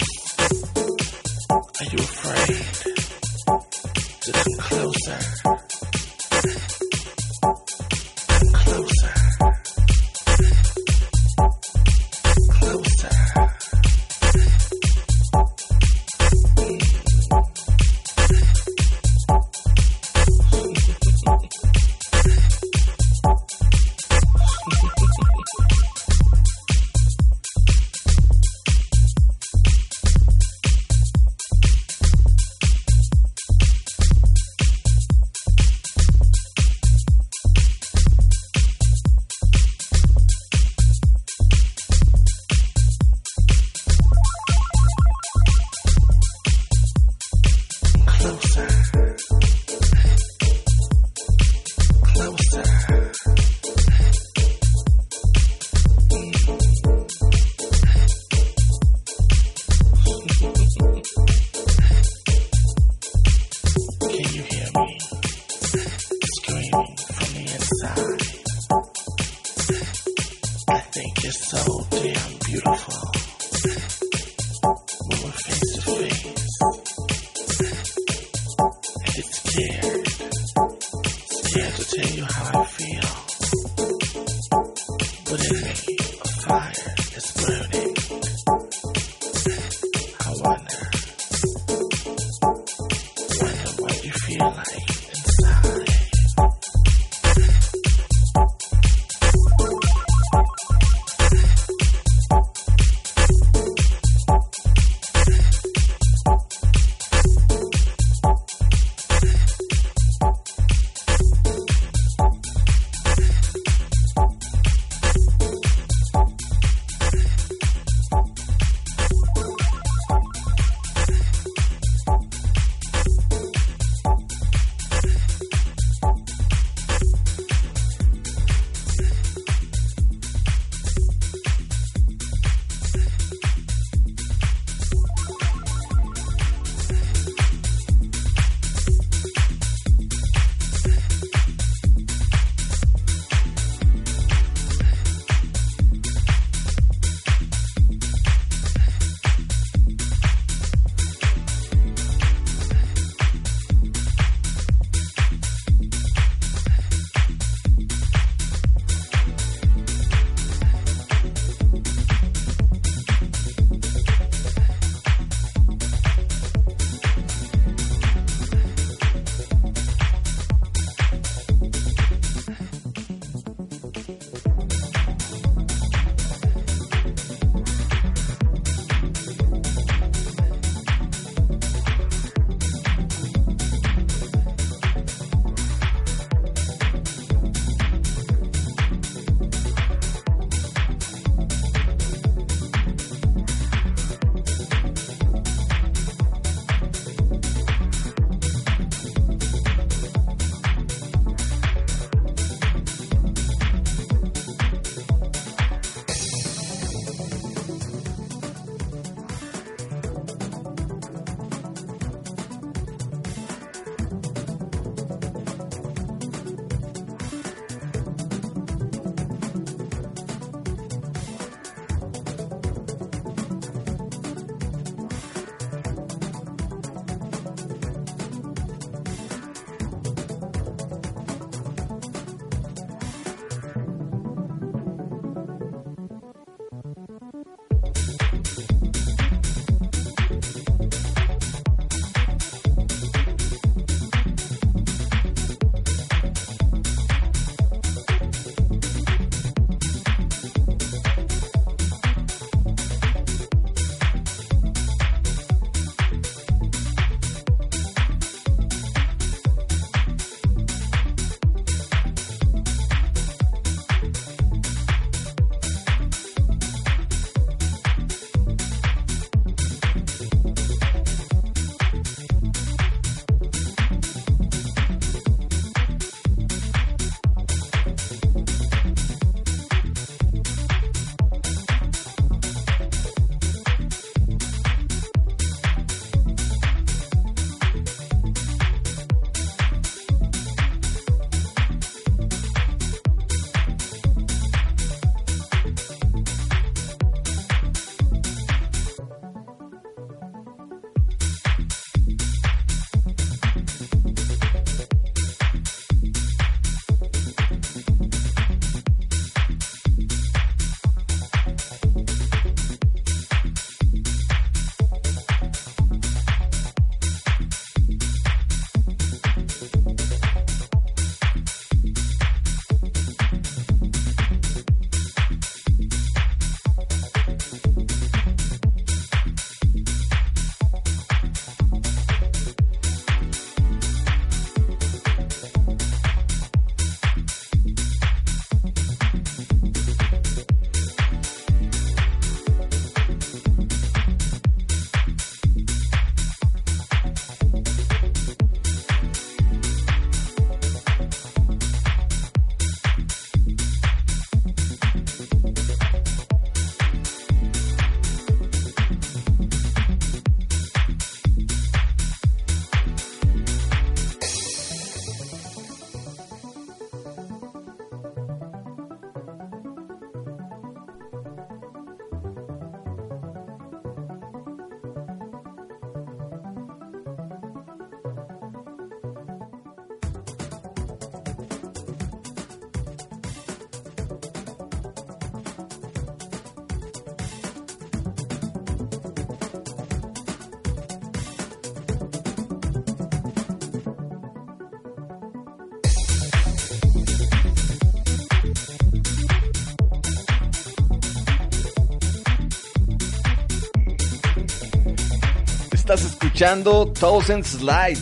Escuchando 406.38 406.86
Thousand 406.92 407.44
Slide. 407.44 407.98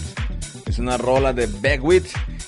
Es 0.66 0.78
una 0.78 0.98
rola 0.98 1.32
de 1.32 1.46
Beckwith. 1.46 2.04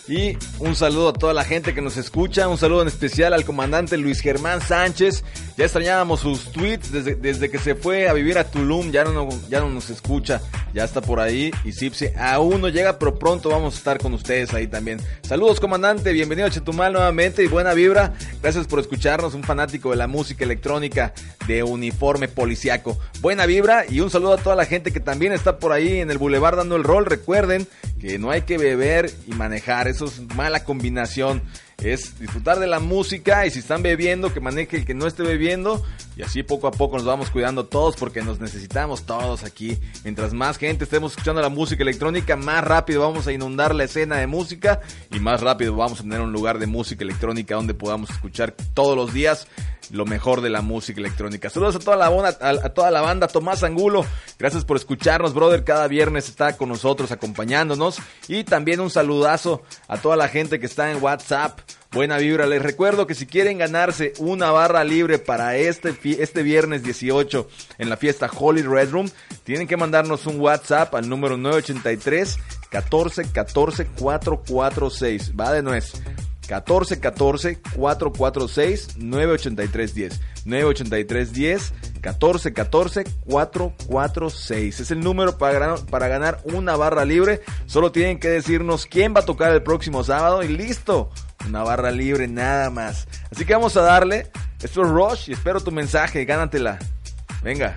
Y 0.06 0.36
un 0.58 0.76
saludo 0.76 1.08
a 1.08 1.12
toda 1.14 1.32
la 1.32 1.44
gente 1.44 1.72
que 1.72 1.80
nos 1.80 1.96
escucha. 1.96 2.46
Un 2.46 2.58
saludo 2.58 2.82
en 2.82 2.88
especial 2.88 3.32
al 3.32 3.46
comandante 3.46 3.96
Luis 3.96 4.20
Germán 4.20 4.60
Sánchez. 4.60 5.24
Ya 5.58 5.64
extrañábamos 5.64 6.20
sus 6.20 6.52
tweets 6.52 6.92
desde, 6.92 7.16
desde 7.16 7.50
que 7.50 7.58
se 7.58 7.74
fue 7.74 8.08
a 8.08 8.12
vivir 8.12 8.38
a 8.38 8.44
Tulum. 8.44 8.92
Ya 8.92 9.02
no, 9.02 9.28
ya 9.50 9.58
no 9.58 9.68
nos 9.68 9.90
escucha. 9.90 10.40
Ya 10.72 10.84
está 10.84 11.00
por 11.00 11.18
ahí. 11.18 11.50
Y 11.64 11.72
Sipsi 11.72 12.10
aún 12.16 12.60
no 12.60 12.68
llega, 12.68 12.96
pero 13.00 13.18
pronto 13.18 13.48
vamos 13.48 13.74
a 13.74 13.78
estar 13.78 13.98
con 13.98 14.14
ustedes 14.14 14.54
ahí 14.54 14.68
también. 14.68 15.00
Saludos, 15.22 15.58
comandante. 15.58 16.12
Bienvenido 16.12 16.46
a 16.46 16.50
Chetumal 16.52 16.92
nuevamente 16.92 17.42
y 17.42 17.48
buena 17.48 17.74
vibra. 17.74 18.14
Gracias 18.40 18.68
por 18.68 18.78
escucharnos. 18.78 19.34
Un 19.34 19.42
fanático 19.42 19.90
de 19.90 19.96
la 19.96 20.06
música 20.06 20.44
electrónica 20.44 21.12
de 21.48 21.64
uniforme 21.64 22.28
policiaco. 22.28 22.96
Buena 23.20 23.44
vibra 23.44 23.84
y 23.88 23.98
un 23.98 24.10
saludo 24.10 24.34
a 24.34 24.38
toda 24.38 24.54
la 24.54 24.64
gente 24.64 24.92
que 24.92 25.00
también 25.00 25.32
está 25.32 25.58
por 25.58 25.72
ahí 25.72 25.98
en 25.98 26.12
el 26.12 26.18
bulevar 26.18 26.54
dando 26.54 26.76
el 26.76 26.84
rol. 26.84 27.04
Recuerden 27.04 27.66
que 28.00 28.16
no 28.20 28.30
hay 28.30 28.42
que 28.42 28.58
beber 28.58 29.10
y 29.26 29.32
manejar. 29.32 29.88
Eso 29.88 30.04
es 30.04 30.20
mala 30.36 30.62
combinación. 30.62 31.42
Es 31.82 32.18
disfrutar 32.18 32.58
de 32.58 32.66
la 32.66 32.80
música 32.80 33.46
y 33.46 33.52
si 33.52 33.60
están 33.60 33.84
bebiendo, 33.84 34.34
que 34.34 34.40
maneje 34.40 34.78
el 34.78 34.84
que 34.84 34.94
no 34.94 35.06
esté 35.06 35.22
bebiendo. 35.22 35.80
Y 36.16 36.22
así 36.22 36.42
poco 36.42 36.66
a 36.66 36.72
poco 36.72 36.96
nos 36.96 37.06
vamos 37.06 37.30
cuidando 37.30 37.66
todos 37.66 37.94
porque 37.94 38.20
nos 38.20 38.40
necesitamos 38.40 39.04
todos 39.04 39.44
aquí. 39.44 39.78
Mientras 40.02 40.34
más 40.34 40.58
gente 40.58 40.82
estemos 40.82 41.12
escuchando 41.12 41.40
la 41.40 41.50
música 41.50 41.84
electrónica, 41.84 42.34
más 42.34 42.64
rápido 42.64 43.02
vamos 43.02 43.28
a 43.28 43.32
inundar 43.32 43.76
la 43.76 43.84
escena 43.84 44.16
de 44.16 44.26
música 44.26 44.80
y 45.12 45.20
más 45.20 45.40
rápido 45.40 45.76
vamos 45.76 46.00
a 46.00 46.02
tener 46.02 46.20
un 46.20 46.32
lugar 46.32 46.58
de 46.58 46.66
música 46.66 47.04
electrónica 47.04 47.54
donde 47.54 47.74
podamos 47.74 48.10
escuchar 48.10 48.56
todos 48.74 48.96
los 48.96 49.12
días 49.12 49.46
lo 49.90 50.04
mejor 50.04 50.40
de 50.40 50.50
la 50.50 50.62
música 50.62 51.00
electrónica. 51.00 51.50
Saludos 51.50 51.76
a 51.76 51.78
toda 51.78 51.96
la 51.96 52.08
banda, 52.08 52.36
a, 52.40 52.66
a 52.66 52.68
toda 52.70 52.90
la 52.90 53.00
banda, 53.00 53.28
Tomás 53.28 53.62
Angulo. 53.62 54.04
Gracias 54.38 54.64
por 54.64 54.76
escucharnos, 54.76 55.34
brother. 55.34 55.64
Cada 55.64 55.88
viernes 55.88 56.28
está 56.28 56.56
con 56.56 56.68
nosotros 56.68 57.10
acompañándonos. 57.12 57.98
Y 58.26 58.44
también 58.44 58.80
un 58.80 58.90
saludazo 58.90 59.62
a 59.86 59.98
toda 59.98 60.16
la 60.16 60.28
gente 60.28 60.60
que 60.60 60.66
está 60.66 60.90
en 60.90 61.02
WhatsApp. 61.02 61.60
Buena 61.90 62.18
vibra. 62.18 62.46
Les 62.46 62.62
recuerdo 62.62 63.06
que 63.06 63.14
si 63.14 63.26
quieren 63.26 63.58
ganarse 63.58 64.12
una 64.18 64.50
barra 64.50 64.84
libre 64.84 65.18
para 65.18 65.56
este, 65.56 65.96
este 66.22 66.42
viernes 66.42 66.82
18 66.82 67.48
en 67.78 67.88
la 67.88 67.96
fiesta 67.96 68.30
Holy 68.34 68.62
Red 68.62 68.90
Room, 68.90 69.10
tienen 69.44 69.66
que 69.66 69.76
mandarnos 69.76 70.26
un 70.26 70.40
WhatsApp 70.40 70.94
al 70.94 71.08
número 71.08 71.36
983 71.36 72.38
14 72.70 73.32
14 73.32 73.86
446. 73.86 75.32
Va 75.38 75.52
de 75.52 75.62
nuez. 75.62 75.92
14 76.46 76.98
14 76.98 77.60
446 77.76 78.96
983 78.96 79.94
10 79.94 80.20
983 80.46 81.32
10 81.32 81.72
14 82.00 82.52
14 82.52 83.04
446 83.26 84.80
es 84.80 84.90
el 84.90 85.00
número 85.00 85.38
para 85.38 85.58
ganar, 85.58 85.86
para 85.86 86.08
ganar 86.08 86.40
una 86.44 86.76
barra 86.76 87.04
libre. 87.04 87.40
Solo 87.66 87.92
tienen 87.92 88.18
que 88.18 88.28
decirnos 88.28 88.86
quién 88.86 89.14
va 89.14 89.20
a 89.20 89.24
tocar 89.24 89.52
el 89.52 89.62
próximo 89.62 90.04
sábado 90.04 90.42
y 90.42 90.48
listo 90.48 91.10
una 91.46 91.62
barra 91.62 91.90
libre 91.90 92.28
nada 92.28 92.70
más. 92.70 93.08
Así 93.30 93.44
que 93.44 93.54
vamos 93.54 93.76
a 93.76 93.82
darle. 93.82 94.30
Esto 94.62 94.82
es 94.82 94.88
Rush 94.88 95.30
y 95.30 95.32
espero 95.32 95.60
tu 95.60 95.70
mensaje. 95.70 96.24
Gánatela. 96.24 96.78
Venga. 97.42 97.76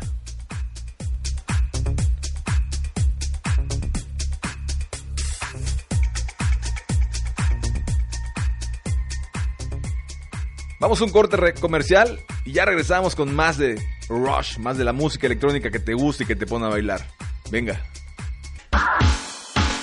Vamos 10.81 10.99
a 10.99 11.03
un 11.03 11.11
corte 11.11 11.53
comercial 11.53 12.19
y 12.43 12.53
ya 12.53 12.65
regresamos 12.65 13.15
con 13.15 13.35
más 13.35 13.59
de 13.59 13.79
Rush, 14.11 14.57
más 14.57 14.77
de 14.77 14.83
la 14.83 14.91
música 14.93 15.25
electrónica 15.27 15.69
que 15.71 15.79
te 15.79 15.93
gusta 15.93 16.23
y 16.23 16.25
que 16.27 16.35
te 16.35 16.45
pone 16.45 16.65
a 16.65 16.69
bailar. 16.69 17.07
Venga. 17.49 17.81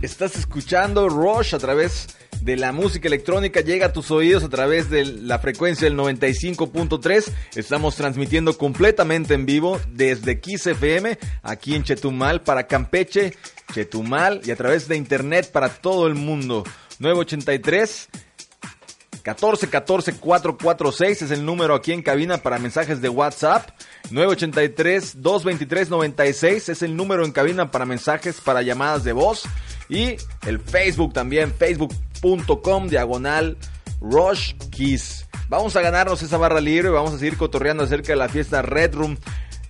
Estás 0.00 0.36
escuchando 0.36 1.10
Rush 1.10 1.54
a 1.54 1.58
través 1.58 2.16
de 2.40 2.56
la 2.56 2.72
música 2.72 3.06
electrónica, 3.08 3.60
llega 3.60 3.86
a 3.86 3.92
tus 3.92 4.10
oídos 4.10 4.42
a 4.42 4.48
través 4.48 4.88
de 4.88 5.04
la 5.04 5.38
frecuencia 5.38 5.86
del 5.86 5.98
95.3. 5.98 7.30
Estamos 7.56 7.94
transmitiendo 7.96 8.56
completamente 8.56 9.34
en 9.34 9.44
vivo 9.44 9.78
desde 9.90 10.40
Kiss 10.40 10.66
FM, 10.66 11.18
aquí 11.42 11.74
en 11.74 11.84
Chetumal, 11.84 12.40
para 12.40 12.66
Campeche, 12.66 13.34
Chetumal 13.74 14.40
y 14.46 14.50
a 14.50 14.56
través 14.56 14.88
de 14.88 14.96
internet 14.96 15.52
para 15.52 15.68
todo 15.68 16.06
el 16.06 16.14
mundo. 16.14 16.64
983 17.00 18.08
14 19.24 19.70
14 19.70 20.12
446 20.18 21.22
es 21.22 21.30
el 21.30 21.46
número 21.46 21.74
aquí 21.74 21.92
en 21.92 22.02
cabina 22.02 22.36
para 22.36 22.58
mensajes 22.58 23.00
de 23.00 23.08
WhatsApp. 23.08 23.70
983 24.10 25.22
223 25.22 25.88
96 25.88 26.68
es 26.68 26.82
el 26.82 26.94
número 26.94 27.24
en 27.24 27.32
cabina 27.32 27.70
para 27.70 27.86
mensajes 27.86 28.42
para 28.42 28.60
llamadas 28.60 29.02
de 29.02 29.14
voz. 29.14 29.44
Y 29.88 30.16
el 30.46 30.60
Facebook 30.60 31.14
también, 31.14 31.54
facebook.com 31.58 32.88
diagonal 32.88 33.56
Rush. 34.02 34.54
Vamos 35.48 35.74
a 35.76 35.80
ganarnos 35.80 36.22
esa 36.22 36.36
barra 36.36 36.60
libre, 36.60 36.90
vamos 36.90 37.14
a 37.14 37.18
seguir 37.18 37.38
cotorreando 37.38 37.84
acerca 37.84 38.08
de 38.08 38.16
la 38.16 38.28
fiesta 38.28 38.60
Red 38.60 38.94
Room, 38.94 39.16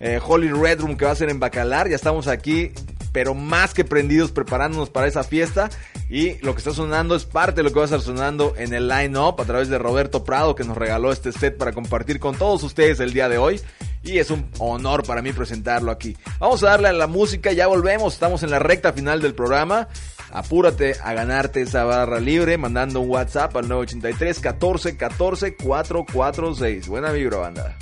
eh, 0.01 0.19
Holy 0.21 0.51
Red 0.51 0.81
Room 0.81 0.97
que 0.97 1.05
va 1.05 1.13
a 1.13 1.17
ser 1.17 1.31
en 1.31 1.39
Bacalar. 1.39 1.89
Ya 1.89 1.95
estamos 1.95 2.27
aquí, 2.27 2.73
pero 3.15 3.33
más 3.33 3.75
que 3.75 3.85
prendidos 3.85 4.33
preparándonos 4.33 4.91
para 4.91 5.07
esa 5.07 5.23
fiesta. 5.23 5.71
Y 6.11 6.37
lo 6.39 6.53
que 6.53 6.59
está 6.59 6.73
sonando 6.73 7.15
es 7.15 7.25
parte 7.25 7.61
de 7.61 7.63
lo 7.63 7.71
que 7.71 7.77
va 7.77 7.83
a 7.83 7.85
estar 7.85 8.01
sonando 8.01 8.55
en 8.59 8.75
el 8.75 8.89
line-up 8.89 9.41
a 9.41 9.45
través 9.45 9.69
de 9.69 9.79
Roberto 9.79 10.25
Prado 10.25 10.57
que 10.57 10.65
nos 10.65 10.77
regaló 10.77 11.13
este 11.13 11.31
set 11.31 11.57
para 11.57 11.73
compartir 11.73 12.19
con 12.19 12.37
todos 12.37 12.65
ustedes 12.65 12.99
el 12.99 13.13
día 13.13 13.29
de 13.29 13.39
hoy. 13.39 13.61
Y 14.03 14.19
es 14.19 14.33
un 14.33 14.51
honor 14.59 15.05
para 15.05 15.23
mí 15.23 15.33
presentarlo 15.33 15.93
aquí. 15.93 16.17
Vamos 16.41 16.65
a 16.65 16.71
darle 16.71 16.89
a 16.89 16.93
la 16.93 17.07
música, 17.07 17.53
ya 17.53 17.69
volvemos, 17.69 18.15
estamos 18.15 18.43
en 18.43 18.51
la 18.51 18.59
recta 18.59 18.93
final 18.93 19.23
del 19.23 19.35
programa. 19.35 19.89
Apúrate 20.33 20.97
a 21.01 21.15
ganarte 21.15 21.63
esa 21.63 21.85
barra 21.85 22.19
libre 22.19 22.59
mandando 22.59 23.01
un 23.01 23.11
WhatsApp 23.11 23.57
al 23.57 23.69
983 23.69 24.41
14 24.41 24.97
14 24.97 25.57
446. 25.57 26.89
Buena 26.89 27.13
vibra, 27.13 27.39
banda. 27.39 27.79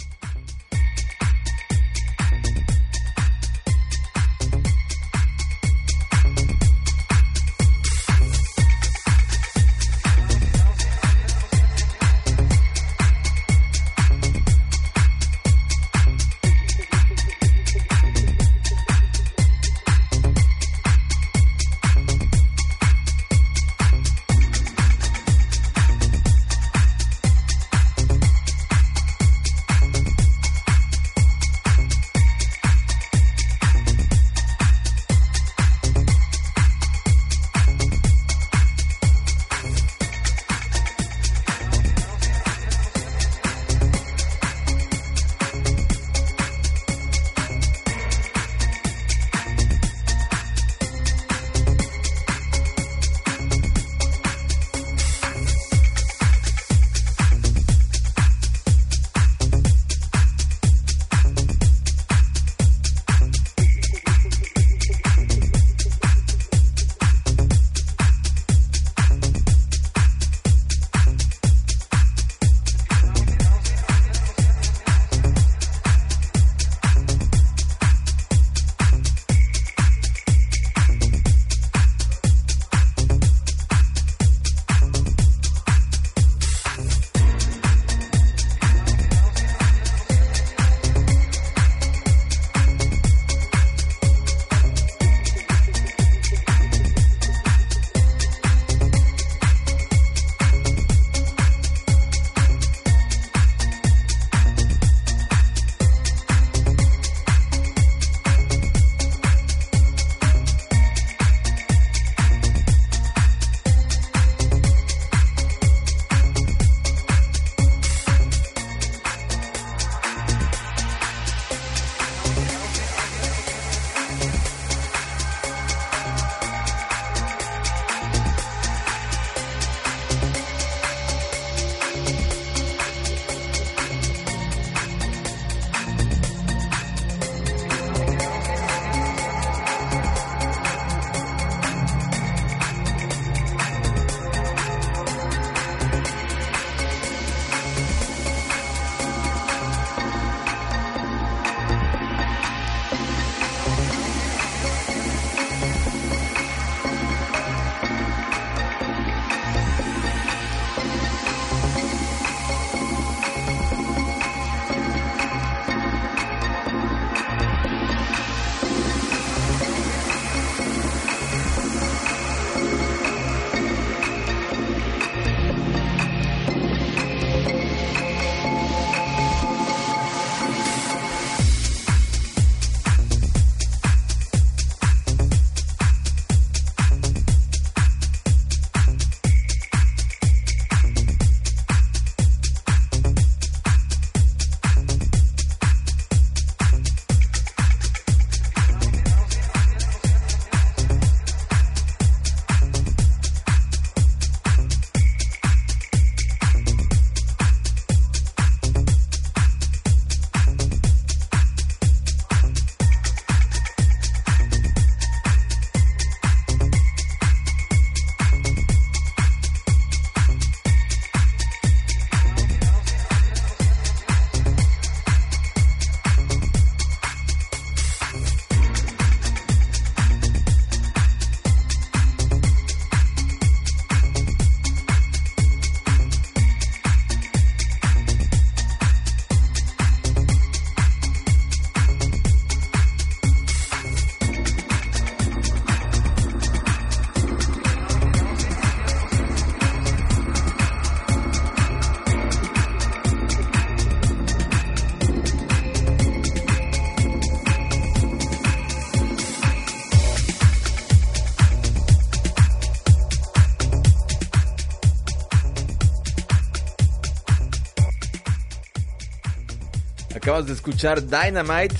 Acabas 270.32 270.46
de 270.46 270.54
escuchar 270.54 271.02
Dynamite 271.02 271.76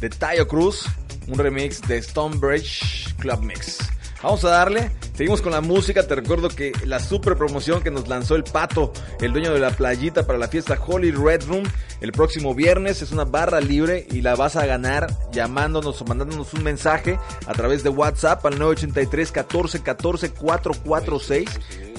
de 0.00 0.08
Tayo 0.08 0.48
Cruz, 0.48 0.86
un 1.28 1.38
remix 1.38 1.82
de 1.82 2.00
Stonebridge 2.00 3.14
Club 3.18 3.42
Mix. 3.42 3.76
Vamos 4.22 4.42
a 4.46 4.48
darle, 4.48 4.90
seguimos 5.14 5.42
con 5.42 5.52
la 5.52 5.60
música, 5.60 6.06
te 6.06 6.14
recuerdo 6.14 6.48
que 6.48 6.72
la 6.86 6.98
super 6.98 7.36
promoción 7.36 7.82
que 7.82 7.90
nos 7.90 8.08
lanzó 8.08 8.36
el 8.36 8.44
Pato, 8.44 8.94
el 9.20 9.32
dueño 9.32 9.52
de 9.52 9.60
la 9.60 9.72
playita 9.72 10.26
para 10.26 10.38
la 10.38 10.48
fiesta 10.48 10.78
Holy 10.82 11.10
Red 11.10 11.44
Room, 11.46 11.64
el 12.00 12.12
próximo 12.12 12.54
viernes 12.54 13.02
es 13.02 13.12
una 13.12 13.26
barra 13.26 13.60
libre 13.60 14.06
y 14.10 14.22
la 14.22 14.34
vas 14.34 14.56
a 14.56 14.64
ganar 14.64 15.14
llamándonos 15.30 16.00
o 16.00 16.06
mandándonos 16.06 16.54
un 16.54 16.62
mensaje 16.62 17.18
a 17.46 17.52
través 17.52 17.82
de 17.82 17.90
WhatsApp 17.90 18.46
al 18.46 18.58
983 18.58 19.30
14 19.30 19.82
14 19.82 20.30
446 20.30 21.50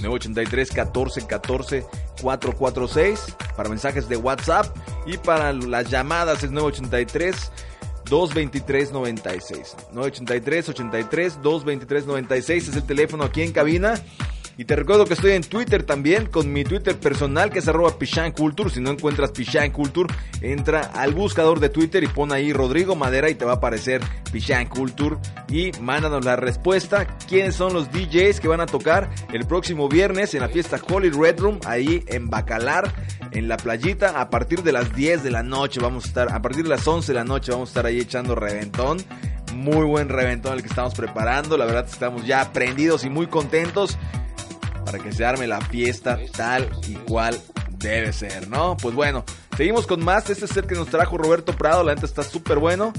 983 0.02 0.72
14 0.72 1.28
14 1.28 1.86
446 2.22 3.36
para 3.56 3.70
mensajes 3.70 4.10
de 4.10 4.18
WhatsApp 4.18 4.76
y 5.06 5.18
para 5.18 5.54
las 5.54 5.90
llamadas 5.90 6.44
es 6.44 6.52
983 6.52 7.52
223 8.06 8.92
96 8.92 9.76
983 9.94 10.70
83 10.70 11.42
223 11.42 12.06
96 12.06 12.68
es 12.68 12.76
el 12.76 12.84
teléfono 12.84 13.24
aquí 13.24 13.42
en 13.42 13.52
cabina 13.52 13.96
y 14.58 14.66
te 14.66 14.76
recuerdo 14.76 15.06
que 15.06 15.14
estoy 15.14 15.32
en 15.32 15.44
Twitter 15.44 15.84
también 15.84 16.28
con 16.28 16.52
mi 16.52 16.64
Twitter 16.64 16.96
personal 16.98 17.50
que 17.50 17.60
es 17.60 17.68
arroba 17.68 17.98
Pichán 17.98 18.32
Culture. 18.32 18.70
Si 18.70 18.80
no 18.80 18.92
encuentras 18.92 19.32
Pichán 19.32 19.72
Culture, 19.72 20.14
entra 20.42 20.82
al 20.94 21.14
buscador 21.14 21.60
de 21.60 21.70
Twitter 21.70 22.04
y 22.04 22.08
pon 22.08 22.32
ahí 22.32 22.54
Rodrigo 22.54 22.96
Madera 22.96 23.30
y 23.30 23.36
te 23.36 23.46
va 23.46 23.54
a 23.54 23.56
aparecer 23.56 24.02
Pichán 24.32 24.68
Culture. 24.68 25.18
Y 25.50 25.72
mándanos 25.82 26.26
la 26.26 26.36
respuesta. 26.36 27.08
¿Quiénes 27.28 27.56
son 27.56 27.74
los 27.74 27.92
DJs 27.92 28.40
que 28.40 28.48
van 28.48 28.62
a 28.62 28.66
tocar 28.66 29.10
el 29.34 29.46
próximo 29.46 29.88
viernes 29.88 30.34
en 30.34 30.42
la 30.42 30.50
fiesta 30.50 30.80
Holy 30.90 31.10
Red 31.10 31.40
Room 31.40 31.60
ahí 31.66 32.04
en 32.08 32.30
Bacalar, 32.30 32.94
en 33.32 33.48
la 33.48 33.58
playita, 33.58 34.20
a 34.20 34.30
partir 34.30 34.64
de 34.64 34.74
las 34.74 34.94
10 34.94 35.24
de 35.24 35.32
la 35.32 35.44
noche? 35.44 35.80
Vamos 35.80 36.06
a 36.06 36.08
estar, 36.08 36.34
a 36.34 36.42
partir 36.42 36.64
de 36.64 36.70
las 36.70 36.88
11 36.88 37.08
de 37.08 37.14
la 37.16 37.24
noche 37.24 37.52
vamos 37.52 37.70
a 37.70 37.72
estar 37.72 37.86
ahí 37.86 38.00
echando 38.00 38.36
reventón 38.36 38.98
muy 39.52 39.86
buen 39.86 40.08
reventón 40.08 40.54
el 40.54 40.62
que 40.62 40.70
estamos 40.70 40.96
preparando. 40.96 41.58
La 41.58 41.66
verdad 41.66 41.86
estamos 41.86 42.26
ya 42.26 42.52
prendidos 42.54 43.04
y 43.04 43.10
muy 43.10 43.28
contentos 43.28 43.98
para 44.86 45.00
que 45.00 45.12
se 45.12 45.26
arme 45.26 45.48
la 45.48 45.62
fiesta 45.62 46.20
tal 46.36 46.70
y 46.88 46.94
cual 46.94 47.40
debe 47.78 48.14
ser, 48.14 48.48
¿no? 48.48 48.78
Pues 48.78 48.96
bueno, 48.96 49.26
seguimos 49.58 49.88
con 49.88 50.04
más. 50.04 50.30
Este 50.30 50.46
es 50.46 50.56
el 50.58 50.66
que 50.66 50.76
nos 50.76 50.88
trajo 50.88 51.18
Roberto 51.18 51.56
Prado. 51.56 51.84
La 51.84 51.96
neta 51.96 52.06
está 52.06 52.24
súper 52.24 52.60
bueno. 52.60 52.94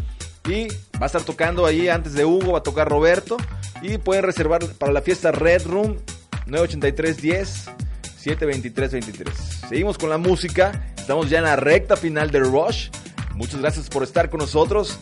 Y 0.48 0.68
va 1.00 1.02
a 1.02 1.06
estar 1.06 1.22
tocando 1.22 1.66
ahí 1.66 1.88
antes 1.88 2.14
de 2.14 2.24
Hugo, 2.24 2.52
va 2.52 2.59
a 2.59 2.62
tocar 2.62 2.88
Roberto. 2.88 3.36
Y 3.80 3.98
pueden 3.98 4.24
reservar 4.24 4.64
para 4.78 4.92
la 4.92 5.02
fiesta 5.02 5.32
Red 5.32 5.66
Room 5.66 5.98
98310 6.46 7.70
72323. 8.16 9.68
Seguimos 9.68 9.98
con 9.98 10.10
la 10.10 10.18
música. 10.18 10.92
Estamos 10.96 11.30
ya 11.30 11.38
en 11.38 11.44
la 11.44 11.56
recta 11.56 11.96
final 11.96 12.30
de 12.30 12.40
Rush. 12.40 12.90
Muchas 13.34 13.60
gracias 13.60 13.88
por 13.88 14.02
estar 14.02 14.30
con 14.30 14.40
nosotros. 14.40 14.98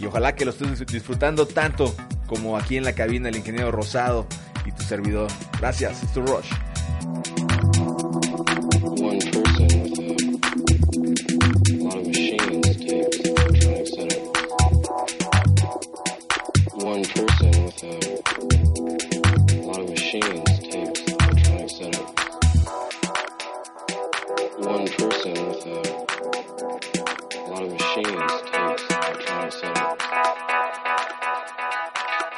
Y 0.00 0.06
ojalá 0.06 0.34
que 0.34 0.44
lo 0.44 0.50
estés 0.50 0.84
disfrutando 0.86 1.46
tanto 1.46 1.94
como 2.26 2.56
aquí 2.56 2.76
en 2.76 2.84
la 2.84 2.94
cabina 2.94 3.28
el 3.28 3.36
ingeniero 3.36 3.70
Rosado 3.70 4.26
y 4.64 4.72
tu 4.72 4.82
servidor. 4.82 5.28
Gracias, 5.58 6.00
tu 6.12 6.22
Rush. 6.22 6.50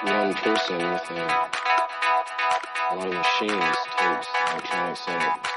one 0.07 0.35
person 0.35 0.77
with 0.77 1.11
a 1.11 1.66
a 2.89 2.95
lot 2.95 3.09
of 3.09 3.15
machines 3.15 3.77
tapes, 3.99 4.29
electronic 4.53 4.97
setup. 4.97 5.56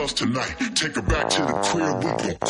us 0.00 0.12
tonight. 0.12 0.54
Take 0.74 0.96
her 0.96 1.02
back 1.02 1.28
to 1.30 1.42
the 1.42 1.52
crib, 1.64 2.04
with 2.04 2.42
her. 2.42 2.45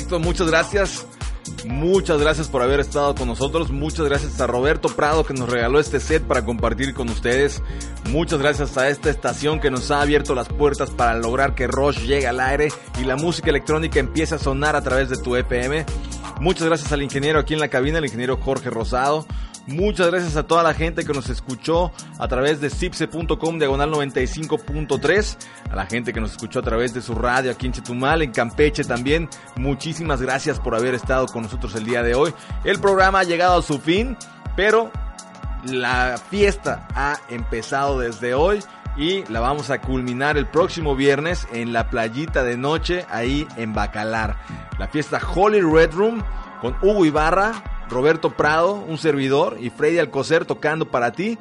Perfecto, 0.00 0.18
muchas 0.18 0.48
gracias. 0.48 1.06
Muchas 1.66 2.18
gracias 2.18 2.48
por 2.48 2.62
haber 2.62 2.80
estado 2.80 3.14
con 3.14 3.28
nosotros. 3.28 3.70
Muchas 3.70 4.06
gracias 4.06 4.40
a 4.40 4.46
Roberto 4.46 4.88
Prado 4.88 5.24
que 5.26 5.34
nos 5.34 5.50
regaló 5.50 5.78
este 5.78 6.00
set 6.00 6.22
para 6.22 6.42
compartir 6.42 6.94
con 6.94 7.10
ustedes. 7.10 7.62
Muchas 8.08 8.38
gracias 8.38 8.78
a 8.78 8.88
esta 8.88 9.10
estación 9.10 9.60
que 9.60 9.70
nos 9.70 9.90
ha 9.90 10.00
abierto 10.00 10.34
las 10.34 10.48
puertas 10.48 10.88
para 10.90 11.18
lograr 11.18 11.54
que 11.54 11.66
Rush 11.66 11.98
llegue 12.06 12.26
al 12.26 12.40
aire 12.40 12.68
y 12.98 13.04
la 13.04 13.16
música 13.16 13.50
electrónica 13.50 14.00
empiece 14.00 14.36
a 14.36 14.38
sonar 14.38 14.74
a 14.74 14.80
través 14.80 15.10
de 15.10 15.18
tu 15.18 15.36
FM. 15.36 15.84
Muchas 16.40 16.66
gracias 16.66 16.90
al 16.92 17.02
ingeniero 17.02 17.38
aquí 17.38 17.52
en 17.52 17.60
la 17.60 17.68
cabina, 17.68 17.98
el 17.98 18.06
ingeniero 18.06 18.38
Jorge 18.38 18.70
Rosado. 18.70 19.26
Muchas 19.66 20.08
gracias 20.08 20.36
a 20.36 20.44
toda 20.44 20.62
la 20.62 20.74
gente 20.74 21.04
que 21.04 21.12
nos 21.12 21.28
escuchó 21.28 21.92
a 22.18 22.26
través 22.28 22.60
de 22.60 22.70
cipse.com 22.70 23.58
diagonal 23.58 23.90
95.3, 23.90 25.36
a 25.70 25.76
la 25.76 25.86
gente 25.86 26.12
que 26.12 26.20
nos 26.20 26.32
escuchó 26.32 26.58
a 26.58 26.62
través 26.62 26.92
de 26.92 27.00
su 27.00 27.14
radio 27.14 27.50
aquí 27.50 27.66
en 27.66 27.72
Chetumal, 27.72 28.22
en 28.22 28.32
Campeche 28.32 28.84
también. 28.84 29.28
Muchísimas 29.56 30.20
gracias 30.20 30.58
por 30.58 30.74
haber 30.74 30.94
estado 30.94 31.26
con 31.26 31.44
nosotros 31.44 31.74
el 31.76 31.84
día 31.84 32.02
de 32.02 32.14
hoy. 32.14 32.34
El 32.64 32.80
programa 32.80 33.20
ha 33.20 33.24
llegado 33.24 33.58
a 33.58 33.62
su 33.62 33.78
fin, 33.78 34.16
pero 34.56 34.90
la 35.64 36.18
fiesta 36.30 36.88
ha 36.94 37.18
empezado 37.28 38.00
desde 38.00 38.34
hoy 38.34 38.60
y 38.96 39.24
la 39.26 39.40
vamos 39.40 39.70
a 39.70 39.80
culminar 39.80 40.36
el 40.36 40.46
próximo 40.46 40.96
viernes 40.96 41.46
en 41.52 41.72
la 41.72 41.88
playita 41.88 42.42
de 42.42 42.56
noche 42.56 43.06
ahí 43.08 43.46
en 43.56 43.72
Bacalar. 43.72 44.36
La 44.78 44.88
fiesta 44.88 45.20
Holy 45.34 45.60
Red 45.60 45.92
Room 45.92 46.22
con 46.60 46.76
Hugo 46.82 47.04
Ibarra, 47.04 47.52
Roberto 47.88 48.36
Prado, 48.36 48.74
un 48.74 48.98
servidor 48.98 49.56
y 49.60 49.70
Freddy 49.70 49.98
Alcocer 49.98 50.44
tocando 50.44 50.90
para 50.90 51.12
ti, 51.12 51.38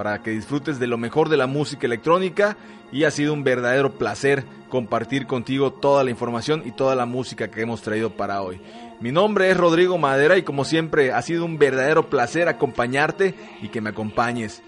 para 0.00 0.22
que 0.22 0.30
disfrutes 0.30 0.78
de 0.78 0.86
lo 0.86 0.96
mejor 0.96 1.28
de 1.28 1.36
la 1.36 1.46
música 1.46 1.86
electrónica 1.86 2.56
y 2.90 3.04
ha 3.04 3.10
sido 3.10 3.34
un 3.34 3.44
verdadero 3.44 3.98
placer 3.98 4.46
compartir 4.70 5.26
contigo 5.26 5.74
toda 5.74 6.04
la 6.04 6.10
información 6.10 6.62
y 6.64 6.72
toda 6.72 6.94
la 6.94 7.04
música 7.04 7.50
que 7.50 7.60
hemos 7.60 7.82
traído 7.82 8.08
para 8.08 8.40
hoy. 8.40 8.62
Mi 9.00 9.12
nombre 9.12 9.50
es 9.50 9.58
Rodrigo 9.58 9.98
Madera 9.98 10.38
y 10.38 10.42
como 10.42 10.64
siempre 10.64 11.12
ha 11.12 11.20
sido 11.20 11.44
un 11.44 11.58
verdadero 11.58 12.08
placer 12.08 12.48
acompañarte 12.48 13.34
y 13.60 13.68
que 13.68 13.82
me 13.82 13.90
acompañes. 13.90 14.62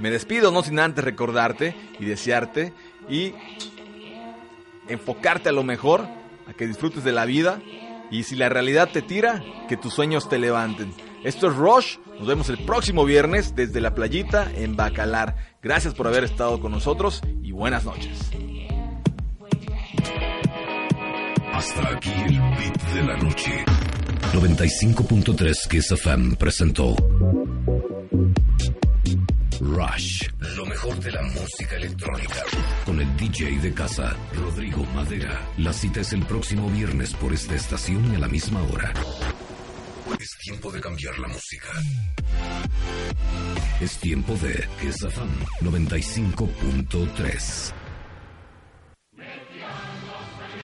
Me 0.00 0.10
despido 0.10 0.50
no 0.50 0.64
sin 0.64 0.80
antes 0.80 1.04
recordarte 1.04 1.76
y 2.00 2.04
desearte 2.04 2.72
y 3.08 3.34
enfocarte 4.88 5.50
a 5.50 5.52
lo 5.52 5.62
mejor, 5.62 6.04
a 6.48 6.52
que 6.52 6.66
disfrutes 6.66 7.04
de 7.04 7.12
la 7.12 7.26
vida 7.26 7.60
y 8.10 8.24
si 8.24 8.34
la 8.34 8.48
realidad 8.48 8.90
te 8.92 9.02
tira, 9.02 9.40
que 9.68 9.76
tus 9.76 9.94
sueños 9.94 10.28
te 10.28 10.40
levanten. 10.40 10.92
Esto 11.24 11.48
es 11.48 11.54
Rush, 11.54 11.98
nos 12.18 12.26
vemos 12.26 12.48
el 12.48 12.58
próximo 12.58 13.04
viernes 13.04 13.54
desde 13.54 13.80
la 13.80 13.94
playita 13.94 14.50
en 14.56 14.74
Bacalar. 14.74 15.36
Gracias 15.62 15.94
por 15.94 16.08
haber 16.08 16.24
estado 16.24 16.60
con 16.60 16.72
nosotros 16.72 17.22
y 17.42 17.52
buenas 17.52 17.84
noches. 17.84 18.30
Hasta 21.52 21.88
aquí 21.90 22.10
el 22.10 22.40
beat 22.40 22.82
de 22.94 23.02
la 23.04 23.16
noche. 23.18 23.64
95.3 24.32 25.68
Kiss 25.68 25.92
FM 25.92 26.34
presentó 26.36 26.96
Rush, 29.60 30.28
lo 30.56 30.66
mejor 30.66 30.98
de 30.98 31.12
la 31.12 31.22
música 31.22 31.76
electrónica. 31.76 32.42
Con 32.84 33.00
el 33.00 33.16
DJ 33.16 33.60
de 33.60 33.72
casa, 33.72 34.16
Rodrigo 34.34 34.84
Madera. 34.92 35.40
La 35.58 35.72
cita 35.72 36.00
es 36.00 36.12
el 36.14 36.22
próximo 36.22 36.68
viernes 36.68 37.14
por 37.14 37.32
esta 37.32 37.54
estación 37.54 38.12
y 38.12 38.16
a 38.16 38.18
la 38.18 38.28
misma 38.28 38.60
hora. 38.72 38.92
Es 40.20 40.36
tiempo 40.38 40.70
de 40.70 40.80
cambiar 40.80 41.18
la 41.18 41.26
música. 41.28 41.68
Es 43.80 43.96
tiempo 43.98 44.34
de 44.36 44.68
FM 44.80 45.32
95.3. 45.60 47.81